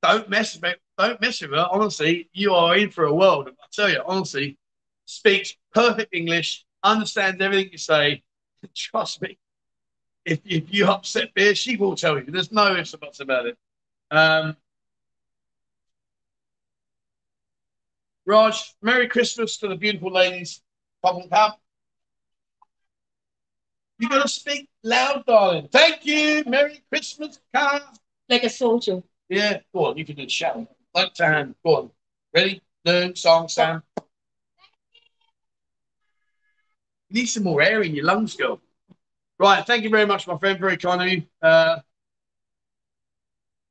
[0.02, 0.76] don't mess with.
[0.96, 1.68] Don't mess with her.
[1.70, 3.48] Honestly, you are in for a world.
[3.48, 4.58] I tell you, honestly,
[5.04, 8.22] speaks perfect English, understands everything you say.
[8.74, 9.38] Trust me,
[10.24, 12.24] if, if you upset Beer, she will tell you.
[12.26, 13.58] There's no ifs or buts about it.
[14.10, 14.56] Um,
[18.26, 20.60] Raj, Merry Christmas to the beautiful ladies.
[21.02, 21.60] Pop and pop.
[23.98, 25.68] You gotta speak loud, darling.
[25.72, 26.44] Thank you.
[26.46, 27.80] Merry Christmas, car.
[28.28, 29.02] Like a soldier.
[29.28, 29.98] Yeah, go on.
[29.98, 30.66] You can do the shout.
[30.94, 31.54] Like to hand.
[31.64, 31.90] Go on.
[32.34, 32.62] Ready?
[32.84, 33.82] Learn song, Sam.
[37.08, 38.60] You need some more air in your lungs, girl.
[39.38, 39.66] Right.
[39.66, 40.58] Thank you very much, my friend.
[40.58, 41.22] Very kind of you.
[41.40, 41.78] Uh,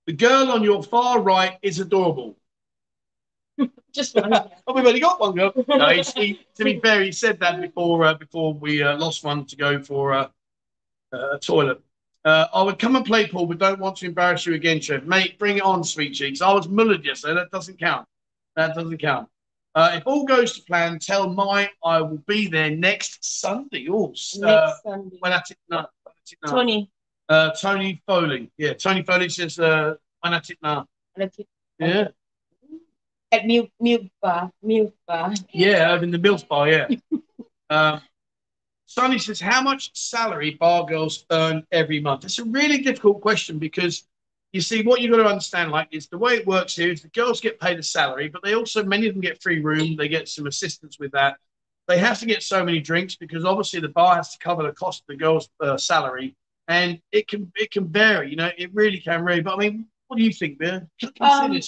[0.06, 2.38] the girl on your far right is adorable.
[3.92, 4.34] Just one.
[4.34, 5.54] Oh, we've only got one girl.
[5.68, 9.46] No, he, to be fair, he said that before uh, before we uh, lost one
[9.46, 10.28] to go for uh,
[11.14, 11.82] uh, a toilet.
[12.26, 15.06] Uh, I would come and play Paul, but don't want to embarrass you again, Trev.
[15.06, 16.42] Mate, bring it on, sweet cheeks.
[16.42, 17.36] I was mullered yesterday.
[17.36, 18.08] That doesn't count.
[18.56, 19.30] That doesn't count.
[19.76, 23.88] Uh, if all goes to plan, tell my I will be there next Sunday.
[23.90, 25.18] Oh, uh, Next Sunday.
[25.20, 26.52] when at it, no, when at it, no.
[26.52, 26.92] Tony.
[27.30, 28.50] Uh, Tony Foley.
[28.58, 30.88] Yeah, Tony Foley says uh, when at it now.
[31.80, 32.08] Yeah,
[33.32, 34.52] At Milk Milk Bar.
[34.64, 35.34] Milk Bar.
[35.52, 36.70] yeah, in the Mills Bar.
[36.70, 36.88] Yeah.
[37.70, 38.02] um,
[38.88, 42.24] Sonny says, how much salary bar girls earn every month?
[42.24, 44.08] It's a really difficult question because
[44.54, 45.72] you see what you've got to understand.
[45.72, 48.42] Like, is the way it works here is the girls get paid a salary, but
[48.44, 49.98] they also many of them get free room.
[49.98, 51.36] They get some assistance with that.
[51.90, 54.72] They have to get so many drinks because obviously the bar has to cover the
[54.72, 56.36] cost of the girls' uh, salary,
[56.70, 58.30] and it can it can vary.
[58.30, 59.42] You know, it really can vary.
[59.42, 60.88] But I mean, what do you think, Bear?
[61.20, 61.60] Um.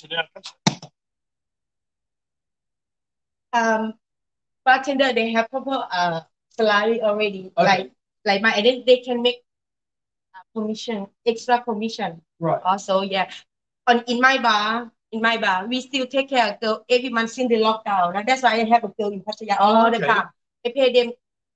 [3.52, 3.94] Um,
[4.64, 6.22] bartender, they have proper uh
[6.60, 7.52] salary already.
[7.58, 7.64] Okay.
[7.66, 7.92] Like
[8.26, 9.40] like my and then they can make
[10.36, 12.22] uh, commission, extra commission.
[12.40, 12.62] Right.
[12.64, 13.30] Also, yeah.
[13.88, 17.32] On in my bar, in my bar, we still take care of girl every month
[17.32, 18.16] since the lockdown.
[18.16, 20.00] And that's why I have a girl in Pattaya all Okay.
[20.00, 20.30] the time.
[20.66, 21.12] I pay them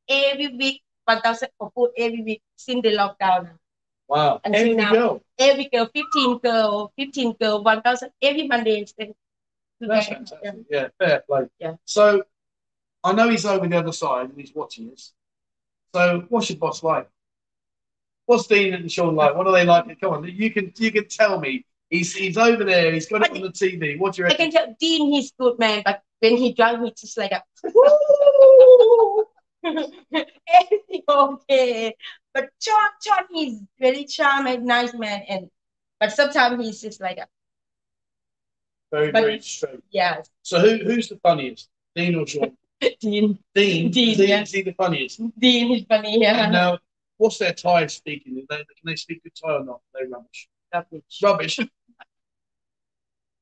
[0.10, 3.60] every week, one thousand for food every week since the lockdown.
[4.08, 4.42] Wow.
[4.44, 4.92] Until Every now.
[4.92, 5.22] girl.
[5.40, 8.86] Every girl, fifteen girl, fifteen girl, one thousand every Monday.
[9.80, 10.14] That's Yeah.
[10.16, 10.66] fantastic.
[10.70, 11.48] Yeah, fair play.
[11.60, 11.76] Yeah.
[11.86, 12.24] So
[13.04, 15.12] I know he's over the other side and he's watching us.
[15.94, 17.10] So what's your boss like?
[18.26, 19.36] What's Dean and Sean like?
[19.36, 20.00] What are they like?
[20.00, 21.66] Come on, you can you can tell me.
[21.90, 22.92] He's he's over there.
[22.94, 24.00] He's got it on the TV.
[24.00, 27.02] What do you I can tell Dean he's good man, but when he drunk, he's
[27.02, 27.44] just like a
[29.64, 31.96] everything okay.
[32.34, 35.50] But John, John, he's very charming, nice man, and
[36.00, 37.28] but sometimes he's just like a
[38.92, 39.82] Very but- very straight.
[39.92, 41.70] yeah, So who who's the funniest?
[41.96, 42.58] Dean or Sean?
[43.00, 43.40] Dean.
[43.54, 43.92] Dean.
[43.92, 44.42] Dean, Dean yeah.
[44.42, 45.22] is he the funniest?
[45.40, 46.50] Dean is funny, And yeah.
[46.50, 46.80] now,
[47.18, 48.46] what's their Thai speaking?
[48.50, 49.82] They, can they speak good Thai or not?
[49.94, 50.48] They rubbish.
[50.74, 51.22] Rubbish.
[51.22, 51.60] Rubbish.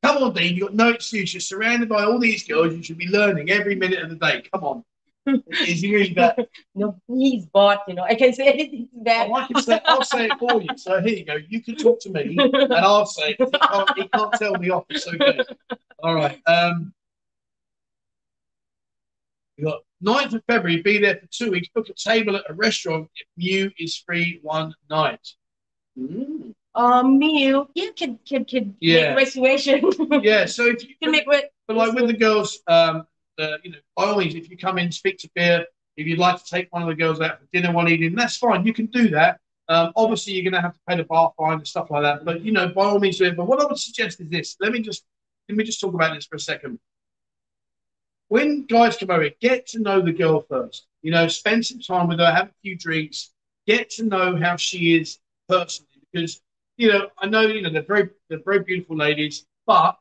[0.04, 0.56] Come on, Dean.
[0.56, 1.34] You've got no excuse.
[1.34, 2.74] You're surrounded by all these girls.
[2.74, 4.44] You should be learning every minute of the day.
[4.52, 4.84] Come on.
[5.68, 6.40] Is he really that?
[6.74, 8.04] No, he's bought, you know.
[8.04, 9.30] I can say anything to that.
[9.30, 10.70] Oh, I can say, I'll say it for you.
[10.78, 11.38] So here you go.
[11.48, 13.40] You can talk to me, and I'll say it.
[13.40, 14.86] He can't, he can't tell me off.
[14.90, 15.42] It's okay.
[16.02, 16.42] All right.
[16.48, 16.94] Um,
[19.58, 20.82] you got 9th of February.
[20.82, 21.68] Be there for two weeks.
[21.74, 25.26] Book a table at a restaurant if new is free one night.
[26.00, 26.54] Mm.
[26.74, 29.14] Um, meal, yeah, can can can Yeah.
[29.14, 29.82] make reservation.
[30.24, 30.46] Yeah.
[30.46, 33.06] So if you can make re- But like with the girls, um,
[33.38, 35.66] uh, you know, by all means, if you come in, speak to Beer,
[35.98, 38.38] if you'd like to take one of the girls out for dinner one evening, that's
[38.38, 38.66] fine.
[38.66, 39.40] You can do that.
[39.68, 42.24] Um, obviously, you're going to have to pay the bar fine and stuff like that.
[42.26, 43.36] But you know, by all means, do it.
[43.38, 44.56] But what I would suggest is this.
[44.62, 45.04] Let me just
[45.50, 46.80] let me just talk about this for a second.
[48.32, 50.86] When guys come over, get to know the girl first.
[51.02, 53.32] You know, spend some time with her, have a few drinks,
[53.68, 56.00] get to know how she is personally.
[56.14, 56.40] Because
[56.78, 59.98] you know, I know you know they're very they're very beautiful ladies, but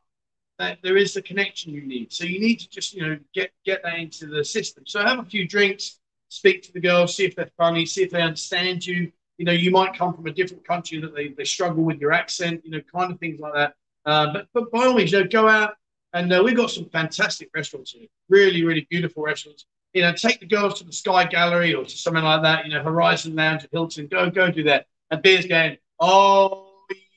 [0.59, 2.13] that there is a connection you need.
[2.13, 4.85] So you need to just you know get get that into the system.
[4.87, 5.99] So have a few drinks,
[6.29, 9.11] speak to the girls, see if they're funny, see if they understand you.
[9.39, 12.13] You know, you might come from a different country that they, they struggle with your
[12.13, 13.73] accent, you know, kind of things like that.
[14.05, 15.75] Uh, but, but by all means, you know, go out
[16.13, 19.65] and uh, we've got some fantastic restaurants here, really, really beautiful restaurants.
[19.93, 22.73] You know, take the girls to the Sky Gallery or to something like that, you
[22.73, 24.87] know, Horizon Lounge at Hilton, go, go do that.
[25.09, 26.71] And beer's going, oh,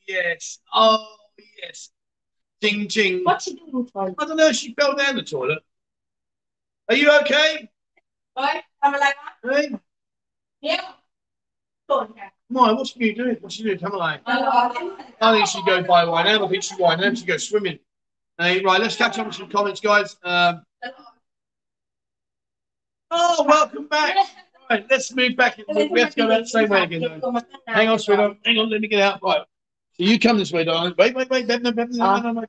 [0.09, 1.17] yes, oh,
[1.63, 1.91] yes.
[2.61, 3.23] Ding, ding.
[3.25, 3.89] What's she doing?
[3.97, 5.59] I don't know, she fell down the toilet.
[6.89, 7.69] Are you okay?
[8.37, 9.15] Right, have a leg
[9.45, 9.79] Hey?
[10.61, 10.81] Yeah.
[11.89, 12.31] Go on, yeah.
[12.49, 13.37] My, What's she doing?
[13.41, 13.79] What's she doing?
[13.79, 14.21] Come on.
[14.27, 16.27] I think she go buy wine.
[16.27, 17.19] I think she wine out.
[17.19, 17.79] she go swimming.
[18.37, 20.17] Hey, right, let's catch up with some comments, guys.
[20.25, 20.65] Um,
[23.13, 24.17] oh, welcome back.
[24.69, 25.61] Right, let's move back.
[25.69, 27.21] We have to go that same way again.
[27.21, 27.41] though.
[27.69, 28.39] Hang on, sweetheart.
[28.45, 29.23] Hang on, let me get out.
[29.23, 29.43] Right.
[29.93, 30.95] So you come this way, darling.
[30.99, 31.47] Wait, wait, wait.
[31.47, 32.45] No, no, no, no, no, no.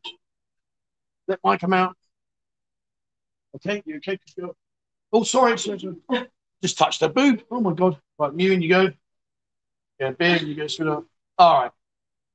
[1.27, 1.95] Let mine come out.
[3.55, 4.17] Okay, you okay?
[5.13, 5.57] Oh, sorry.
[5.59, 6.27] sorry, sorry.
[6.63, 7.43] Just touched her boob.
[7.51, 7.99] Oh my god.
[8.17, 8.89] Right, you in you go.
[9.99, 11.05] Yeah, beer, you go, sweetheart.
[11.37, 11.71] All right.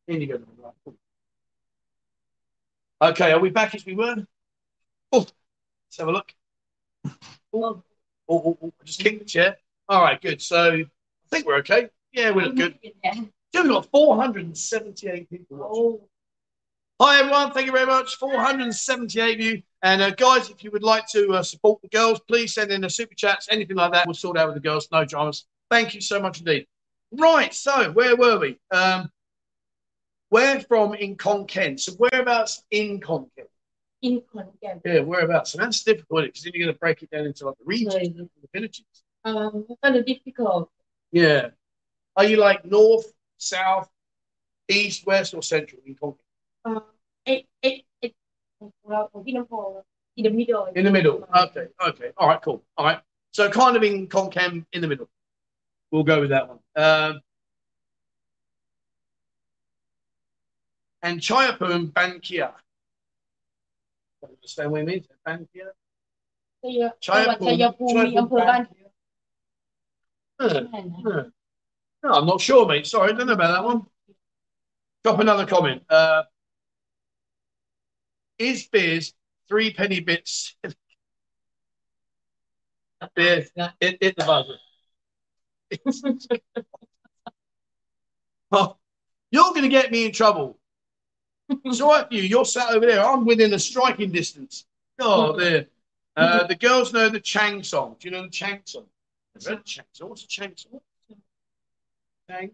[0.06, 0.92] In you go.
[3.00, 3.26] Right, cool.
[3.26, 4.16] Okay, are we back as we were?
[5.12, 6.34] Oh, let's have a look.
[7.06, 7.12] Oh,
[7.52, 7.82] oh,
[8.28, 9.56] oh, oh, I just kicked the chair.
[9.88, 10.40] All right, good.
[10.40, 10.84] So I
[11.30, 11.88] think we're okay.
[12.12, 12.78] Yeah, we look good.
[12.82, 15.74] Yeah, we've got 478 people watching.
[15.74, 16.00] Oh,
[17.00, 17.50] Hi, everyone.
[17.52, 18.16] Thank you very much.
[18.16, 19.62] 478 of you.
[19.82, 22.82] And uh, guys, if you would like to uh, support the girls, please send in
[22.82, 24.06] the super chats, anything like that.
[24.06, 24.86] We'll sort out with the girls.
[24.92, 25.46] No dramas.
[25.70, 26.66] Thank you so much indeed.
[27.10, 27.54] Right.
[27.54, 28.58] So, where were we?
[28.70, 29.10] Um,
[30.30, 31.78] where from in Khon Kaen?
[31.78, 33.46] So whereabouts in Khon Kaen?
[34.02, 34.80] In Khon Kaen.
[34.84, 35.54] Yeah, whereabouts?
[35.54, 37.94] And that's difficult because then you're going to break it down into like the regions,
[37.94, 38.86] and the villages.
[39.24, 40.70] Um, kind of difficult.
[41.12, 41.48] Yeah.
[42.16, 43.88] Are you like north, south,
[44.68, 46.16] east, west, or central in Khon Kaen?
[46.64, 46.82] Uh, um,
[47.26, 49.10] eh, it, eh, it, eh, it, well,
[50.16, 50.66] in the middle.
[50.74, 51.28] In the middle.
[51.36, 51.66] Okay.
[51.86, 52.10] Okay.
[52.16, 52.40] All right.
[52.42, 52.62] Cool.
[52.76, 53.00] All right.
[53.32, 55.08] So kind of in Khon Kaen in the middle.
[55.90, 56.58] We'll go with that one.
[56.76, 57.20] Um,
[61.02, 62.52] and Chayapum Bankia.
[64.22, 65.06] Understand what it means?
[65.26, 65.70] Bankia?
[66.62, 66.90] Yeah.
[67.02, 68.66] Chayapum, Chayapum Bankia.
[70.40, 71.18] Hmm, hmm.
[72.02, 72.86] No, I'm not sure, mate.
[72.86, 73.84] Sorry, don't know about that one.
[75.04, 75.82] Drop another comment.
[75.88, 76.24] Uh,
[78.38, 79.12] is beers
[79.48, 80.56] three penny bits
[83.14, 83.46] beer
[83.80, 84.56] in, in the buzzer?
[89.30, 90.58] you're going to get me in trouble
[91.64, 92.22] it's all right for you.
[92.22, 93.04] You're sat over there.
[93.04, 94.66] I'm within a striking distance.
[95.00, 95.36] Oh, oh.
[95.36, 95.66] there.
[96.16, 97.96] Uh, the girls know the Chang song.
[97.98, 98.86] Do you know the Chang song?
[99.38, 100.08] Chang song.
[100.08, 100.80] What's a Chang song?
[102.28, 102.50] Chang.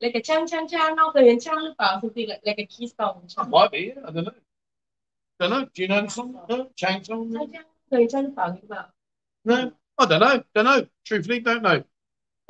[0.00, 0.96] Like a Chang Chang Chang.
[0.96, 3.28] No, the Chang look something like, like a key song.
[3.48, 3.94] Might be.
[3.96, 4.02] Yeah.
[4.06, 4.32] I don't know.
[5.40, 5.68] I don't know.
[5.74, 6.38] Do you know the song?
[6.48, 6.70] No?
[6.76, 7.30] Chang song?
[7.30, 7.48] No,
[9.98, 10.42] I don't know.
[10.54, 10.86] Don't know.
[11.04, 11.82] Truthfully, don't know.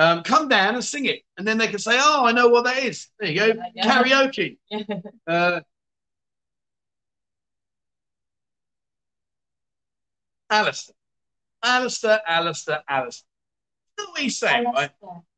[0.03, 2.65] Um, come down and sing it, and then they can say, "Oh, I know what
[2.65, 3.87] that is." There you go, Yeah.
[3.87, 4.59] karaoke.
[5.29, 5.61] Uh,
[10.51, 10.95] Alistair,
[11.63, 13.29] Alistair, Alistair, Alistair.
[13.97, 14.91] What he's saying, right?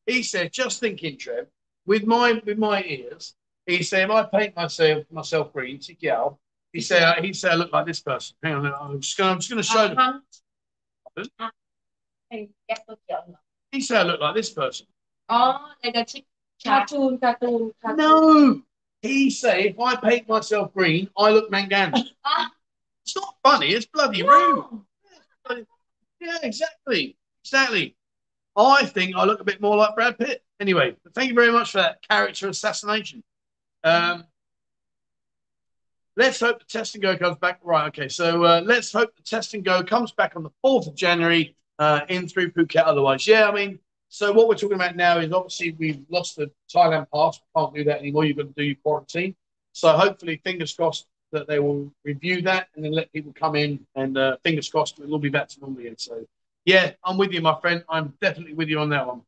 [0.07, 1.47] He said, "Just thinking, Trev,
[1.85, 3.37] with my with my ears."
[3.67, 6.39] He said, "If I paint myself myself green, Tikiao."
[6.73, 9.41] He said, "He said I look like this person." Hang on, I'm just gonna I'm
[9.41, 9.99] just gonna show them.
[9.99, 13.44] ทั้
[13.75, 14.87] he said I look like this person.
[15.29, 16.25] Oh, like a chick
[16.65, 17.97] cartoon, cartoon, cartoon.
[17.97, 18.63] No.
[19.03, 21.93] He said if I paint myself green, I look mangan.
[22.25, 22.51] Ah.
[23.05, 24.83] it's not funny, it's bloody no.
[25.49, 25.67] rude.
[26.21, 27.17] Yeah, exactly.
[27.43, 27.97] Exactly.
[28.57, 30.45] I think I look a bit more like Brad Pitt.
[30.61, 33.25] Anyway, thank you very much for that character assassination.
[33.83, 34.25] Um,
[36.17, 37.59] let's hope the test and go comes back.
[37.65, 38.09] Right, okay.
[38.09, 41.57] So uh, let's hope the test and go comes back on the 4th of January
[41.79, 43.27] uh, in through Phuket otherwise.
[43.27, 43.79] Yeah, I mean,
[44.09, 47.41] so what we're talking about now is obviously we've lost the Thailand pass.
[47.41, 48.25] We can't do that anymore.
[48.25, 49.35] You've got to do your quarantine.
[49.73, 53.85] So hopefully, fingers crossed that they will review that and then let people come in.
[53.97, 55.99] And uh, fingers crossed, we'll be back to normal again.
[55.99, 56.25] So
[56.65, 57.85] yeah, I'm with you, my friend.
[57.89, 59.23] I'm definitely with you on that one.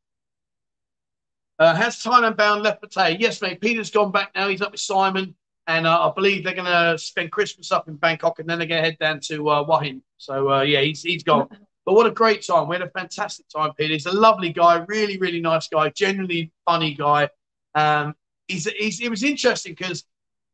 [1.59, 3.19] Uh, has Thailand bound left Pattaya?
[3.19, 3.61] Yes, mate.
[3.61, 4.49] Peter's gone back now.
[4.49, 5.35] He's up with Simon.
[5.67, 8.69] And uh, I believe they're going to spend Christmas up in Bangkok and then they're
[8.69, 10.01] going to head down to uh, Hua Hin.
[10.17, 11.49] So, uh, yeah, he's, he's gone.
[11.87, 12.69] But what a great time.
[12.69, 13.93] We had a fantastic time, Peter.
[13.93, 17.31] He's a lovely guy, really, really nice guy, genuinely funny guy.
[17.77, 18.17] Um,
[18.49, 20.05] he's, he's, it was interesting because,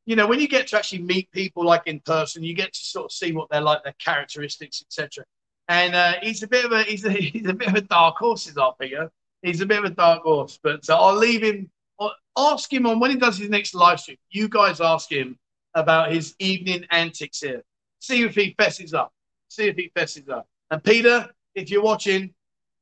[0.04, 2.80] you know, when you get to actually meet people like in person, you get to
[2.80, 5.24] sort of see what they're like, their characteristics, etc.
[5.68, 8.16] And uh, he's a bit of a he's a, he's a bit of a dark
[8.18, 9.10] horse, is our Peter.
[9.40, 11.70] He's a bit of a dark horse, but uh, I'll leave him.
[11.98, 14.18] I'll ask him on when he does his next live stream.
[14.30, 15.38] You guys ask him
[15.74, 17.62] about his evening antics here.
[18.00, 19.12] See if he fesses up.
[19.48, 20.46] See if he fesses up.
[20.72, 22.32] And Peter, if you're watching,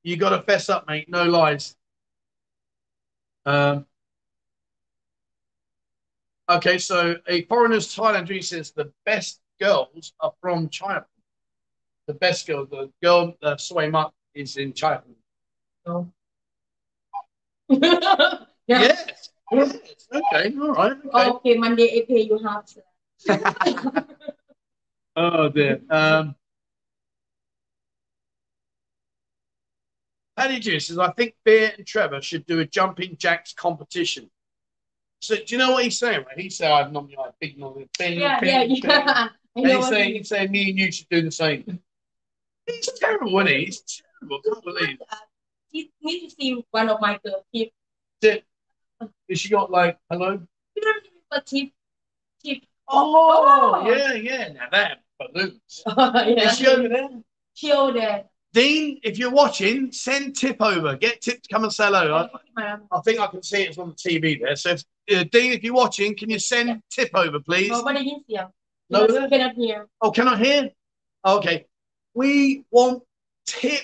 [0.04, 1.08] you got to fess up, mate.
[1.08, 1.74] No lies.
[3.44, 3.84] Um,
[6.48, 11.04] okay, so a foreigner's Thailand dream says the best girls are from China.
[12.06, 15.02] The best girl, the girl, uh, Soy Mak is in China.
[15.84, 16.12] No.
[17.70, 18.44] yeah.
[18.68, 19.30] Yes.
[19.50, 19.78] yes.
[20.14, 20.54] Okay.
[20.60, 20.96] All right.
[21.12, 21.28] Okay.
[21.28, 22.72] Okay, Monday pay you half.
[25.16, 25.80] oh dear.
[25.90, 26.36] Um,
[30.40, 34.30] Paddy Juice says, I think Beer and Trevor should do a jumping jacks competition.
[35.20, 36.24] So do you know what he's saying?
[36.26, 36.38] Right?
[36.40, 37.90] He's saying I've nominated like big nominated.
[37.98, 39.02] Yeah, yeah, yeah.
[39.06, 41.80] I And he's saying, he's saying me and you should do the same.
[42.64, 43.64] He's terrible, isn't he?
[43.66, 44.40] He's terrible.
[44.46, 44.98] I can't believe
[45.72, 47.44] He need to see one of my girls.
[47.52, 47.74] It.
[48.22, 50.40] Has she got like hello?
[50.74, 51.68] You don't remember tip.
[52.42, 52.62] Tip.
[52.88, 53.90] Oh, Oh.
[53.90, 54.52] yeah, yeah.
[54.54, 55.82] Now that balloons.
[55.86, 56.50] yeah.
[56.50, 57.10] Is she over there?
[57.54, 58.24] Chill there.
[58.52, 60.96] Dean, if you're watching, send Tip over.
[60.96, 62.28] Get Tip to come and say hello.
[62.56, 64.56] I, I think I can see it's on the TV there.
[64.56, 67.70] So, if, uh, Dean, if you're watching, can you send Tip over, please?
[67.70, 68.38] Nobody oh, can see.
[68.90, 69.86] No, cannot hear.
[70.00, 70.70] Oh, cannot hear?
[71.24, 71.66] Okay.
[72.14, 73.04] We want
[73.46, 73.82] Tip.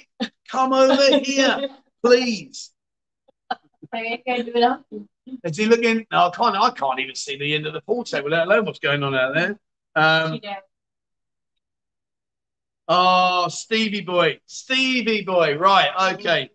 [0.49, 1.69] Come over here,
[2.05, 2.73] please.
[5.45, 6.07] Is he looking?
[6.11, 6.57] No, I can't.
[6.57, 9.15] I can't even see the end of the pool table, let alone what's going on
[9.15, 9.59] out there.
[9.95, 10.41] Um,
[12.89, 15.57] oh, Stevie boy, Stevie boy.
[15.57, 16.15] Right.
[16.15, 16.51] Okay.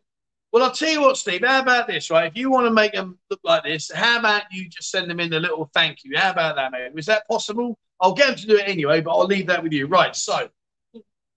[0.52, 1.44] Well, I'll tell you what, Steve.
[1.46, 2.10] How about this?
[2.10, 2.26] Right.
[2.26, 5.20] If you want to make them look like this, how about you just send them
[5.20, 6.18] in a little thank you?
[6.18, 6.92] How about that, mate?
[6.96, 7.78] Is that possible?
[8.02, 9.88] I'll get them to do it anyway, but I'll leave that with you.
[9.88, 10.16] Right.
[10.16, 10.50] So,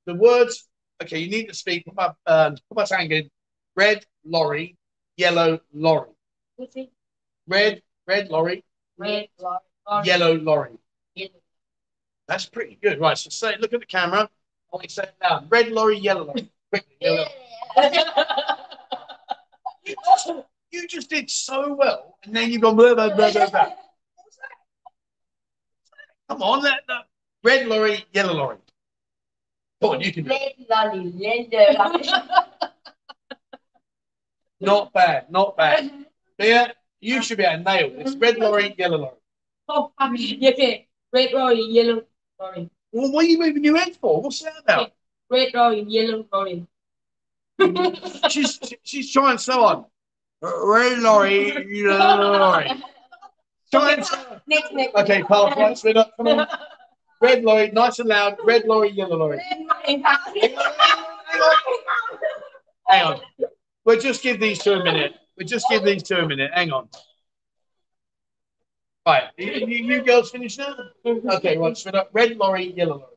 [0.06, 0.68] the words.
[1.02, 1.84] Okay, you need to speak.
[1.84, 3.28] Put my, um, put my hand in.
[3.76, 4.76] Red lorry,
[5.16, 6.10] yellow lorry.
[7.46, 8.64] Red, red lorry,
[8.96, 9.58] red lorry
[10.04, 10.72] yellow lorry.
[11.14, 11.30] Yellow.
[12.28, 13.00] That's pretty good.
[13.00, 13.18] Right.
[13.18, 14.28] So say, look at the camera.
[14.74, 15.42] I you say it loud.
[15.42, 16.50] Um, red lorry, yellow lorry.
[16.70, 17.26] Quickly, yellow.
[19.84, 20.30] You just,
[20.70, 23.72] you just did so well, and then you've gone blah, blah, blah, blah, blah.
[26.28, 27.02] Come on, that, that.
[27.44, 28.56] Red lorry, yellow lorry.
[29.80, 30.56] Come on, you can do it.
[30.68, 32.06] Red red lolly.
[34.60, 36.06] Not bad, not bad.
[36.38, 38.16] Yeah, you should be able to nail this.
[38.16, 39.18] Red lorry, yellow lorry.
[39.68, 42.02] oh okay red lorry yellow
[42.40, 44.22] lorry Well, what are you moving your head for?
[44.22, 44.92] What's that about?
[45.30, 46.66] red lorry yellow lorry
[48.30, 49.84] she's she's trying so hard.
[50.42, 52.70] Red lorry, yellow lorry.
[53.72, 54.40] Trying so hard.
[54.46, 56.12] next next Okay, pass right, spin up.
[56.16, 56.46] Come on.
[57.20, 58.36] Red lorry, nice and loud.
[58.44, 59.40] Red lorry, yellow lorry.
[59.88, 60.56] red lorry
[62.88, 63.20] Hang on.
[63.84, 65.14] We'll just give these two a minute.
[65.36, 66.50] We'll just give these two a minute.
[66.54, 66.88] Hang on.
[69.06, 69.24] Right.
[69.36, 70.74] You, you, you girls finished now?
[71.04, 71.74] Okay.
[71.74, 72.08] Spin up.
[72.12, 73.16] Red lorry, yellow lorry.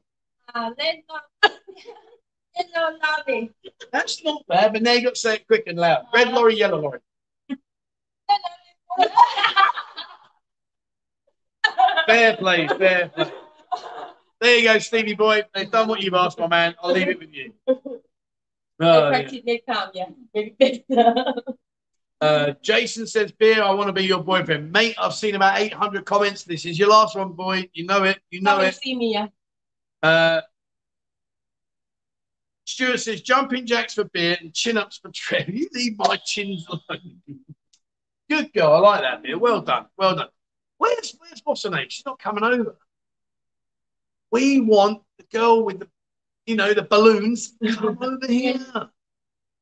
[0.54, 1.54] uh, red lorry
[2.74, 2.98] yellow
[3.28, 3.52] lorry
[3.92, 6.06] That's not bad, but now you got to say it quick and loud.
[6.14, 7.00] Red lorry, yellow lorry.
[12.06, 13.32] Fair play, fair play.
[14.40, 15.44] There you go, Stevie boy.
[15.54, 16.76] They've done what you've asked, my man.
[16.82, 17.54] I'll leave it with you.
[18.80, 20.06] Oh, yeah.
[22.20, 24.72] Uh, Jason says, Beer, I want to be your boyfriend.
[24.72, 26.44] Mate, I've seen about 800 comments.
[26.44, 27.70] This is your last one, boy.
[27.74, 28.20] You know it.
[28.32, 28.76] You know and it.
[28.76, 29.28] see me yeah
[30.02, 30.42] Uh,
[32.66, 35.48] Stuart says, jumping jacks for beer and chin ups for Trev.
[35.54, 37.22] You leave my chins alone.
[38.30, 38.74] Good girl.
[38.74, 39.38] I like that, Beer.
[39.38, 39.86] Well done.
[39.98, 40.28] Well done.
[40.80, 41.88] Where's, where's what's her name?
[41.90, 42.78] She's not coming over.
[44.32, 45.88] We want the girl with the,
[46.46, 47.54] you know, the balloons.
[47.76, 48.60] Come over here.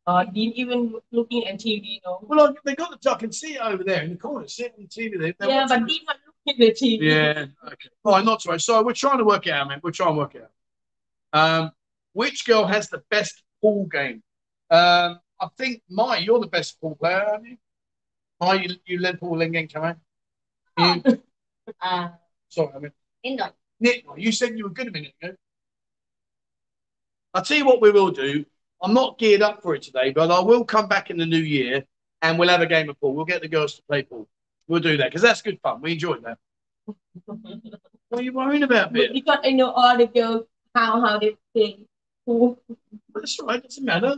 [0.07, 2.19] Uh, even looking at TV, you know.
[2.21, 4.83] Well, I, they got the duck and see over there in the corner, sitting in
[4.83, 5.19] the TV.
[5.19, 5.89] They, yeah, but TV.
[5.89, 6.15] even
[6.45, 7.01] looking at TV.
[7.01, 7.89] Yeah, okay.
[8.03, 8.63] Fine, not so much.
[8.63, 9.79] So we're trying to work it out, man.
[9.81, 11.61] We're trying to work it out.
[11.61, 11.71] Um,
[12.13, 14.21] which girl has the best pool game?
[14.69, 17.57] Um, I think my, you're the best pool player, aren't you?
[18.39, 19.95] Mai, you, you led pool in game, come
[20.77, 21.01] on.
[22.49, 22.91] Sorry, I mean.
[23.79, 25.35] Nick, you said you were good a minute ago.
[27.33, 28.45] I'll tell you what we will do
[28.85, 31.39] I'm not geared up for it today, but I will come back in the new
[31.39, 31.83] year
[32.21, 33.15] and we'll have a game of pool.
[33.15, 34.27] We'll get the girls to play pool.
[34.67, 35.81] We'll do that because that's good fun.
[35.81, 36.37] We enjoyed that.
[38.09, 39.13] What are you worrying about, Bit?
[39.13, 40.43] because I know all the girls
[40.75, 41.79] how how they play
[42.27, 42.57] Who-
[43.15, 43.61] That's right.
[43.61, 44.17] Doesn't matter.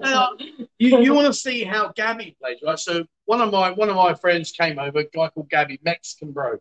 [0.00, 0.30] Now,
[0.80, 2.78] you you want to see how Gabby plays, right?
[2.78, 6.32] So one of my one of my friends came over, a guy called Gabby, Mexican
[6.32, 6.58] bro.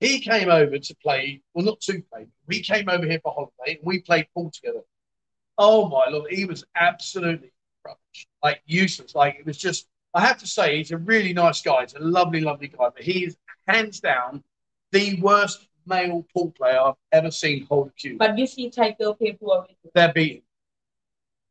[0.00, 2.26] He came over to play, well, not to play.
[2.48, 4.80] We came over here for holiday and we played pool together.
[5.62, 7.52] Oh my lord, he was absolutely
[7.86, 9.14] rubbish, like useless.
[9.14, 9.86] Like it was just.
[10.12, 11.82] I have to say, he's a really nice guy.
[11.82, 13.36] He's a lovely, lovely guy, but he is
[13.68, 14.42] hands down
[14.90, 18.16] the worst male pool player I've ever seen hold a cue.
[18.18, 19.90] But you see Tiger play pool with you.
[19.94, 20.42] They're beating.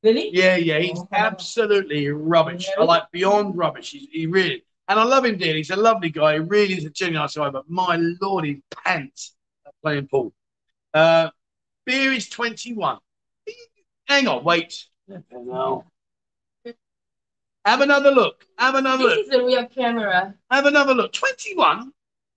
[0.03, 0.29] Really?
[0.33, 1.07] Yeah, yeah, he's Oh.
[1.13, 2.67] absolutely rubbish.
[2.67, 2.87] I Really?
[2.87, 3.91] like beyond rubbish.
[3.91, 5.57] He's, he really, and I love him dearly.
[5.59, 6.33] He's a lovely guy.
[6.33, 7.49] He really is a genuine nice guy.
[7.49, 10.33] But my lord, he pants at playing pool.
[10.93, 11.29] Uh,
[11.85, 12.99] Beer is twenty-one.
[14.09, 14.85] Hang on, wait.
[15.31, 15.85] No.
[17.65, 18.45] Have another look.
[18.57, 19.15] Have another look.
[19.27, 19.35] This look.
[19.35, 20.33] is a real camera.
[20.49, 21.13] Have another look.
[21.13, 21.93] Twenty-one.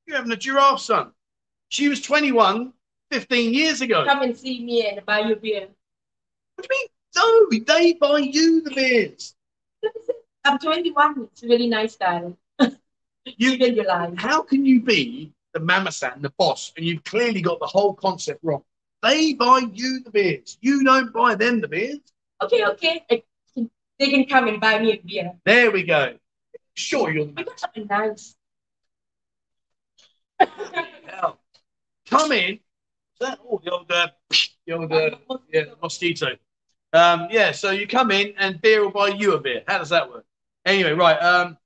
[0.06, 1.12] You're having a giraffe, son.
[1.68, 2.72] She was 21
[3.10, 4.04] 15 years ago.
[4.04, 5.68] Come and see me and buy you beer.
[6.56, 6.88] What do you mean?
[7.16, 9.34] No, they buy you the beers.
[10.44, 11.28] I'm 21.
[11.32, 12.36] It's a really nice style.
[13.24, 14.12] You Even you lie.
[14.16, 18.40] how can you be the mamasan, the boss, and you've clearly got the whole concept
[18.42, 18.64] wrong?
[19.02, 20.58] They buy you the beers.
[20.60, 21.98] You don't buy them the beers.
[22.42, 23.04] Okay, okay.
[23.10, 23.22] I-
[23.98, 25.32] They can come and buy me a beer.
[25.44, 26.14] There we go.
[26.74, 27.26] Sure, you'll.
[27.26, 28.34] the Because I'm nice.
[31.06, 31.38] hell.
[32.10, 32.58] Come in.
[33.20, 34.08] That, oh, the old, uh,
[34.66, 35.10] the old uh,
[35.52, 36.28] yeah, mosquito.
[36.92, 39.62] Um, yeah, so you come in and beer will buy you a beer.
[39.68, 40.24] How does that work?
[40.64, 41.16] Anyway, right.
[41.18, 41.56] Um,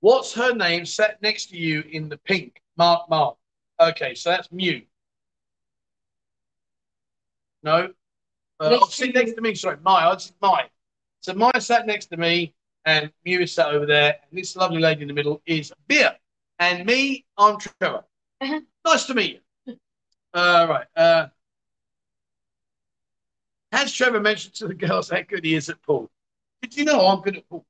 [0.00, 2.60] what's her name sat next to you in the pink?
[2.76, 3.36] Mark, Mark.
[3.78, 4.82] Okay, so that's Mew.
[7.62, 7.92] No.
[8.58, 9.54] Uh, Next to sit next to me.
[9.54, 10.12] Sorry, Maya.
[10.12, 10.66] It's Maya.
[11.20, 12.54] So Maya sat next to me,
[12.84, 14.16] and Mew is sat over there.
[14.30, 16.14] And this lovely lady in the middle is beer.
[16.58, 18.04] And me, I'm Trevor.
[18.40, 18.60] Uh-huh.
[18.86, 19.76] Nice to meet you.
[20.32, 20.86] Uh, right.
[20.94, 21.26] Uh,
[23.72, 26.10] has Trevor mentioned to the girls how good he is at pool?
[26.62, 27.64] Did you know I'm good at pool?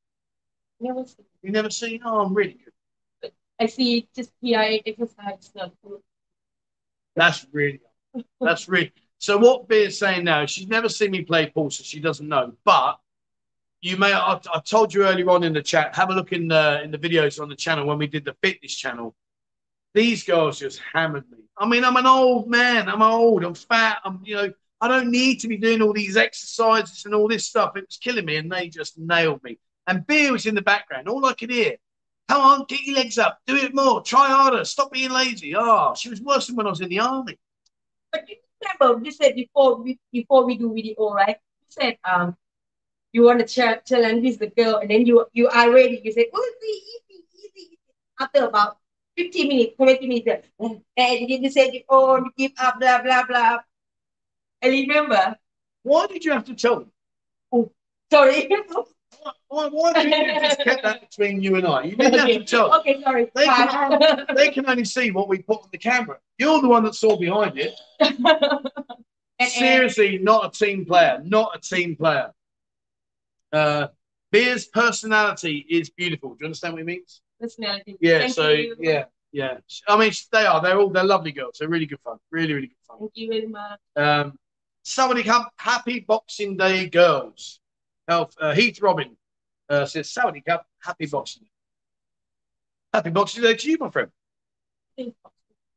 [0.81, 1.23] Never see.
[1.43, 2.01] You never seen?
[2.05, 3.33] Oh, I'm really good.
[3.61, 5.51] I see just PI exercise.
[5.55, 6.01] Good.
[7.15, 7.81] That's really,
[8.41, 8.93] that's really.
[9.21, 12.55] So what Beer's saying now, she's never seen me play pool, so she doesn't know.
[12.65, 12.99] But
[13.83, 16.49] you may, I, I told you earlier on in the chat, have a look in
[16.49, 19.15] the in the videos on the channel when we did the fitness channel.
[19.93, 21.39] These girls just hammered me.
[21.59, 22.89] I mean, I'm an old man.
[22.89, 23.45] I'm old.
[23.45, 23.99] I'm fat.
[24.05, 27.45] I'm, you know, I don't need to be doing all these exercises and all this
[27.45, 27.77] stuff.
[27.77, 29.59] It was killing me, and they just nailed me.
[29.87, 31.09] And Beer was in the background.
[31.09, 31.77] All I could hear,
[32.27, 35.55] come on, get your legs up, do it more, try harder, stop being lazy.
[35.55, 37.39] Oh, she was worse than when I was in the army.
[38.61, 41.37] Remember you said before we before we do video, right?
[41.63, 42.37] You said um
[43.13, 46.01] you want to ch- challenge with the girl, and then you you are ready.
[46.05, 47.79] You said, "Oh, easy, easy, easy." easy."
[48.21, 48.79] After about
[49.17, 53.59] fifteen minutes, twenty minutes, and then you said, "Oh, you give up, blah blah blah."
[54.63, 55.37] And remember.
[55.83, 56.93] Why did you have to tell them?
[58.11, 58.49] Sorry.
[59.49, 61.85] Why, why, couldn't you just kept that between you and I?
[61.85, 62.79] You didn't have to tell.
[62.81, 63.31] okay, sorry.
[63.35, 66.19] They can, they can only see what we put on the camera.
[66.39, 67.79] You're the one that saw behind it.
[69.49, 71.21] Seriously, not a team player.
[71.25, 72.33] Not a team player.
[73.53, 73.89] Uh,
[74.31, 76.31] Beer's personality is beautiful.
[76.31, 77.21] Do you understand what he means?
[77.41, 77.97] personality.
[78.01, 78.19] Yeah.
[78.21, 78.77] Thank so you.
[78.79, 79.59] yeah, yeah.
[79.89, 80.61] I mean, they are.
[80.61, 80.91] They're all.
[80.91, 81.57] They're lovely girls.
[81.59, 82.19] They're really good fun.
[82.31, 82.99] Really, really good fun.
[82.99, 83.81] Thank you very much.
[83.97, 84.39] Um,
[84.83, 85.47] somebody come.
[85.57, 87.61] Happy Boxing Day, girls.
[88.11, 89.17] Health, uh, Heath Robin
[89.69, 91.51] uh, says, Saudi Cup, happy Boxing Day.
[92.93, 94.11] Happy Boxing Day to you, my friend.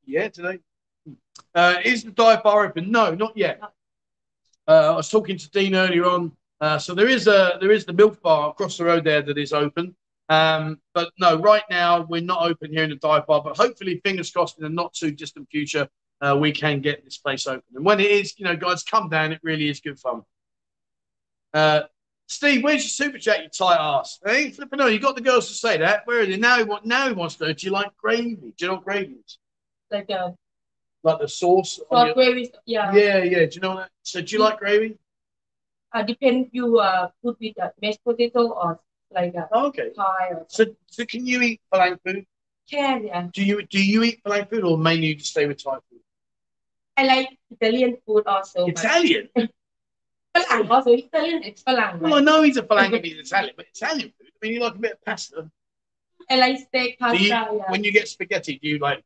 [0.03, 0.60] Yeah, today.
[1.53, 2.89] Uh, is the dive bar open?
[2.89, 3.61] No, not yet.
[4.68, 6.31] Uh, I was talking to Dean earlier on.
[6.60, 9.38] Uh, so there is a there is the milk bar across the road there that
[9.38, 9.95] is open.
[10.30, 13.43] Um, but no, right now we're not open here in the dive bar.
[13.43, 15.88] But hopefully, fingers crossed, in the not too distant future,
[16.22, 17.64] uh, we can get this place open.
[17.76, 19.31] And when it is, you know, guys, come down.
[19.31, 20.23] It really is good fun.
[21.53, 21.84] Uh,
[22.34, 24.19] Steve, where's your super chat, you tight ass?
[24.26, 26.05] Hey, flipping no, you got the girls to say that.
[26.05, 26.38] Where are they?
[26.38, 28.35] Now he, want, now he wants to know, do you like gravy?
[28.35, 29.38] Do you know what gravy is?
[29.91, 30.31] Like uh,
[31.03, 31.80] Like the sauce?
[31.80, 32.93] on for your- gravy, yeah.
[32.93, 33.45] yeah, yeah.
[33.45, 33.89] Do you know that?
[34.01, 34.97] So do you like gravy?
[35.93, 38.80] Uh, depend you uh put with uh, mashed potato or
[39.11, 39.91] like a Oh, okay.
[39.95, 42.26] pie or So, so can you eat Falang food?
[42.68, 43.27] can yeah.
[43.31, 45.99] Do you do you eat Falang food or mainly you just stay with Thai food?
[46.97, 48.65] I like Italian food also.
[48.68, 48.84] but
[50.35, 50.68] Italian?
[50.68, 51.64] Falang also Italian it's.
[51.65, 54.27] Well, I know he's a Falang and he's Italian, but Italian food.
[54.30, 55.49] I mean, you like a bit of pasta.
[56.30, 57.22] I like steak pasta.
[57.22, 57.69] You, yeah.
[57.69, 59.03] when you get spaghetti, do you like?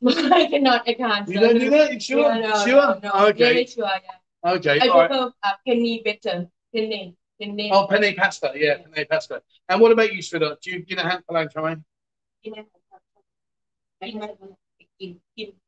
[0.06, 0.88] I cannot.
[0.88, 1.28] I can't.
[1.28, 1.92] You don't do that?
[1.92, 2.34] You sure?
[2.34, 2.74] No, no, sure?
[2.74, 3.26] no, no.
[3.28, 3.38] Okay.
[3.38, 3.86] Very sure.
[3.86, 4.52] Yeah.
[4.52, 4.78] Okay.
[4.80, 5.10] I All right.
[5.10, 6.48] prefer uh, penny better.
[6.72, 7.16] Penny.
[7.40, 7.70] Penny.
[7.72, 8.52] Oh, penne pasta.
[8.54, 9.42] Yeah, penne pasta.
[9.68, 10.60] And what about you, Sridhar?
[10.60, 11.82] Do you, you know how Falang Chamain?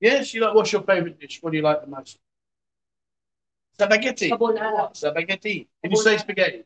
[0.01, 0.55] Yes, you like.
[0.55, 1.39] What's your favourite dish?
[1.41, 2.19] What do you like the most?
[3.87, 4.31] Spaghetti.
[4.31, 4.97] carbonara.
[4.97, 5.69] Spaghetti.
[5.83, 6.65] Can you say spaghetti?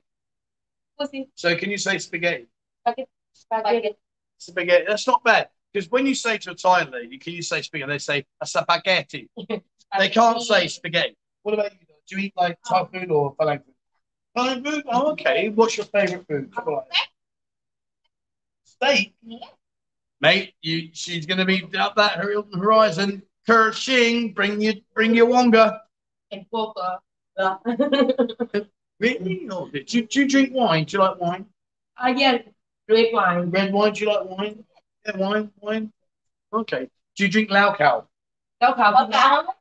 [1.35, 2.47] So can you say spaghetti?
[3.33, 3.97] spaghetti.
[4.39, 4.85] Spaghetti.
[4.89, 5.49] That's not bad.
[5.73, 7.93] Because when you say to a Thai lady, can you say spaghetti?
[7.93, 9.29] They say a spaghetti.
[9.97, 11.17] They can't say spaghetti.
[11.45, 11.79] What about you?
[12.09, 13.75] Do you eat like Thai food or Thai food?
[14.37, 14.85] Thai food?
[14.89, 15.51] Oh, okay.
[15.51, 16.53] What's your favorite food?
[18.65, 19.15] Steak?
[19.23, 19.39] Yeah.
[20.21, 23.23] Mate, you she's gonna be up that horizon.
[23.47, 25.84] Kershing, bring you bring your wonga.
[29.01, 29.41] really?
[29.45, 29.69] No.
[29.69, 30.85] Do you, do you drink wine?
[30.85, 31.47] Do you like wine?
[31.97, 32.39] Uh, yeah,
[32.89, 33.51] red wine.
[33.51, 33.93] Red wine?
[33.93, 34.65] Do you like wine?
[35.07, 35.93] Yeah, wine, wine.
[36.53, 36.89] Okay.
[37.17, 38.07] Do you drink Lao Cow?
[38.61, 38.93] Lao Cow.
[38.93, 39.55] Lao Cow.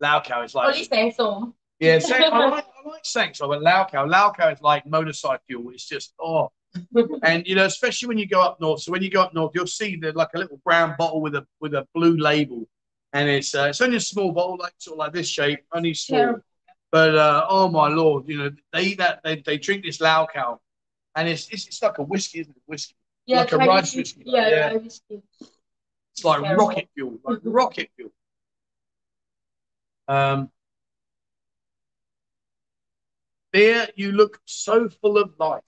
[0.00, 0.68] Lao Cow is like.
[0.68, 1.52] Only SangSom.
[1.78, 4.06] Yeah, sang, I like, I like SangSom, but Lao Cow.
[4.06, 5.70] Lao Cow is like motorcycle.
[5.70, 6.50] It's just, oh.
[7.22, 8.82] and you know, especially when you go up north.
[8.82, 11.34] So when you go up north, you'll see the like a little brown bottle with
[11.34, 12.68] a with a blue label
[13.12, 15.94] and it's uh, it's only a small bottle, like sort of like this shape, only
[15.94, 16.20] small.
[16.20, 16.44] Terrible.
[16.92, 20.58] But uh, oh my lord, you know, they eat that they, they drink this Lauco,
[21.14, 22.62] and it's, it's it's like a whiskey, isn't it?
[22.66, 22.96] Whiskey.
[23.26, 24.22] Yeah, Like a rice whiskey.
[24.26, 24.68] Yeah, yeah.
[24.70, 25.22] Thai whiskey.
[26.12, 26.66] It's like Terrible.
[26.66, 28.10] rocket fuel, like rocket fuel.
[30.08, 30.50] Um,
[33.52, 35.62] there you look so full of life.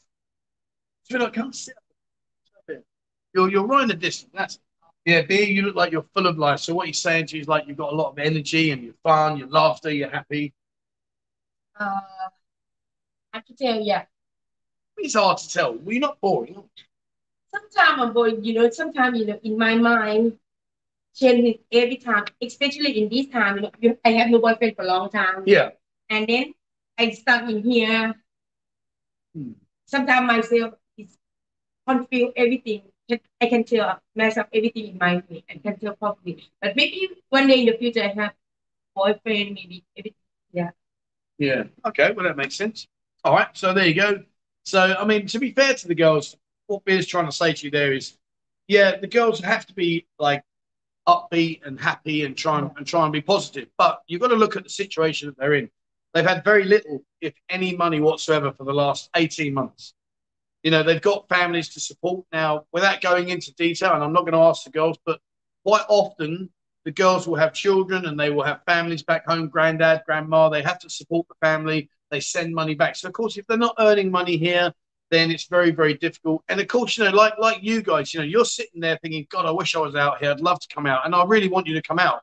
[1.05, 1.83] So you're like, come sit up.
[2.45, 2.85] sit up here.
[3.35, 4.33] You're you're right in the distance.
[4.35, 4.59] That's
[5.05, 6.61] yeah, Beer, you look like you're full of life.
[6.61, 8.83] So what he's saying to you is like you've got a lot of energy and
[8.83, 10.53] you're fun, you're laughter, you're happy.
[11.79, 12.01] Uh,
[13.33, 14.05] I can tell, yeah.
[14.99, 15.77] It's hard to tell.
[15.87, 16.63] You're not boring.
[17.51, 20.39] Sometimes I'm bored, you know, sometimes, you know, in my mind,
[21.15, 24.83] change every time, especially in this time, you know, you- I have no boyfriend for
[24.83, 25.45] a long time.
[25.47, 25.71] Yeah.
[26.11, 26.55] And then
[26.99, 28.15] I stuck in here.
[29.35, 29.53] Hmm.
[29.87, 31.19] Sometimes myself is
[31.87, 32.92] confused everything.
[33.11, 35.43] I can tell myself everything in my head.
[35.51, 36.49] I can tell properly.
[36.61, 38.33] But maybe one day in the future I have
[38.95, 40.19] boyfriend, maybe everything.
[40.53, 40.71] Yeah.
[41.39, 41.65] Yeah.
[41.87, 42.13] Okay.
[42.13, 42.87] Well, that makes sense.
[43.25, 43.49] All right.
[43.55, 44.23] So there you go.
[44.65, 47.65] So, I mean, to be fair to the girls, what Beer's trying to say to
[47.65, 48.17] you there is,
[48.69, 50.45] yeah, the girls have to be like
[51.09, 53.69] upbeat and happy and try and, and try and be positive.
[53.77, 55.71] But you've got to look at the situation that they're in.
[56.15, 59.95] They've had very little, if any, money whatsoever for the last 18 months.
[60.63, 62.65] You know, they've got families to support now.
[62.73, 65.21] Without going into detail, and I'm not going to ask the girls, but
[65.65, 66.51] quite often
[66.85, 70.49] the girls will have children and they will have families back home, granddad, grandma.
[70.49, 71.89] They have to support the family.
[72.11, 72.97] They send money back.
[72.97, 74.73] So of course, if they're not earning money here,
[75.11, 76.43] then it's very, very difficult.
[76.49, 79.27] And of course, you know, like like you guys, you know, you're sitting there thinking,
[79.31, 80.31] God, I wish I was out here.
[80.31, 82.23] I'd love to come out, and I really want you to come out.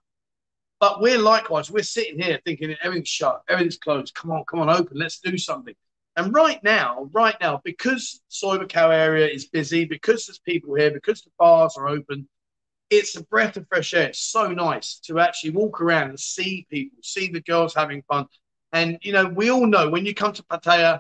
[0.80, 4.16] But we're likewise, we're sitting here thinking everything's shut, everything's closed.
[4.16, 4.98] Come on, come on, open.
[4.98, 5.76] Let's do something.
[6.20, 10.92] And right now, right now, because Soi Buakhao area is busy, because there's people here,
[10.92, 12.28] because the bars are open,
[12.90, 14.10] it's a breath of fresh air.
[14.10, 18.26] It's so nice to actually walk around and see people, see the girls having fun.
[18.74, 21.00] And you know, we all know when you come to Pattaya,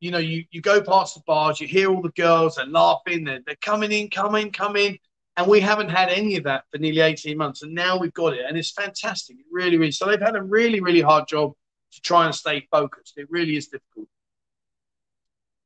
[0.00, 3.22] you know, you, you go past the bars, you hear all the girls, they're laughing,
[3.22, 4.98] they're, they're coming in, coming, coming.
[5.36, 7.62] And we haven't had any of that for nearly 18 months.
[7.62, 8.44] And now we've got it.
[8.48, 9.36] And it's fantastic.
[9.38, 9.92] It really, really.
[9.92, 11.52] So they've had a really, really hard job
[11.92, 13.18] to try and stay focused.
[13.18, 14.08] It really is difficult.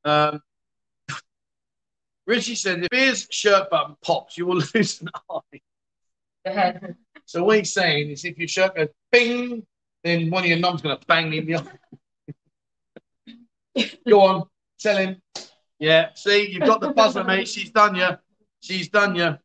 [0.05, 0.43] Um,
[2.27, 6.81] Richie said, if his shirt button pops, you will lose an eye.
[7.25, 9.65] So what he's saying is if your shirt goes bing,
[10.05, 11.57] then one of your numb's going to bang you in the
[13.77, 13.91] eye.
[14.09, 14.45] Go on,
[14.79, 15.23] tell him.
[15.79, 17.49] Yeah, see, you've got the buzzer, mate.
[17.49, 18.09] She's done you.
[18.61, 19.39] She's done you.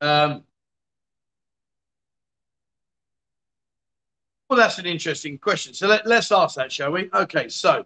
[0.00, 0.44] Um,
[4.48, 5.74] well, that's an interesting question.
[5.74, 7.10] So let, let's ask that, shall we?
[7.12, 7.84] Okay, so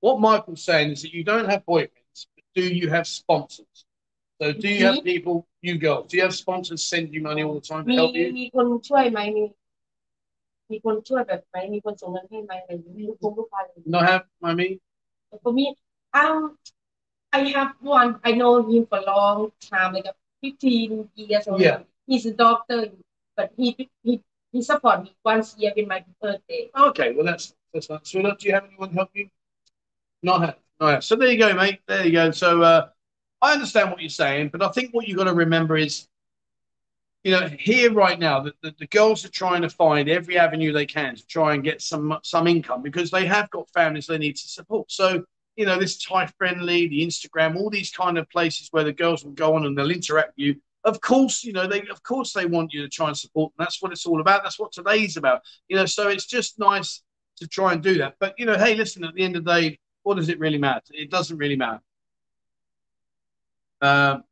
[0.00, 3.76] what Michael's saying is that you don't have boyfriends, but do you have sponsors?
[4.40, 7.54] So do you have people, you girls, do you have sponsors send you money all
[7.54, 8.26] the time to มี help you?
[8.40, 9.44] มีคนช่วยไหมมี
[10.70, 14.74] มีคนช่วยแบบไหมมีคนส่งเงินให้ไหมอะไรอย่างเงี้ยลูกคงลูกค้าอะไรอย่างเงี้ย Not have, I mean?
[15.42, 15.64] For me,
[16.20, 16.38] um,
[17.38, 18.10] I have one.
[18.28, 21.60] I know him for a long time, like a 15 years old.
[21.60, 21.78] Yeah.
[22.06, 22.80] He's a doctor,
[23.36, 23.66] but he
[24.04, 24.12] he
[24.52, 26.62] he support me once a year in my birthday.
[26.88, 28.06] Okay, well that's that's not.
[28.06, 29.28] So, do you have anyone help you?
[30.23, 30.55] Not have.
[30.79, 31.03] Not have.
[31.03, 31.79] So there you go, mate.
[31.87, 32.31] There you go.
[32.31, 32.89] So uh,
[33.41, 36.07] I understand what you're saying, but I think what you've got to remember is,
[37.23, 40.71] you know, here right now, the, the, the girls are trying to find every avenue
[40.71, 44.17] they can to try and get some some income because they have got families they
[44.17, 44.91] need to support.
[44.91, 45.23] So
[45.57, 49.25] you know, this Thai friendly, the Instagram, all these kind of places where the girls
[49.25, 50.55] will go on and they'll interact with you.
[50.83, 53.65] Of course, you know, they of course they want you to try and support them.
[53.65, 54.43] That's what it's all about.
[54.43, 55.41] That's what today's about.
[55.67, 57.01] You know, so it's just nice
[57.37, 58.15] to try and do that.
[58.19, 60.57] But you know, hey, listen, at the end of the day, what does it really
[60.57, 60.93] matter?
[60.93, 61.81] It doesn't really matter.
[63.81, 64.23] Um,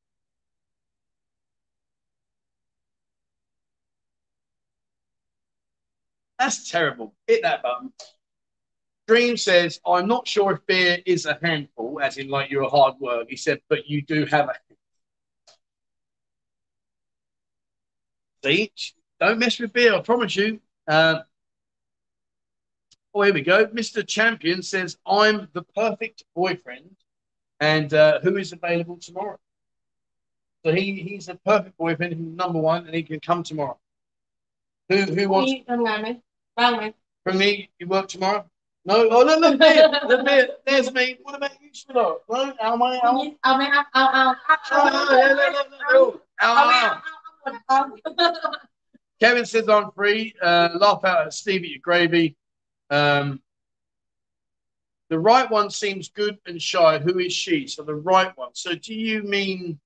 [6.40, 7.14] that's terrible.
[7.28, 7.92] Hit that button.
[9.10, 12.70] Dream says, I'm not sure if beer is a handful, as in like you're a
[12.70, 13.28] hard work.
[13.30, 14.54] He said, but you do have a
[18.46, 18.72] See,
[19.20, 20.62] don't mess with beer, I promise you.
[20.88, 21.20] Uh,
[23.18, 23.66] Oh, here we go.
[23.68, 24.06] Mr.
[24.06, 26.98] Champion says, I'm the perfect boyfriend
[27.62, 29.40] and uh, who is available tomorrow.
[30.66, 33.80] So he, he's the perfect boyfriend, number one, and he can come tomorrow.
[34.90, 35.50] Who, who wants?
[35.50, 36.94] Me, from
[37.24, 38.44] From me, you work tomorrow?
[38.84, 41.18] No, oh, no, no, there, look there, there's me.
[41.24, 42.20] What about you, Shiloh?
[42.30, 43.26] No, am I out?
[43.46, 43.86] Am I out?
[43.96, 44.38] Am
[46.42, 47.00] I
[47.70, 48.56] out?
[49.22, 50.36] Kevin says I'm free.
[50.42, 52.36] Uh, laugh out at Steve at your gravy.
[52.90, 53.42] Um,
[55.10, 57.00] the right one seems good and shy.
[57.00, 57.68] Who is she?
[57.68, 58.50] So the right one.
[58.54, 59.80] So do you mean?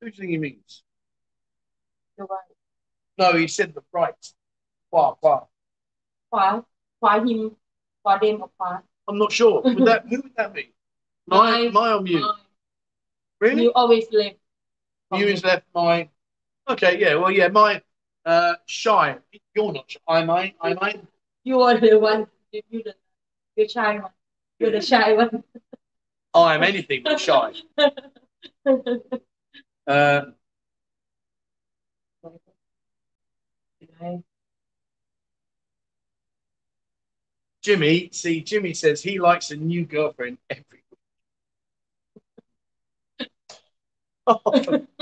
[0.00, 0.82] Who do you think he means?
[2.18, 2.38] The right.
[3.18, 4.14] No, he said the right.
[4.90, 5.48] Wow, wow.
[6.32, 6.66] Wow,
[7.00, 7.56] wow, him,
[8.04, 8.82] wow, them, wow.
[9.08, 9.62] I'm not sure.
[9.62, 10.72] Would that who would that be?
[11.26, 12.20] My, my, my or you?
[12.20, 12.34] My.
[13.40, 13.62] Really?
[13.64, 14.36] You always left.
[15.12, 15.66] You is left.
[15.74, 16.08] My.
[16.68, 16.98] Okay.
[16.98, 17.14] Yeah.
[17.16, 17.30] Well.
[17.30, 17.48] Yeah.
[17.48, 17.82] My.
[18.24, 19.16] Uh, shy.
[19.54, 20.00] You're not shy.
[20.08, 20.30] I'm.
[20.30, 20.54] I.
[20.60, 20.78] I'm.
[20.80, 21.00] I
[21.44, 22.82] you are the one you you
[23.56, 24.12] the shy one
[24.58, 25.42] you're the shy one
[26.34, 27.52] I am anything but shy.
[29.86, 30.22] Uh,
[37.62, 40.82] Jimmy, see, Jimmy says he likes a new girlfriend every
[44.26, 44.84] week.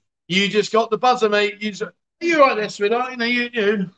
[0.28, 1.62] you just got the buzzer, mate.
[1.62, 3.12] You, just- you right there, sweetheart?
[3.12, 3.90] You know, you, you.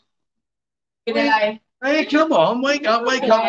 [1.05, 1.37] เป็นอะไร
[1.83, 3.43] Hey, come on, wake up, wake up.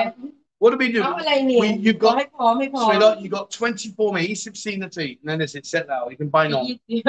[0.63, 1.01] What do we do?
[1.05, 5.39] เอาอะไรเนี่ย We- you've ขอ got, ให้พร้อมให้พร้อม sweetheart, you got 24 minutes, 16 นาที and then
[5.45, 6.03] it's it set now.
[6.13, 6.63] You can buy on.
[6.67, 7.03] ยี่สิบ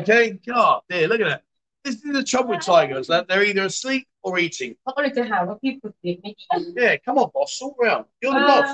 [0.00, 0.24] Okay?
[0.52, 1.42] God, there, look at that.
[1.84, 3.04] This is the trouble with tigers.
[3.12, 4.70] That they're either asleep or eating.
[4.82, 6.44] เขาก็เลยจะหาว่าพี่ฝึกเด็กไม่ดี
[6.84, 7.50] Yeah, come on, boss.
[7.60, 8.04] Sort around.
[8.22, 8.68] You're the เอ่อ boss.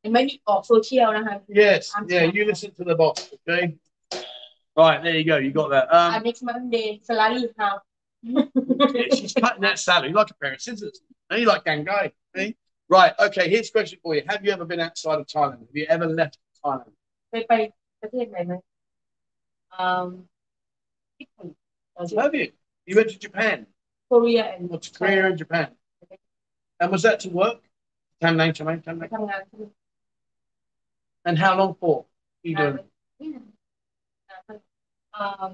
[0.00, 1.80] เห็นไหมนี่ออกโซเชียลนะคะ Yes.
[1.96, 2.34] I'm Yeah, sorry.
[2.36, 3.62] you listen to the boss, okay?
[4.82, 5.36] Right, there you go.
[5.46, 5.86] You got that.
[5.96, 7.85] uh, Um, next Monday salary how yeah,
[9.14, 11.00] she's cutting that salary like a pair of scissors.
[11.28, 12.12] And you like Gangai.
[12.36, 12.52] eh?
[12.88, 14.22] Right, okay, here's a question for you.
[14.28, 15.60] Have you ever been outside of Thailand?
[15.60, 16.92] Have you ever left Thailand?
[17.30, 17.52] ไปไป
[18.00, 18.52] ประเทศไหนไหม
[19.72, 20.08] อืม
[21.18, 21.48] ญี่ปุ่น
[22.22, 22.46] Have you?
[22.88, 23.56] You went to Japan?
[24.06, 25.68] โคเรีย and Or to Korea and Japan?
[26.80, 27.58] And was that to work?
[28.22, 29.08] Tamnang, Tamnang, ไป Tamnang.
[29.14, 29.64] ทำงานที่
[31.28, 31.96] And how long for?
[32.46, 32.86] You อ่า doing?
[33.20, 33.42] นี่นะ
[35.14, 35.46] อ่า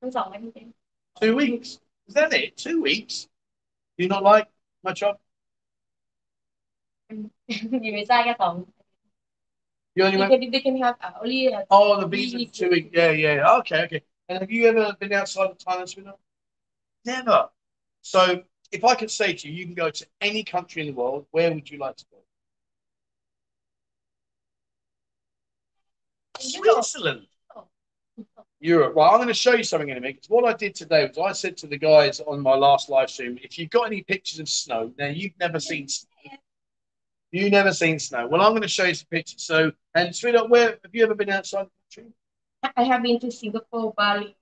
[0.00, 0.62] ทั้งสองไม่ได้
[1.22, 1.70] Two weeks.
[2.11, 2.57] Is that it?
[2.57, 3.29] Two weeks?
[3.97, 4.49] Do you not like
[4.83, 5.17] my job?
[7.09, 8.67] you resign from.
[9.95, 11.53] You only you can, they can have uh, only.
[11.53, 12.89] Uh, oh, the visa two weeks.
[12.91, 13.55] Yeah, yeah.
[13.59, 14.01] Okay, okay.
[14.27, 16.11] And have you ever been outside of Thailand, Sweden?
[17.05, 17.47] Never.
[18.01, 18.43] So
[18.73, 21.27] if I could say to you, you can go to any country in the world,
[21.31, 22.17] where would you like to go?
[26.39, 27.27] Switzerland.
[28.61, 28.95] Europe.
[28.95, 30.17] Right, I'm going to show you something in a minute.
[30.17, 33.09] Because what I did today was I said to the guys on my last live
[33.09, 36.07] stream, if you've got any pictures of snow, now you've never seen snow.
[37.31, 38.27] You've never seen snow.
[38.27, 39.41] Well, I'm going to show you some pictures.
[39.43, 42.13] So, and sweetheart, where have you ever been outside the country?
[42.77, 44.35] I have been to Singapore Bali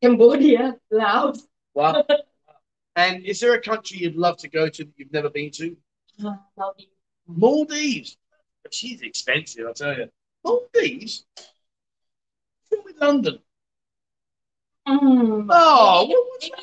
[0.00, 2.04] Cambodia Laos Wow.
[2.96, 5.76] and is there a country you'd love to go to that you've never been to?
[6.24, 6.88] uh, Maldives
[7.26, 8.16] Maldives.
[8.70, 10.08] She's expensive, I tell you.
[10.44, 11.26] Maldives?
[12.84, 13.38] With London?
[14.88, 15.46] mm.
[15.50, 16.14] Oh, maybe,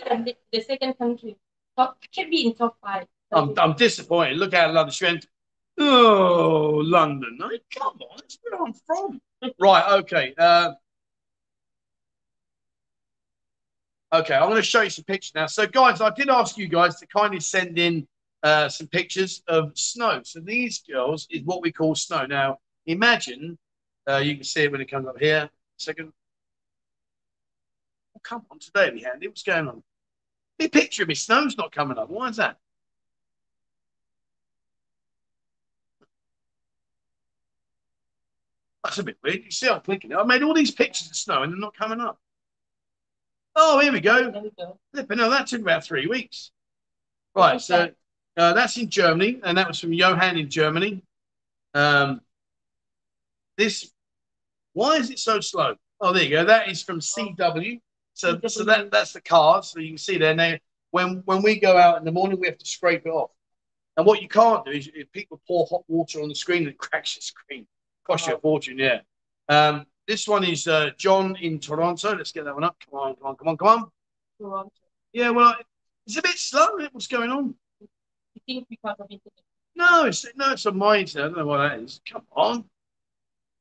[0.10, 1.38] what- the, the second country
[1.78, 4.38] top should be in top five I'm, I'm disappointed.
[4.38, 4.92] Look how London.
[4.92, 5.26] She went,
[5.80, 7.40] oh, London.
[7.42, 9.22] I mean, come on, that's where I'm from.
[9.60, 10.34] right, okay.
[10.38, 10.74] Uh,
[14.14, 15.46] okay, I'm going to show you some pictures now.
[15.46, 18.06] So, guys, I did ask you guys to kindly send in
[18.44, 20.22] uh, some pictures of snow.
[20.24, 22.26] So, these girls is what we call snow.
[22.26, 23.58] Now, imagine
[24.10, 25.50] uh, you can see it when it comes up here.
[25.82, 26.14] Second.
[28.16, 29.28] Oh, come on, today we had it.
[29.28, 29.82] What's going on?
[30.60, 31.16] Be picture of me.
[31.16, 32.10] Snow's not coming up.
[32.10, 32.58] Why is that?
[38.84, 39.44] That's a bit weird.
[39.45, 40.18] You see, I'm clicking it.
[40.18, 42.20] I made all these pictures of snow and they're not coming up.
[43.56, 44.32] Oh, here we go.
[44.32, 46.52] there we go Flipping, no, that took about three weeks.
[47.36, 47.91] Right, so
[48.38, 51.02] uh, that's in Germany, and that was from Johan in Germany.
[51.74, 52.22] Um,
[53.58, 53.90] this,
[54.73, 55.76] why is it so slow?
[55.99, 56.45] Oh, there you go.
[56.45, 57.80] That is from CW.
[58.14, 59.72] So, so that that's the cars.
[59.72, 60.56] So you can see there now.
[60.91, 63.31] When when we go out in the morning, we have to scrape it off.
[63.98, 66.77] And what you can't do is if people pour hot water on the screen, it
[66.77, 67.68] cracks your screen.
[68.06, 68.99] Cost you a fortune, yeah.
[69.48, 72.15] Um, this one is uh, John in Toronto.
[72.15, 72.77] Let's get that one up.
[72.89, 73.91] Come on, come on, come on, come on.
[74.39, 74.72] Toronto
[75.14, 75.56] Yeah, well,
[76.07, 76.77] it's a bit slow.
[76.91, 77.56] What's going on?
[78.45, 79.43] think because of internet.
[79.76, 81.26] No, it's no, it's on my internet.
[81.26, 82.02] I don't know what that is.
[82.10, 82.65] Come on.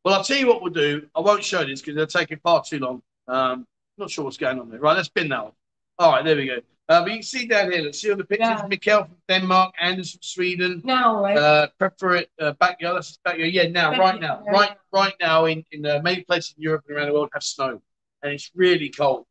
[0.04, 1.06] Well, I'll tell you what we'll do.
[1.14, 3.02] I won't show this because they'll take it far too long.
[3.28, 3.66] Um,
[3.98, 4.80] not sure what's going on there.
[4.80, 5.54] Right, let's spin that off.
[5.98, 6.58] All right, there we go.
[6.88, 7.82] Uh, but you can see down here.
[7.82, 8.48] Let's see on the pictures.
[8.48, 8.66] Yeah.
[8.66, 10.80] Mikkel from Denmark, Anders from Sweden.
[10.84, 11.36] Now, right?
[11.36, 12.78] Uh, prefer it uh, back.
[12.80, 13.36] Yeah, that's back.
[13.38, 14.50] Yeah, now, Back right now, yeah.
[14.50, 17.44] right, right now, in in uh, many places in Europe and around the world have
[17.44, 17.80] snow,
[18.22, 19.26] and it's really cold.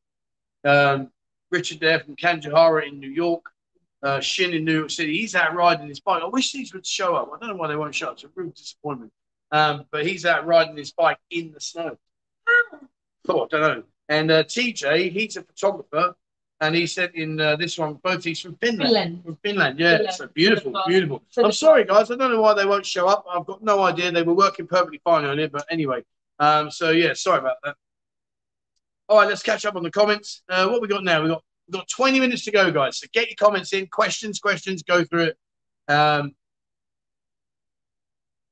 [0.63, 1.11] Um,
[1.51, 3.43] Richard there from Kanjahara in New York,
[4.03, 5.17] uh, Shin in New York City.
[5.17, 6.23] He's out riding his bike.
[6.23, 7.29] I wish these would show up.
[7.35, 8.13] I don't know why they won't show up.
[8.13, 9.11] It's a real disappointment.
[9.51, 11.97] Um, but he's out riding his bike in the snow.
[13.27, 13.83] Oh, I don't know.
[14.07, 16.15] And uh, TJ, he's a photographer,
[16.61, 17.95] and he sent in uh, this one.
[17.95, 18.89] Both he's from Finland.
[18.89, 19.23] Finland.
[19.23, 19.97] From Finland, yeah.
[19.97, 20.15] Finland.
[20.15, 21.23] So beautiful, beautiful.
[21.29, 22.09] so I'm sorry, guys.
[22.11, 23.25] I don't know why they won't show up.
[23.31, 24.11] I've got no idea.
[24.11, 26.03] They were working perfectly fine on it, but anyway.
[26.39, 27.75] Um, so yeah, sorry about that.
[29.07, 30.43] All right, let's catch up on the comments.
[30.49, 31.21] Uh, what we got now?
[31.21, 32.97] We got we got 20 minutes to go, guys.
[32.97, 35.37] So get your comments in, questions, questions, go through it.
[35.87, 36.33] Um,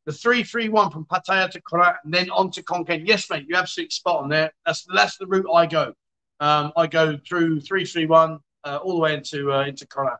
[0.07, 3.03] the three three one from Pattaya to Korat and then on to Khon Kaen.
[3.05, 4.51] Yes, mate, you're absolutely spot on there.
[4.65, 5.93] That's that's the route I go.
[6.39, 10.17] Um, I go through three three one uh, all the way into uh, into Korat.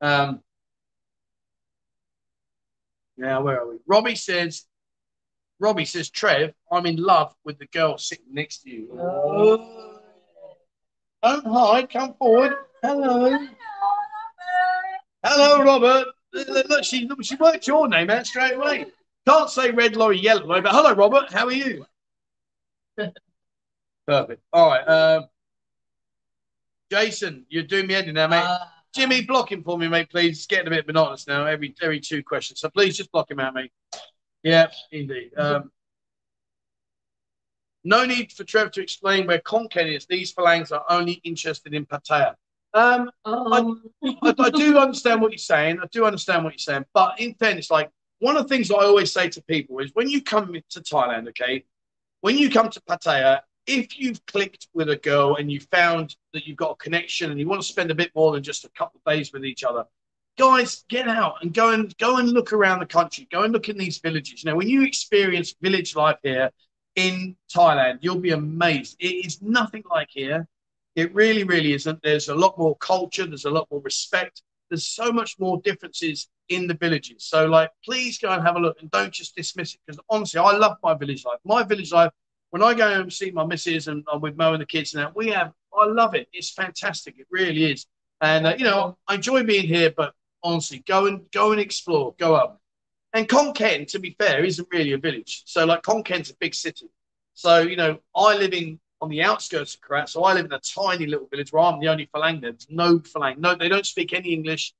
[0.00, 0.40] Um,
[3.18, 3.76] now where are we?
[3.86, 4.64] Robbie says.
[5.60, 8.88] Robbie says, Trev, I'm in love with the girl sitting next to you.
[9.00, 10.00] Oh.
[11.22, 12.54] Don't hide, come forward.
[12.82, 13.38] Hello.
[15.24, 16.08] Hello, Robert.
[16.32, 18.86] Look, look, she, she worked your name out straight away.
[19.26, 21.32] Can't say red lorry, yellow lorry, but hello, Robert.
[21.32, 21.86] How are you?
[24.06, 24.42] Perfect.
[24.52, 24.84] All right.
[24.84, 25.24] Um,
[26.90, 28.44] Jason, you're doing me heading now, mate.
[28.44, 28.58] Uh,
[28.94, 30.36] Jimmy, block him for me, mate, please.
[30.36, 31.46] It's getting a bit monotonous now.
[31.46, 33.72] Every every two questions, so please just block him out, mate.
[34.42, 35.30] Yeah, indeed.
[35.36, 35.72] Um,
[37.82, 40.06] no need for Trev to explain where Khon Kaen is.
[40.06, 42.34] These phalangs are only interested in Pattaya.
[42.74, 45.80] Um, Um, I, I do understand what you're saying.
[45.82, 46.84] I do understand what you're saying.
[46.92, 47.90] But in fairness, like
[48.24, 51.28] one of the things I always say to people is when you come to Thailand,
[51.28, 51.66] okay,
[52.22, 56.46] when you come to Pattaya, if you've clicked with a girl and you found that
[56.46, 58.70] you've got a connection and you want to spend a bit more than just a
[58.70, 59.84] couple of days with each other,
[60.38, 63.28] guys, get out and go and go and look around the country.
[63.30, 64.42] Go and look in these villages.
[64.42, 66.50] Now, when you experience village life here
[66.96, 68.96] in Thailand, you'll be amazed.
[69.00, 70.48] It is nothing like here.
[70.96, 72.00] It really, really isn't.
[72.02, 73.26] There's a lot more culture.
[73.26, 74.40] There's a lot more respect.
[74.70, 77.24] There's so much more differences in the villages.
[77.24, 80.40] So, like, please go and have a look and don't just dismiss it because honestly,
[80.40, 81.38] I love my village life.
[81.44, 82.12] My village life,
[82.50, 85.02] when I go and see my missus and I'm with Mo and the kids and
[85.02, 86.28] that, we have, I love it.
[86.32, 87.14] It's fantastic.
[87.18, 87.86] It really is.
[88.20, 92.14] And, uh, you know, I enjoy being here, but honestly, go and go and explore,
[92.18, 92.60] go up.
[93.12, 95.42] And Khon Kaen, to be fair, isn't really a village.
[95.46, 96.86] So, like, Khon Kaen's a big city.
[97.34, 100.08] So, you know, I live in on the outskirts of Korat.
[100.08, 102.52] So I live in a tiny little village where I'm the only Falang there.
[102.52, 103.38] There's no Falang.
[103.38, 104.72] No, they don't speak any English.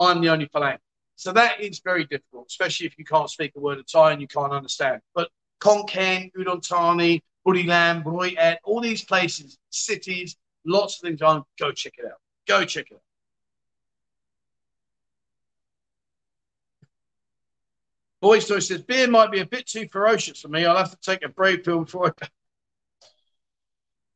[0.00, 0.78] I'm the only Falang.
[1.18, 4.20] So that is very difficult, especially if you can't speak a word of Thai and
[4.20, 5.00] you can't understand.
[5.16, 5.28] But
[5.60, 11.42] Khon Kaen, Udon Thani, Buriram, Roi Et, all these places, cities, lots of things on.
[11.58, 12.20] Go check it out.
[12.46, 13.02] Go check it out.
[18.20, 20.66] Boy says beer might be a bit too ferocious for me.
[20.66, 22.28] I'll have to take a brave pill before I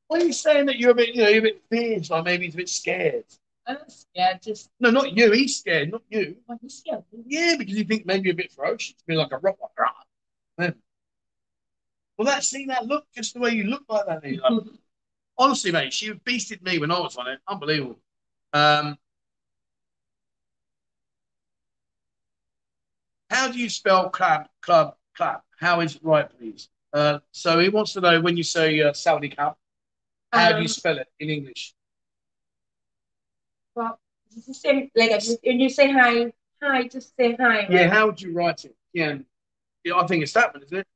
[0.06, 2.24] What are you saying that you're a bit, you know, you're a bit fierce, like
[2.24, 3.24] maybe he's a bit scared?
[3.66, 4.42] I'm scared.
[4.42, 5.30] Just No, not you.
[5.32, 6.36] He's scared, not you.
[6.46, 7.04] what you scared?
[7.26, 9.56] Yeah, because you think maybe a bit ferocious, be like a rock.
[12.18, 14.22] Well, that see that look, just the way you look like that.
[14.24, 14.62] Like,
[15.38, 17.40] honestly, mate, she beasted me when I was on it.
[17.48, 17.98] Unbelievable.
[18.52, 18.98] Um,
[23.30, 25.40] how do you spell club, club, club?
[25.58, 26.68] How is it right, please?
[26.92, 29.58] Uh, so he wants to know when you say uh, Saudi Cup,
[30.32, 31.74] how do you Um, spell it in English?
[33.76, 36.32] It's the say, like when you say hi,
[36.62, 37.66] hi, just say hi.
[37.68, 38.74] Yeah, how would you write it?
[38.92, 39.18] Yeah,
[39.84, 40.86] yeah I think it's that one, isn't it?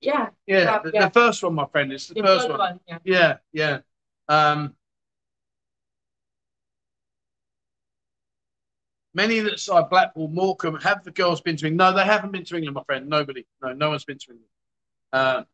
[0.00, 0.30] Yeah.
[0.46, 1.04] Yeah, Club, the, yeah.
[1.06, 1.92] the first one, my friend.
[1.92, 2.58] It's the, The first one.
[2.58, 2.98] one, yeah.
[3.04, 3.78] Yeah, yeah.
[4.28, 4.74] Um,
[9.14, 11.94] many that side Blackpool, Morecambe, have the girls been to England?
[11.94, 13.08] No, they haven't been to England, my friend.
[13.08, 13.46] Nobody.
[13.62, 15.46] No, no one's been to England.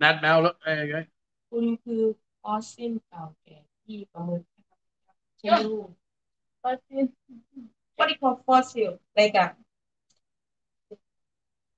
[0.02, 1.00] Nad Mal, look, there you go.
[1.50, 2.02] คุณคือ
[2.42, 4.40] ฟอสซิลเก่าแก่ที่ประเมิน
[5.38, 5.88] ใช่ไหมลูก
[6.62, 7.04] Fossil.
[7.96, 8.90] What do you call fossil?
[9.18, 9.46] Like a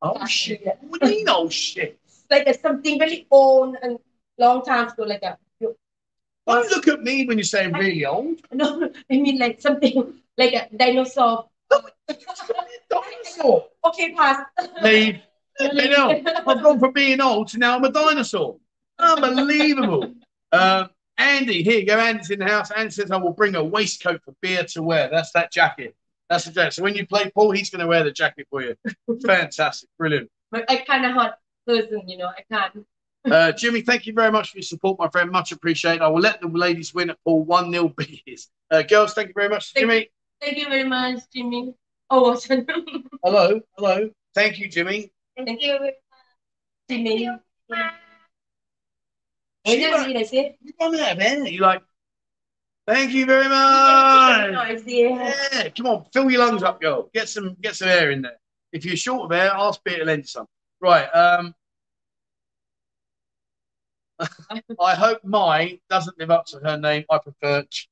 [0.06, 0.60] Oh, shit.
[0.88, 1.92] What do you mean, oh, shit?
[2.32, 3.92] like a something very old and
[4.44, 5.32] long time ago, like a
[6.46, 8.36] Don't look at me when you're saying really old.
[8.60, 8.66] no,
[9.12, 9.94] I mean like something
[10.40, 11.34] like a dinosaur.
[12.94, 13.56] Dinosaur.
[13.88, 14.36] Okay, pass.
[14.82, 15.16] Leave.
[15.59, 18.57] You know, I've gone from being old to now I'm a dinosaur.
[18.99, 20.13] Unbelievable.
[20.53, 21.97] Um, Andy, here you go.
[21.97, 22.69] Andy's in the house.
[22.69, 25.09] Andy says, I will bring a waistcoat for beer to wear.
[25.09, 25.95] That's that jacket.
[26.29, 26.73] That's the jacket.
[26.73, 28.75] So when you play pool, he's going to wear the jacket for you.
[29.25, 29.89] Fantastic.
[29.97, 30.29] Brilliant.
[30.51, 32.27] But I kind of hot person, you know.
[32.27, 32.85] I can't.
[33.25, 35.31] Uh, Jimmy, thank you very much for your support, my friend.
[35.31, 36.01] Much appreciated.
[36.01, 38.49] I will let the ladies win at pool 1 0 beers.
[38.69, 39.71] Uh, girls, thank you very much.
[39.71, 40.09] Thank Jimmy.
[40.41, 41.73] Thank you very much, Jimmy.
[42.09, 42.37] Oh.
[43.23, 43.61] Hello.
[43.77, 44.09] Hello.
[44.35, 45.13] Thank you, Jimmy.
[45.35, 45.79] Thank you,
[46.89, 47.29] Jimmy.
[49.65, 50.37] See Em what- gì này xí?
[50.61, 51.45] You come out, man.
[51.45, 51.81] You're like,
[52.85, 54.51] thank you very much.
[54.51, 55.01] Nói gì?
[55.03, 57.09] Yeah, come on, fill your lungs up, girl.
[57.13, 58.37] Get some, get some air in there.
[58.73, 60.47] If you're short of air, ask Peter to lend you some.
[60.81, 61.05] Right.
[61.13, 61.55] Um,
[64.79, 67.05] I hope Mai doesn't live up to her name.
[67.09, 67.63] I prefer.
[67.63, 67.87] Ch-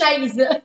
[0.00, 0.62] Chay gì?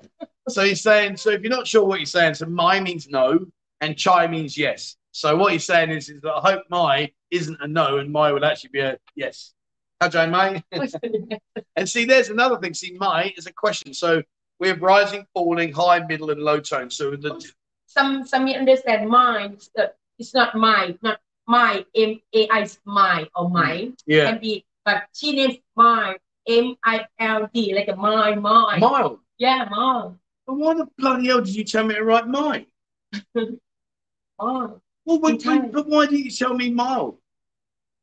[0.49, 1.17] So he's saying.
[1.17, 3.45] So if you're not sure what he's saying, so Mai means no,
[3.81, 4.97] and Chai means yes.
[5.15, 8.33] So what he's saying is, is that I hope my isn't a no, and my
[8.33, 9.53] would actually be a yes.
[10.01, 10.61] How'd Mai?
[11.77, 12.73] And see, there's another thing.
[12.73, 13.93] See, my is a question.
[13.93, 14.21] So
[14.59, 16.89] we have rising, falling, high, middle, and low tone.
[16.89, 17.41] So the
[17.85, 19.53] Some some you understand mine.
[19.53, 19.87] It's, uh,
[20.19, 23.95] it's not mine, not my M A I my or mine.
[24.05, 28.81] yeah, Can be, but she names mine M I L D like a mine, mine.
[28.81, 29.19] mild.
[29.37, 32.65] Yeah, mine, But why the bloody hell did you tell me to write mine?
[34.41, 34.81] mine.
[35.05, 35.59] Well, Thai.
[35.59, 37.17] but why didn't you tell me mild?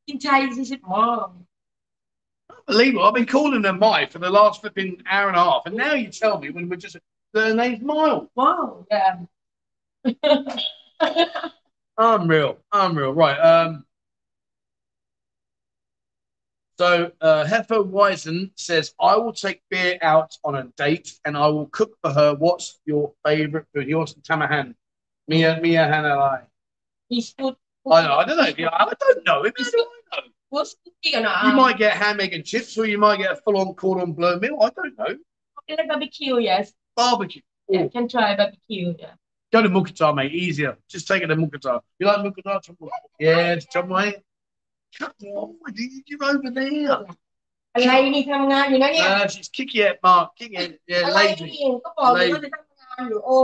[0.07, 1.45] In Thai, this is mine.
[2.67, 3.03] Unbelievable.
[3.03, 5.93] I've been calling her Mai for the last flipping hour and a half, and now
[5.93, 6.97] you tell me when we're just
[7.33, 8.29] her name's Mild.
[8.35, 9.19] Wow, yeah.
[11.97, 13.13] Unreal, unreal.
[13.13, 13.37] Right.
[13.37, 13.85] Um.
[16.77, 21.47] So uh, Heffer Wisen says, "I will take beer out on a date, and I
[21.47, 22.33] will cook for her.
[22.33, 23.87] What's your favorite food?
[23.87, 24.73] Yours, Tamahan,
[25.27, 26.45] Mia, Mia Hanalai.
[27.12, 27.54] He's food.
[27.90, 28.14] I know.
[28.20, 28.50] I don't know.
[28.56, 29.44] Yeah, I don't know.
[29.44, 30.22] If it's, I know.
[30.50, 31.46] What's cooking or not?
[31.46, 34.38] You might get ham, egg, and chips, or you might get a full-on cordon bleu
[34.40, 34.56] meal.
[34.60, 35.16] I don't know.
[35.68, 36.72] like barbecue, yes.
[36.96, 37.42] Barbecue.
[37.68, 37.90] Yeah, Ooh.
[37.90, 38.94] can try barbecue.
[38.98, 39.12] Yeah.
[39.52, 40.32] Go to Mukatar, mate.
[40.32, 40.76] Easier.
[40.88, 41.80] Just take it to Mukatar.
[41.98, 42.60] You like Mukatar?
[43.18, 44.14] Yeah, it's John Wayne.
[44.98, 47.04] Come on, dude, you're over there.
[47.74, 50.26] อะไรนี่ทำงานอยู่นะเนี่ย Uh, she's kicky it, Mark.
[50.38, 50.70] Kicky it.
[50.90, 51.44] อะ Yeah, ไร lazy.
[51.50, 53.36] นี่ก็บอกอยู่ว่าจะทำงานอยู่โอ้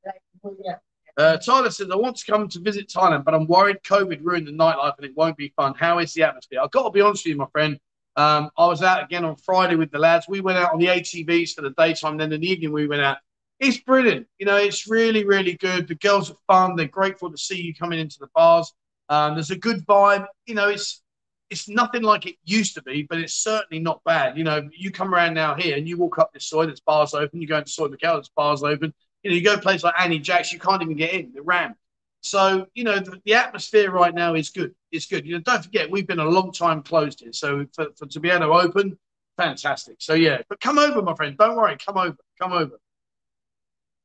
[0.00, 0.10] อะไร
[0.42, 0.76] มึงเนี่ย
[1.15, 4.47] uh, Tyler says, I want to come to visit Thailand, but I'm worried COVID ruined
[4.47, 5.73] the nightlife and it won't be fun.
[5.77, 6.59] How is the atmosphere?
[6.61, 7.79] I've got to be honest with you, my friend.
[8.15, 10.25] Um, I was out again on Friday with the lads.
[10.27, 12.17] We went out on the ATVs for the daytime.
[12.17, 13.17] Then in the evening, we went out.
[13.59, 14.27] It's brilliant.
[14.39, 15.87] You know, it's really, really good.
[15.87, 16.75] The girls are fun.
[16.75, 18.73] They're grateful to see you coming into the bars.
[19.09, 20.25] Um, there's a good vibe.
[20.45, 21.01] You know, it's
[21.49, 24.37] it's nothing like it used to be, but it's certainly not bad.
[24.37, 27.13] You know, you come around now here and you walk up this soil, there's bars
[27.13, 27.41] open.
[27.41, 28.91] You go into Soy Macau, there's bars open.
[29.23, 31.31] You know, you go to places like Annie Jacks, you can't even get in.
[31.33, 31.75] They're rammed.
[32.21, 34.73] So, you know, the, the atmosphere right now is good.
[34.91, 35.25] It's good.
[35.25, 37.33] You know, don't forget, we've been a long time closed here.
[37.33, 38.97] So for, for to be able to open,
[39.37, 39.97] fantastic.
[39.99, 41.37] So yeah, but come over, my friend.
[41.37, 41.77] Don't worry.
[41.77, 42.17] Come over.
[42.39, 42.79] Come over.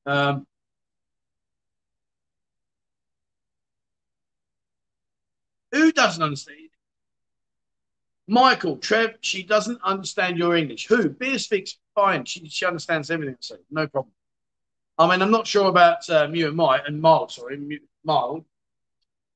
[0.07, 0.47] Um,
[5.73, 6.59] who doesn't understand?
[8.27, 10.87] Michael, Trev, she doesn't understand your English.
[10.89, 11.09] Who?
[11.09, 12.25] Beer speaks fine.
[12.25, 13.37] She, she understands everything.
[13.41, 14.13] So no problem.
[14.99, 17.31] I mean, I'm not sure about uh, Mew and Mild and Mild.
[17.31, 18.45] Sorry, Mild.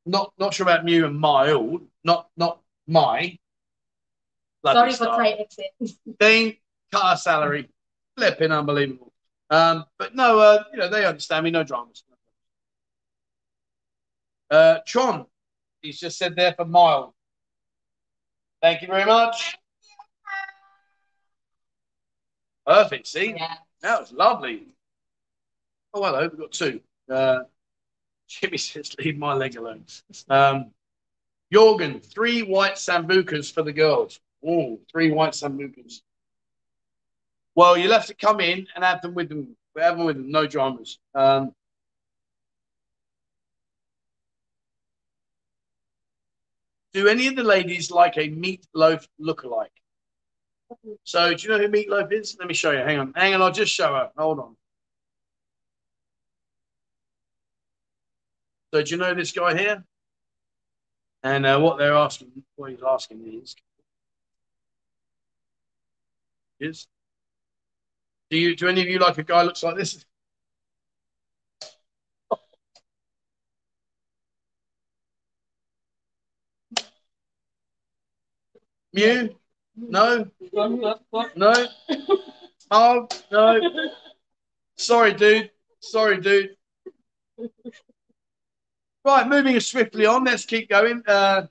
[0.05, 1.83] Not not sure about Mew and Mild.
[2.05, 3.39] Not not my.
[4.65, 5.07] sorry for.
[5.07, 6.57] Thai accent Dean,
[6.91, 7.69] cut our salary.
[8.17, 9.13] Flipping unbelievable.
[9.51, 12.03] Um, but no, uh, you know, they understand me, no dramas.
[14.51, 15.27] Uh, Tron,
[15.81, 17.13] he's just said there for mild.
[18.61, 19.57] Thank you very much.
[22.67, 23.07] Perfect.
[23.07, 24.72] See, yeah that was lovely.
[25.95, 26.81] Oh, hello, we've got two.
[27.11, 27.41] Uh,
[28.29, 29.85] Jimmy says, leave my leg alone.
[30.29, 30.73] Um,
[31.53, 34.21] Jorgen, three white sambucas for the girls.
[34.47, 36.01] Oh, three white sambucas.
[37.55, 39.57] Well, you'll have to come in and have them with them.
[39.79, 40.99] Have them with them, no dramas.
[41.15, 41.55] Um,
[46.95, 49.69] do any of the ladies like a Meat Loaf lookalike?
[51.05, 52.37] So, do you know who Meat Loaf is?
[52.39, 52.79] Let me show you.
[52.79, 53.43] Hang on, hang on.
[53.43, 54.11] I'll just show her.
[54.17, 54.57] Hold on.
[58.73, 59.85] So, do you know this guy here?
[61.23, 63.55] And uh, what they're asking, what he's asking is,
[66.59, 66.89] is,
[68.31, 70.05] do you, do any of you like a guy looks like this?
[78.95, 79.37] Mew?
[79.77, 80.27] No?
[81.37, 81.67] No?
[82.71, 83.61] Oh, no.
[84.77, 85.51] Sorry, dude.
[85.81, 86.57] Sorry, dude.
[89.05, 90.25] Right, moving swiftly on.
[90.25, 91.03] Let's keep going.
[91.07, 91.47] Uh,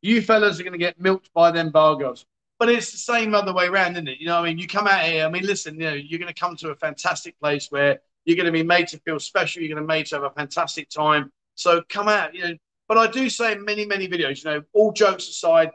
[0.00, 2.26] You fellas are going to get milked by them bar girls.
[2.58, 4.18] But it's the same other way around, isn't it?
[4.18, 5.24] You know, I mean, you come out here.
[5.24, 8.36] I mean, listen, you know, you're going to come to a fantastic place where you're
[8.36, 9.62] going to be made to feel special.
[9.62, 11.32] You're going to be made to have a fantastic time.
[11.54, 12.54] So come out, you know.
[12.88, 15.70] But I do say in many, many videos, you know, all jokes aside,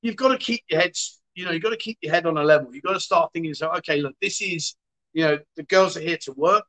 [0.00, 2.36] you've got to keep your heads, you know, you've got to keep your head on
[2.38, 2.74] a level.
[2.74, 4.74] You've got to start thinking, so, okay, look, this is,
[5.12, 6.64] you know, the girls are here to work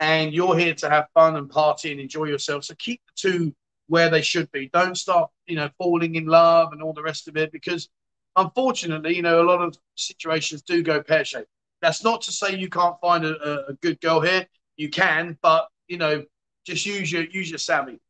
[0.00, 2.64] and you're here to have fun and party and enjoy yourself.
[2.64, 3.54] So keep the two
[3.88, 4.68] where they should be.
[4.72, 7.88] Don't start, you know, falling in love and all the rest of it because
[8.36, 11.48] unfortunately, you know, a lot of situations do go pear shaped.
[11.80, 14.46] That's not to say you can't find a, a, good girl here.
[14.76, 16.24] You can, but you know,
[16.64, 18.00] just use your use your savvy.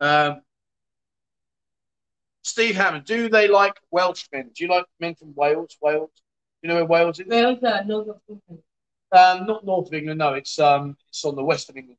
[0.00, 0.42] Um,
[2.42, 4.50] Steve Hammond, do they like Welsh men?
[4.54, 5.76] Do you like men from Wales?
[5.80, 6.10] Wales?
[6.62, 7.26] You know where Wales is?
[7.26, 8.62] Wales, uh, north England.
[9.12, 10.18] Um, not north of England.
[10.18, 11.98] No, it's um, it's on the west of England.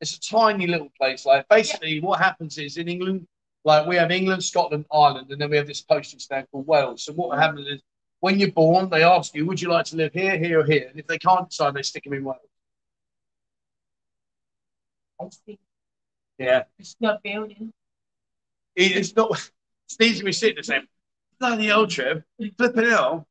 [0.00, 1.24] It's a tiny little place.
[1.24, 3.26] Like basically, what happens is in England,
[3.64, 7.04] like we have England, Scotland, Ireland, and then we have this postage stamp called Wales.
[7.04, 7.80] So what happens is
[8.20, 10.88] when you're born, they ask you, would you like to live here, here, or here?
[10.88, 12.40] And if they can't decide, they stick them in Wales.
[16.38, 16.64] Yeah.
[16.78, 17.72] It's not building.
[18.76, 19.50] It's not.
[19.98, 20.86] It's gonna be sitting there saying,
[21.38, 22.22] "Bloody hell, Trev,
[22.56, 23.28] flipping hell."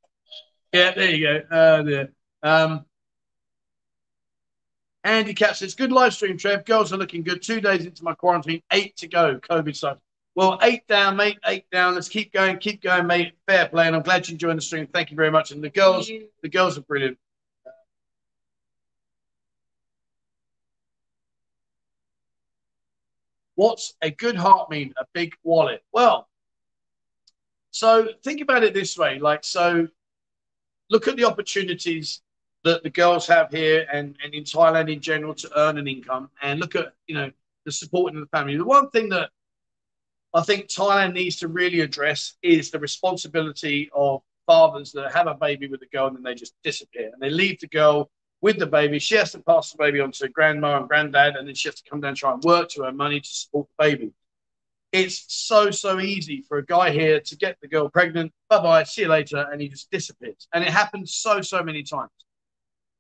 [0.74, 1.56] Yeah, there you go.
[1.56, 2.10] Uh, there.
[2.44, 2.86] Um,
[5.04, 6.66] Andy Cat says, "Good live stream, Trev.
[6.66, 7.42] Girls are looking good.
[7.42, 9.40] Two days into my quarantine, eight to go.
[9.40, 9.98] COVID side.
[10.36, 11.40] Well, eight down, mate.
[11.46, 11.96] Eight down.
[11.96, 12.58] Let's keep going.
[12.60, 13.34] Keep going, mate.
[13.48, 13.88] Fair play.
[13.88, 14.88] And I'm glad you joined the stream.
[14.88, 15.52] Thank you very much.
[15.52, 16.10] And the girls,
[16.42, 17.18] the girls are brilliant.
[23.56, 24.94] What's a good heart mean?
[24.98, 25.84] A big wallet.
[25.92, 26.30] Well,
[27.72, 29.20] so think about it this way.
[29.20, 29.88] Like, so
[30.92, 32.22] look at the opportunities
[32.64, 36.30] that the girls have here and, and in Thailand in general to earn an income
[36.44, 37.32] and look at, you know,
[37.66, 38.58] the supporting of the family.
[38.58, 39.32] The one thing that
[40.34, 45.34] I think Thailand needs to really address is the responsibility of fathers that have a
[45.34, 48.12] baby with a girl and then they just disappear and they leave the girl
[48.42, 49.00] with the baby.
[49.00, 51.82] She has to pass the baby on to grandma and granddad and then she has
[51.82, 54.14] to come down and try and work to earn money to support the baby.
[54.92, 58.34] It's so, so easy for a guy here to get the girl pregnant.
[58.50, 59.48] Bye bye, see you later.
[59.52, 60.48] And he just disappears.
[60.54, 62.12] And it happens so, so many times.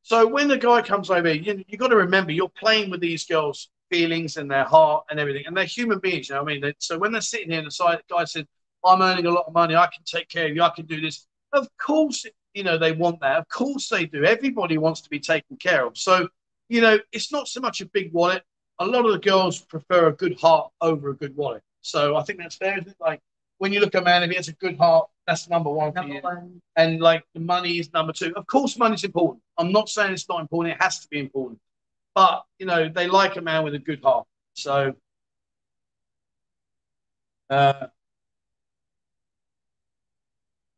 [0.03, 3.25] So when the guy comes over, you you got to remember you're playing with these
[3.25, 6.29] girls' feelings and their heart and everything, and they're human beings.
[6.29, 6.73] You know what I mean?
[6.79, 8.47] so when they're sitting here and the side the guy said,
[8.85, 10.99] "I'm earning a lot of money, I can take care of you, I can do
[10.99, 13.37] this," of course, you know they want that.
[13.37, 14.23] Of course they do.
[14.25, 15.97] Everybody wants to be taken care of.
[15.97, 16.29] So
[16.69, 18.43] you know it's not so much a big wallet.
[18.79, 21.63] A lot of the girls prefer a good heart over a good wallet.
[21.81, 22.79] So I think that's fair.
[22.99, 23.21] Like
[23.57, 25.93] when you look at a man, if he has a good heart, that's number one
[25.93, 26.61] number one.
[26.75, 28.33] And like the money is number two.
[28.35, 29.41] Of course, money's important.
[29.57, 30.75] I'm not saying it's not important.
[30.75, 31.59] It has to be important.
[32.15, 34.27] But you know, they like a man with a good heart.
[34.53, 34.95] So
[37.49, 37.87] uh,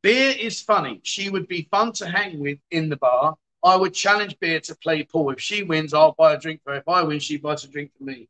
[0.01, 0.99] Beer is funny.
[1.03, 3.35] She would be fun to hang with in the bar.
[3.63, 5.29] I would challenge Beer to play pool.
[5.31, 6.79] If she wins, I'll buy a drink for her.
[6.79, 8.27] If I win, she buys a drink for me.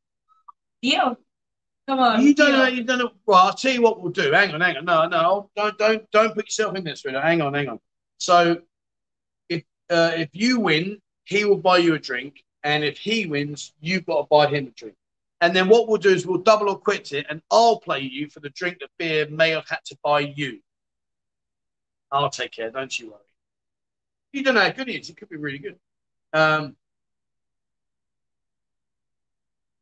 [0.83, 1.17] Deal.
[1.87, 2.21] Come on.
[2.21, 2.67] You don't know.
[2.67, 3.11] You don't know.
[3.25, 4.31] Well, I'll tell you what we'll do.
[4.31, 4.85] Hang on, hang on.
[4.85, 7.03] No, no, don't, don't, don't put yourself in this.
[7.03, 7.19] Really.
[7.19, 7.79] Hang on, hang on.
[8.19, 8.61] So,
[9.49, 13.73] if uh, if you win, he will buy you a drink, and if he wins,
[13.81, 14.95] you've got to buy him a drink.
[15.41, 18.29] And then what we'll do is we'll double or quit it, and I'll play you
[18.29, 20.61] for the drink that beer may have had to buy you.
[22.13, 22.71] I'll take care.
[22.71, 23.19] Don't you worry.
[24.31, 25.09] You don't know how good he is.
[25.09, 25.77] It could be really good.
[26.31, 26.77] Um,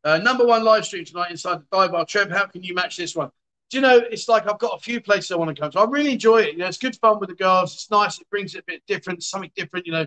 [0.03, 2.06] uh, number one live stream tonight inside the dive bar.
[2.06, 3.30] Trev, how can you match this one?
[3.69, 5.80] Do you know, it's like I've got a few places I want to come to.
[5.80, 6.53] I really enjoy it.
[6.53, 7.73] You know, it's good fun with the girls.
[7.73, 8.19] It's nice.
[8.19, 9.86] It brings it a bit different, something different.
[9.86, 10.06] You know,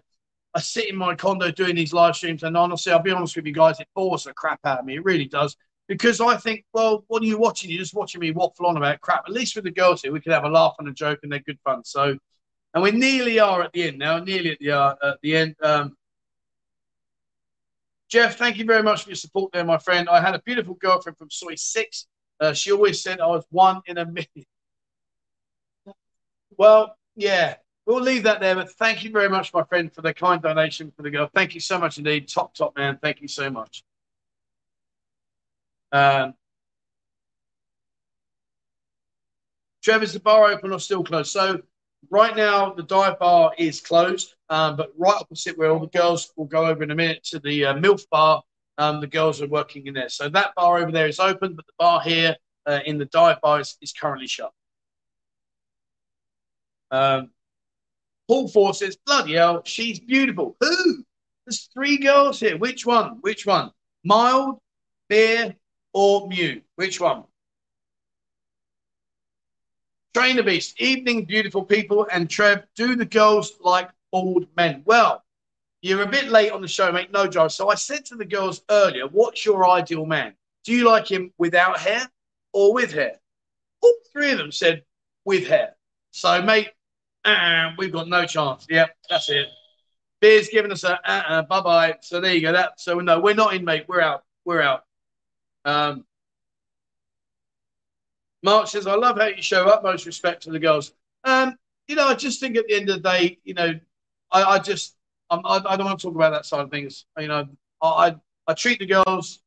[0.54, 3.46] I sit in my condo doing these live streams, and honestly, I'll be honest with
[3.46, 4.96] you guys, it bores the crap out of me.
[4.96, 5.56] It really does.
[5.88, 7.70] Because I think, well, what are you watching?
[7.70, 9.24] You're just watching me waffle on about crap.
[9.26, 11.32] At least with the girls here, we can have a laugh and a joke, and
[11.32, 11.84] they're good fun.
[11.84, 12.16] So,
[12.74, 15.56] and we nearly are at the end now, nearly at the uh, at the end.
[15.62, 15.96] Um,
[18.08, 20.08] Jeff, thank you very much for your support there, my friend.
[20.08, 22.06] I had a beautiful girlfriend from Soi Six.
[22.40, 24.46] Uh, she always said I was one in a million.
[26.56, 27.56] Well, yeah,
[27.86, 28.54] we'll leave that there.
[28.54, 31.28] But thank you very much, my friend, for the kind donation for the girl.
[31.34, 32.28] Thank you so much indeed.
[32.28, 32.98] Top, top man.
[33.02, 33.82] Thank you so much.
[35.92, 36.34] Um,
[39.82, 41.30] Trevor's the bar open or still closed?
[41.30, 41.60] So
[42.10, 46.32] right now the dive bar is closed, um, but right opposite where all the girls
[46.36, 48.42] will go over in a minute to the uh, MILF bar,
[48.78, 50.08] um, the girls are working in there.
[50.08, 53.40] So that bar over there is open, but the bar here uh, in the dive
[53.40, 54.52] bar is, is currently shut.
[56.90, 57.30] Um,
[58.28, 60.56] Paul Force says, bloody hell, she's beautiful.
[60.60, 61.04] Who?
[61.46, 62.56] There's three girls here.
[62.56, 63.18] Which one?
[63.20, 63.70] Which one?
[64.02, 64.58] Mild,
[65.08, 65.54] Beer,
[65.92, 66.62] or Mew?
[66.76, 67.24] Which one?
[70.14, 70.80] Train the Beast.
[70.80, 72.06] Evening, beautiful people.
[72.10, 74.80] And Trev, do the girls like bald men?
[74.84, 75.24] Well,
[75.82, 77.10] you're a bit late on the show, mate.
[77.10, 77.50] No drive.
[77.50, 80.34] So I said to the girls earlier, what's your ideal man?
[80.62, 82.08] Do you like him without hair
[82.52, 83.16] or with hair?
[83.82, 84.84] All three of them said
[85.24, 85.74] with hair.
[86.12, 86.68] So, mate,
[87.24, 88.66] uh, we've got no chance.
[88.70, 89.48] Yep, that's it.
[90.20, 91.96] Beer's giving us a uh, uh, bye bye.
[92.00, 92.52] So there you go.
[92.52, 93.86] That so no, we're not in, mate.
[93.88, 94.22] We're out.
[94.44, 94.84] We're out.
[95.64, 96.04] Um,
[98.44, 100.92] Mark says, I love how you show utmost respect to the girls.
[101.24, 101.56] Um,
[101.88, 103.74] you know, I just think at the end of the day, you know,
[104.34, 104.96] I, I just,
[105.30, 107.06] I'm, I, I don't want to talk about that side of things.
[107.18, 107.48] You know,
[107.80, 108.16] I, I,
[108.48, 109.40] I treat the girls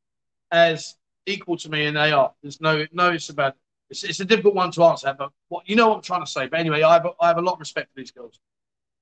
[0.52, 0.96] as
[1.26, 2.34] equal to me, and they are.
[2.42, 3.56] There's no, no, it's about.
[3.90, 6.32] It's, it's a difficult one to answer, but what you know what I'm trying to
[6.32, 6.48] say.
[6.48, 8.40] But anyway, I have, I have a lot of respect for these girls.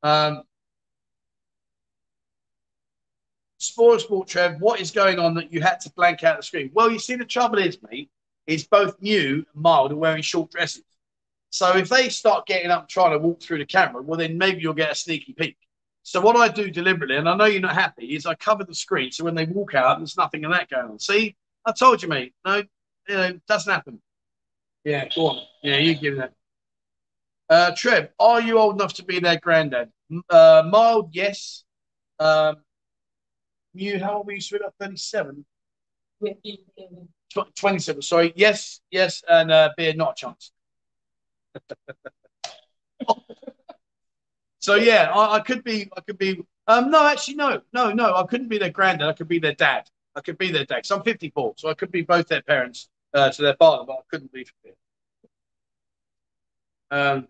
[0.03, 0.44] Um,
[3.57, 6.70] Sport Sport Trev, what is going on that you had to blank out the screen?
[6.74, 8.12] Well, you see, the trouble is, mate,
[8.48, 10.84] is both Mew and Mild are wearing short dresses.
[11.49, 14.38] So if they start getting up and trying to walk through the camera, well, then
[14.38, 15.57] maybe you'll get a sneaky peek.
[16.06, 18.76] So what I do deliberately, and I know you're not happy, is I cover the
[18.76, 20.99] screen so when they walk out, there's nothing of that going on.
[20.99, 22.36] See, I told you, mate.
[22.45, 23.99] No, you know, it doesn't happen.
[24.84, 25.41] Yeah, go on.
[25.64, 26.34] Yeah, you give that.
[27.49, 29.90] Uh, Trev, are you old enough to be their granddad?
[30.30, 31.64] Uh, mild, yes.
[32.19, 32.57] Um,
[33.73, 34.41] you, how old were you?
[34.41, 35.44] Sweet 37?
[37.56, 38.32] 27, sorry.
[38.36, 40.52] Yes, yes, and uh, beer, not a chance.
[44.65, 46.43] so yeah, I, I, could be, I could be.
[46.65, 48.15] Um, no, actually, no, no, no.
[48.15, 49.07] I couldn't be their granddad.
[49.07, 49.87] I could be their dad.
[50.15, 50.87] I could be their dad.
[50.87, 53.93] So I'm 54, so I could be both their parents uh, to their father, but
[53.93, 54.47] I couldn't be.
[56.89, 57.27] Um,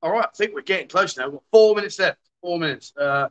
[0.00, 1.24] all right, I think we're getting close now.
[1.24, 2.20] We've got four minutes left.
[2.40, 2.94] Four minutes.
[2.98, 3.28] Uh,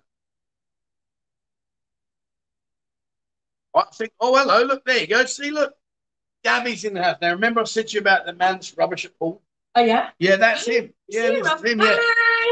[3.74, 5.26] I think, oh, hello, look, there you go.
[5.26, 5.74] See, look,
[6.44, 7.18] Gabby's in the house.
[7.24, 9.42] Now, remember I said to you about the man's rubbish at pool?
[9.76, 10.10] Oh, yeah?
[10.20, 10.94] Yeah, that's him.
[11.10, 11.98] Yeah, that's him, yeah.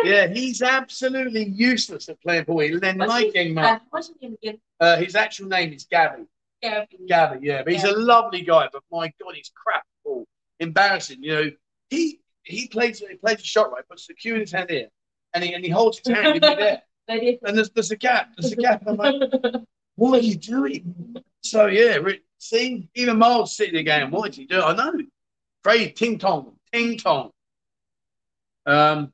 [0.03, 2.59] Yeah, he's absolutely useless at playing pool.
[2.59, 3.65] He's then liking man.
[3.65, 4.59] Uh, what's his name again?
[4.79, 6.23] Uh, his actual name is Gabby.
[6.61, 6.87] Gavin.
[7.07, 7.63] Gabby, yeah.
[7.63, 10.25] But he's a lovely guy, but my God, he's crap pool.
[10.59, 11.21] Embarrassing.
[11.21, 11.51] You know,
[11.89, 14.87] he he plays he plays a shot right, puts the cue in his hand here,
[15.33, 16.81] and he and he holds his hand in there.
[17.05, 18.29] And there's there's a gap.
[18.37, 18.83] There's a gap.
[18.87, 19.15] I'm like,
[19.95, 21.17] what are you doing?
[21.41, 21.97] So yeah,
[22.37, 24.61] see, even Miles sitting there going, what did he do?
[24.61, 24.93] I know.
[25.65, 27.31] Afraid ting tong, ting tong.
[28.65, 29.13] Um,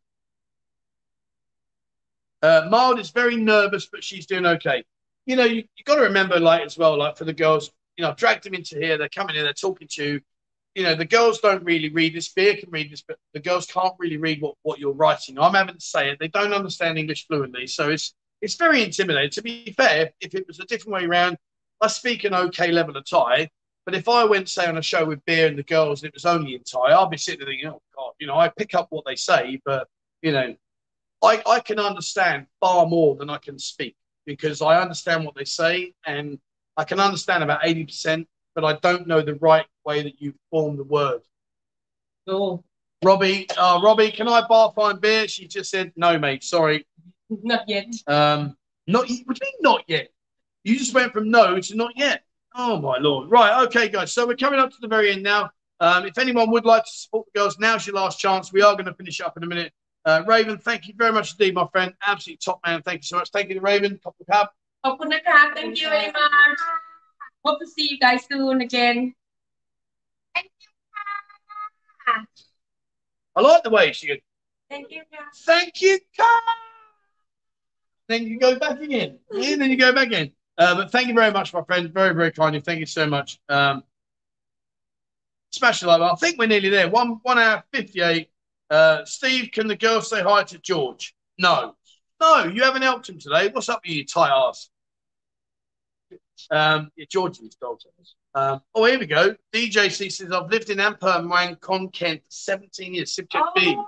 [2.41, 4.83] uh, Mild is very nervous, but she's doing okay.
[5.25, 8.03] You know, you, you got to remember, like as well, like for the girls, you
[8.03, 8.97] know, I've dragged them into here.
[8.97, 10.21] They're coming in, they're talking to you.
[10.75, 12.29] You know, the girls don't really read this.
[12.29, 15.37] Beer can read this, but the girls can't really read what, what you're writing.
[15.37, 16.19] I'm having to say it.
[16.19, 19.31] They don't understand English fluently, so it's it's very intimidating.
[19.31, 21.37] To be fair, if it was a different way around,
[21.81, 23.49] I speak an okay level of Thai.
[23.89, 26.13] But if I went, say, on a show with beer and the girls and it
[26.13, 28.75] was only in Thai, I'd be sitting there thinking, oh, God, you know, I pick
[28.75, 29.87] up what they say, but,
[30.21, 30.55] you know,
[31.23, 33.95] I, I can understand far more than I can speak
[34.27, 36.37] because I understand what they say and
[36.77, 40.77] I can understand about 80%, but I don't know the right way that you form
[40.77, 41.21] the word.
[42.27, 42.63] No.
[43.03, 45.27] Robbie, uh, Robbie, can I bar fine beer?
[45.27, 46.85] She just said, no, mate, sorry.
[47.41, 47.87] Not yet.
[48.05, 48.55] Um,
[48.85, 50.09] not what do you mean not yet?
[50.63, 52.21] You just went from no to not yet.
[52.55, 53.29] Oh my lord!
[53.29, 54.11] Right, okay, guys.
[54.11, 55.51] So we're coming up to the very end now.
[55.79, 58.51] Um, if anyone would like to support the girls, now's your last chance.
[58.51, 59.71] We are going to finish up in a minute.
[60.05, 61.93] Uh, Raven, thank you very much indeed, my friend.
[62.05, 62.81] Absolutely top man.
[62.81, 63.29] Thank you so much.
[63.31, 63.99] Thank you, Raven.
[63.99, 65.09] Top of Top of
[65.55, 66.59] Thank you very much.
[67.45, 69.13] Hope to see you guys soon again.
[70.35, 70.67] Thank you.
[73.35, 74.21] I like the way she.
[74.69, 75.01] Thank you.
[75.45, 75.99] Thank you.
[78.07, 79.19] Then you go back again.
[79.31, 80.31] and then you go back in.
[80.59, 81.91] Uh, but thank you very much, my friend.
[81.93, 82.63] Very, very kind of you.
[82.63, 83.39] Thank you so much.
[83.47, 83.81] Um,
[85.51, 86.01] smash the like.
[86.01, 86.89] I think we're nearly there.
[86.89, 88.29] One one hour fifty-eight.
[88.69, 91.15] Uh, Steve, can the girls say hi to George?
[91.39, 91.75] No.
[92.21, 93.47] No, you haven't helped him today.
[93.47, 94.69] What's up with you, tight ass?
[96.51, 97.79] Um, yeah, George is dog
[98.35, 99.35] um, Oh, here we go.
[99.53, 103.15] DJC says, I've lived in Amper and Wang Con Kent for 17 years.
[103.15, 103.75] Subject B.
[103.77, 103.87] Oh,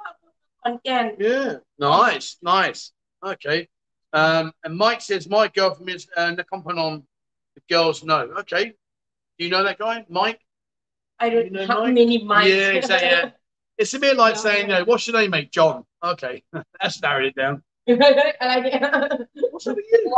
[0.76, 1.16] again.
[1.20, 2.92] Yeah, nice, nice.
[3.24, 3.68] Okay.
[4.14, 7.04] Um, and Mike says, My girl from his uh, Nakhon Phanom,
[7.56, 8.34] the girls know.
[8.40, 8.74] Okay.
[9.38, 10.40] Do you know that guy, Mike?
[11.20, 11.94] I don't know how Mike?
[11.94, 12.50] many Mikes.
[12.50, 13.10] Yeah, exactly.
[13.10, 13.30] Yeah.
[13.78, 14.86] It's a bit like no, saying, uh, no.
[14.86, 15.52] What's your name, mate?
[15.52, 15.86] John.
[16.04, 16.44] Okay.
[16.82, 17.64] That's narrowed it down.
[17.86, 20.16] What's up with you?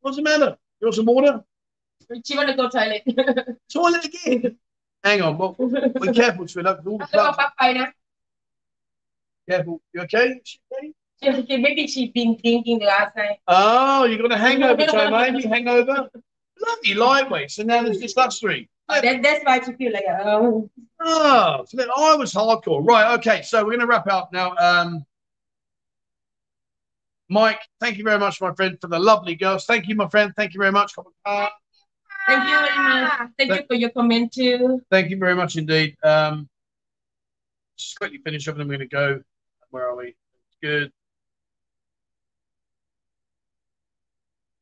[0.00, 0.56] What's the matter?
[0.80, 1.44] You want some water?
[2.08, 3.02] Do you want to go toilet?
[3.72, 4.56] toilet again?
[5.04, 6.84] Hang on, well, be careful, Trilla.
[6.86, 7.36] All the plugs.
[9.48, 9.80] Careful.
[9.92, 10.40] You okay?
[10.44, 10.92] She okay?
[11.22, 13.38] She, maybe she's been drinking last night.
[13.48, 16.08] Oh, you're got a hangover, Joe, maybe hangover.
[16.58, 17.50] Bloody lightweight.
[17.50, 18.68] So now there's this luxury.
[18.88, 20.70] Oh, that, that's why she feel like oh.
[21.00, 22.86] Oh, so then I was hardcore.
[22.86, 23.14] Right.
[23.18, 23.42] Okay.
[23.42, 24.54] So we're going to wrap up now.
[24.56, 25.04] Um,
[27.28, 29.66] Mike, thank you very much, my friend, for the lovely girls.
[29.66, 30.32] Thank you, my friend.
[30.34, 30.94] Thank you very much.
[31.26, 31.48] Uh,
[32.26, 33.30] Thank you very much.
[33.38, 34.82] Thank you for your comment too.
[34.90, 35.96] thank you very much indeed.
[36.02, 36.48] Um,
[37.76, 39.22] just quickly finish up and then we're going to go.
[39.70, 40.14] Where are we?
[40.62, 40.92] Good.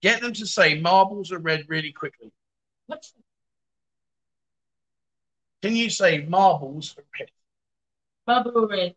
[0.02, 2.30] Get them to say marbles are red really quickly.
[5.62, 7.30] Can you say marbles are red?
[8.26, 8.94] bubble red?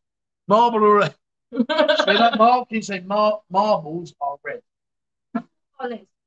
[0.47, 1.15] Marble are red.
[1.51, 2.67] Say that, Mark.
[2.69, 4.61] Can you say mar- marbles are red?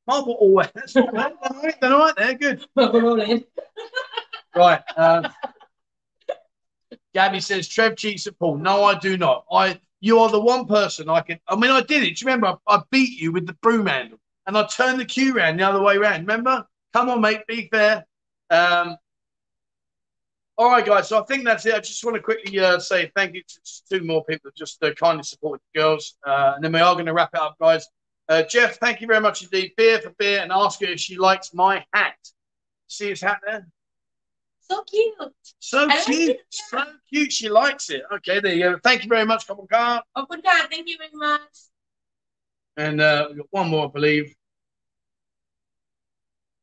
[0.06, 0.72] Marble or red.
[0.74, 1.34] That's all right.
[1.40, 1.80] They're all right.
[1.80, 2.34] They're all right there.
[2.34, 2.66] Good.
[2.74, 3.44] Bubble red.
[4.54, 4.82] Right.
[4.98, 5.28] Um,
[7.14, 8.58] Gabby says Trev cheats at Paul.
[8.58, 9.46] No, I do not.
[9.50, 11.38] I you are the one person I can.
[11.48, 12.16] I mean, I did it.
[12.16, 12.58] Do you remember?
[12.66, 15.68] I, I beat you with the broom handle, and I turned the cue round the
[15.68, 16.26] other way round.
[16.26, 16.66] Remember?
[16.92, 17.46] Come on, mate.
[17.46, 18.06] Be fair.
[18.50, 18.96] Um,
[20.58, 21.08] all right, guys.
[21.08, 21.74] So I think that's it.
[21.74, 23.60] I just want to quickly uh, say thank you to
[23.90, 26.94] two more people that just uh, kindly supported the girls, uh, and then we are
[26.94, 27.86] going to wrap it up, guys.
[28.28, 29.72] Uh, Jeff, thank you very much indeed.
[29.76, 32.14] Beer for beer, and ask her if she likes my hat.
[32.86, 33.66] See his hat there?
[34.60, 35.14] So cute.
[35.58, 36.30] So I like cute.
[36.30, 37.32] it, So cute.
[37.32, 38.02] She likes it.
[38.14, 38.78] Okay, there you go.
[38.82, 40.02] Thank you very much, Couple Car.
[40.28, 40.68] Good God.
[40.70, 41.40] Thank you very much.
[42.76, 44.34] And uh, we've got one more, I believe.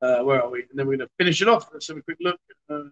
[0.02, 0.61] Uh, where are we?
[0.61, 1.69] And then we're going to finish it off.
[1.73, 2.40] Let's have a quick look.
[2.69, 2.84] Uh,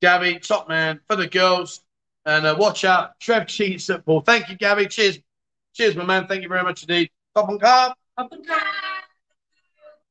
[0.00, 1.80] Gabby, top man for the girls.
[2.24, 4.20] And uh, watch out, Trev Cheats football.
[4.20, 4.86] Thank you, Gabby.
[4.86, 5.18] Cheers.
[5.74, 6.26] Cheers, my man.
[6.26, 7.10] Thank you very much indeed.
[7.34, 7.94] Top and carb.
[8.30, 8.62] Good God.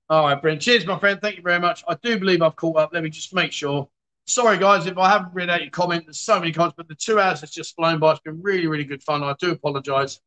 [0.10, 0.62] All right, Brent.
[0.62, 1.20] Cheers, my friend.
[1.22, 1.84] Thank you very much.
[1.88, 2.92] I do believe I've caught up.
[2.94, 3.88] Let me just make sure.
[4.28, 6.06] Sorry, guys, if I haven't read out your comment.
[6.06, 8.12] There's so many comments, but the two hours has just flown by.
[8.12, 9.24] It's been really, really good fun.
[9.24, 10.20] I do apologise,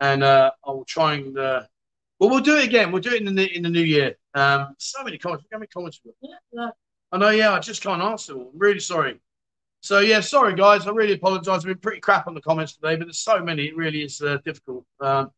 [0.00, 1.38] and uh, I will try and.
[1.38, 1.62] Uh,
[2.18, 2.92] well, we'll do it again.
[2.92, 4.16] We'll do it in the in the new year.
[4.34, 5.46] Um, so many comments.
[5.50, 6.00] How many comments?
[7.12, 7.30] I know.
[7.30, 8.34] Yeah, I just can't answer.
[8.34, 9.20] I'm really sorry.
[9.80, 10.86] So yeah, sorry guys.
[10.86, 11.60] I really apologise.
[11.60, 13.66] I've been pretty crap on the comments today, but there's so many.
[13.66, 14.84] It really is uh, difficult.
[15.00, 15.30] Um,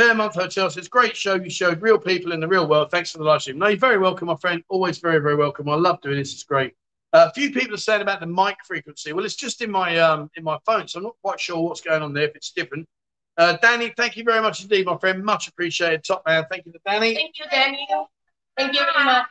[0.00, 1.34] Fairmont Hotel says, great show.
[1.34, 2.90] You showed real people in the real world.
[2.90, 3.58] Thanks for the live stream.
[3.58, 4.64] No, you're very welcome, my friend.
[4.70, 5.68] Always very, very welcome.
[5.68, 6.32] I love doing this.
[6.32, 6.72] It's great.
[7.12, 9.12] Uh, a few people are saying about the mic frequency.
[9.12, 11.82] Well, it's just in my um, in my phone, so I'm not quite sure what's
[11.82, 12.22] going on there.
[12.22, 12.88] If it's different.
[13.36, 15.22] Uh, Danny, thank you very much indeed, my friend.
[15.22, 16.02] Much appreciated.
[16.02, 16.46] Top man.
[16.50, 17.14] Thank you to Danny.
[17.14, 17.86] Thank you, Danny.
[18.56, 19.28] Thank you very much.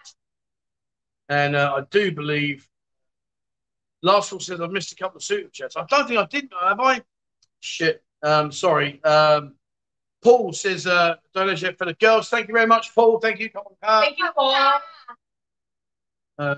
[1.29, 2.69] And uh, I do believe
[4.03, 5.75] last one says I've missed a couple of super chats.
[5.75, 7.01] I don't think I did, though, have I?
[7.59, 8.03] Shit.
[8.21, 9.03] Um, sorry.
[9.03, 9.55] Um,
[10.21, 12.29] Paul says uh, donation for the girls.
[12.29, 13.19] Thank you very much, Paul.
[13.19, 13.49] Thank you.
[13.81, 14.51] Uh, Thank you, Paul.
[16.37, 16.55] uh,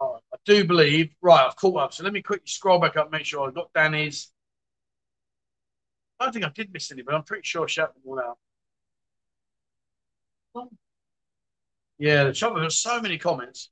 [0.00, 0.20] right.
[0.32, 1.14] I do believe.
[1.20, 1.92] Right, I've caught up.
[1.92, 4.28] So let me quickly scroll back up, make sure I've got Danny's.
[6.18, 8.20] I don't think I did miss any, but I'm pretty sure I shouted them all
[8.20, 8.38] out.
[11.98, 13.70] Yeah, the trouble there's so many comments.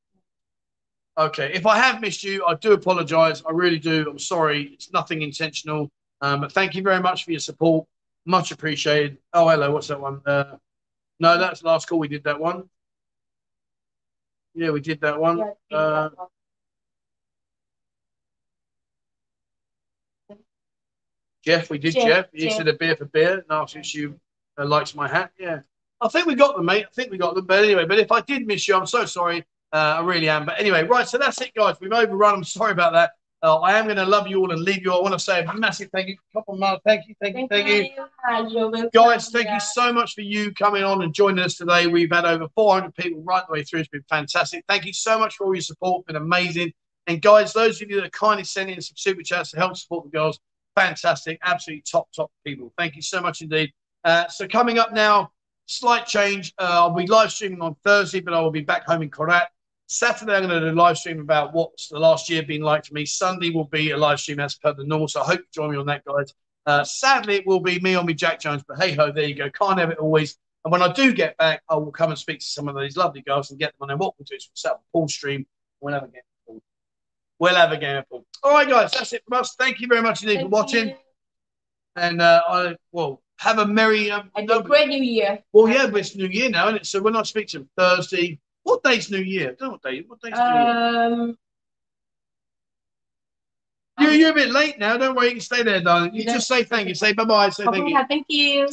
[1.18, 3.42] Okay, if I have missed you, I do apologise.
[3.46, 4.06] I really do.
[4.08, 4.70] I'm sorry.
[4.74, 5.90] It's nothing intentional.
[6.20, 7.86] Um, but thank you very much for your support.
[8.26, 9.18] Much appreciated.
[9.32, 9.72] Oh, hello.
[9.72, 10.20] What's that one?
[10.26, 10.56] Uh,
[11.18, 11.98] no, that's last call.
[11.98, 12.64] We did that one.
[14.54, 15.38] Yeah, we did that one.
[15.70, 16.10] Yeah, Uh,
[21.44, 22.04] Jeff, we did Jeff.
[22.04, 22.56] Jeff, You Jeff.
[22.58, 23.34] said a beer for beer.
[23.34, 24.20] And asked if you
[24.58, 25.32] uh, likes my hat.
[25.38, 25.60] Yeah.
[26.00, 26.86] I think we got them, mate.
[26.88, 27.46] I think we got them.
[27.46, 29.44] But anyway, but if I did miss you, I'm so sorry.
[29.72, 30.46] Uh, I really am.
[30.46, 31.06] But anyway, right.
[31.08, 31.76] So that's it, guys.
[31.80, 32.34] We've overrun.
[32.36, 33.12] I'm sorry about that.
[33.42, 34.92] Uh, I am going to love you all and leave you.
[34.92, 36.16] I want to say a massive thank you.
[36.34, 36.80] Couple of miles.
[36.84, 37.14] Thank you.
[37.22, 37.48] Thank you.
[37.48, 37.94] Thank, Thank you.
[37.96, 38.06] you.
[38.24, 38.90] Hi, You're welcome.
[38.92, 41.86] Guys, thank you so much for you coming on and joining us today.
[41.86, 43.80] We've had over 400 people right the way through.
[43.80, 44.64] It's been fantastic.
[44.68, 46.00] Thank you so much for all your support.
[46.00, 46.72] It's been amazing.
[47.06, 49.74] And guys, those of you that are kindly sending in some super chats to help
[49.74, 50.38] support the girls,
[50.76, 51.38] fantastic.
[51.42, 52.74] Absolutely top, top people.
[52.76, 53.72] Thank you so much indeed.
[54.04, 55.32] Uh, so coming up now,
[55.64, 56.52] slight change.
[56.58, 59.46] Uh, I'll be live streaming on Thursday, but I will be back home in Korat.
[59.90, 62.84] Saturday, I'm going to do a live stream about what's the last year been like
[62.84, 63.04] for me.
[63.04, 65.08] Sunday will be a live stream as per the normal.
[65.08, 66.32] So I hope you join me on that, guys.
[66.64, 68.62] Uh, sadly, it will be me on me, Jack Jones.
[68.68, 69.50] But hey ho, there you go.
[69.50, 70.38] Can't have it always.
[70.64, 72.96] And when I do get back, I will come and speak to some of these
[72.96, 73.90] lovely girls and get them on.
[73.90, 75.44] And what we'll do is we'll set up a pool stream.
[75.80, 76.62] We'll have a game of pool.
[77.40, 78.24] We'll have a game of pool.
[78.44, 79.56] All right, guys, that's it from us.
[79.58, 80.90] Thank you very much indeed for watching.
[80.90, 80.94] you.
[81.96, 84.10] And uh, I well have a merry.
[84.12, 85.42] Um, And no- a great new year.
[85.52, 86.86] well, yeah, but it's New Year now, isn't it?
[86.86, 88.38] So when I speak to them Thursday,
[88.70, 89.56] what day's New Year?
[89.58, 90.04] Don't what date.
[90.08, 91.04] What day's um, New Year?
[91.22, 91.38] Um,
[93.98, 94.96] you're, you're a bit late now.
[94.96, 95.26] Don't worry.
[95.26, 96.14] You can stay there, darling.
[96.14, 96.94] You, you just say thank you.
[96.94, 97.48] Say bye bye.
[97.50, 98.00] Say thank you.
[98.08, 98.68] Thank you.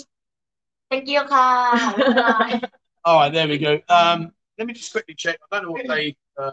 [0.91, 2.61] Thank you, Carl.
[3.05, 3.79] All right, there we go.
[3.89, 5.39] Um, let me just quickly check.
[5.51, 6.15] I don't know what day.
[6.37, 6.51] Uh...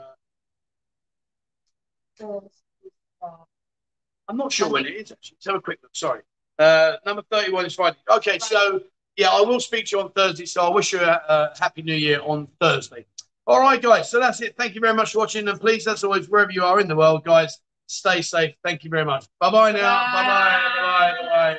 [4.26, 5.12] I'm not sure when it is.
[5.12, 5.94] Actually, let's have a quick look.
[5.94, 6.22] Sorry.
[6.58, 7.98] Uh, number thirty-one is Friday.
[8.10, 8.80] Okay, so
[9.16, 10.46] yeah, I will speak to you on Thursday.
[10.46, 13.04] So I wish you a, a happy New Year on Thursday.
[13.46, 14.10] All right, guys.
[14.10, 14.56] So that's it.
[14.56, 15.46] Thank you very much for watching.
[15.48, 18.54] And please, as always, wherever you are in the world, guys, stay safe.
[18.64, 19.26] Thank you very much.
[19.38, 19.80] Bye bye now.
[20.12, 20.60] Bye bye.
[21.22, 21.58] Bye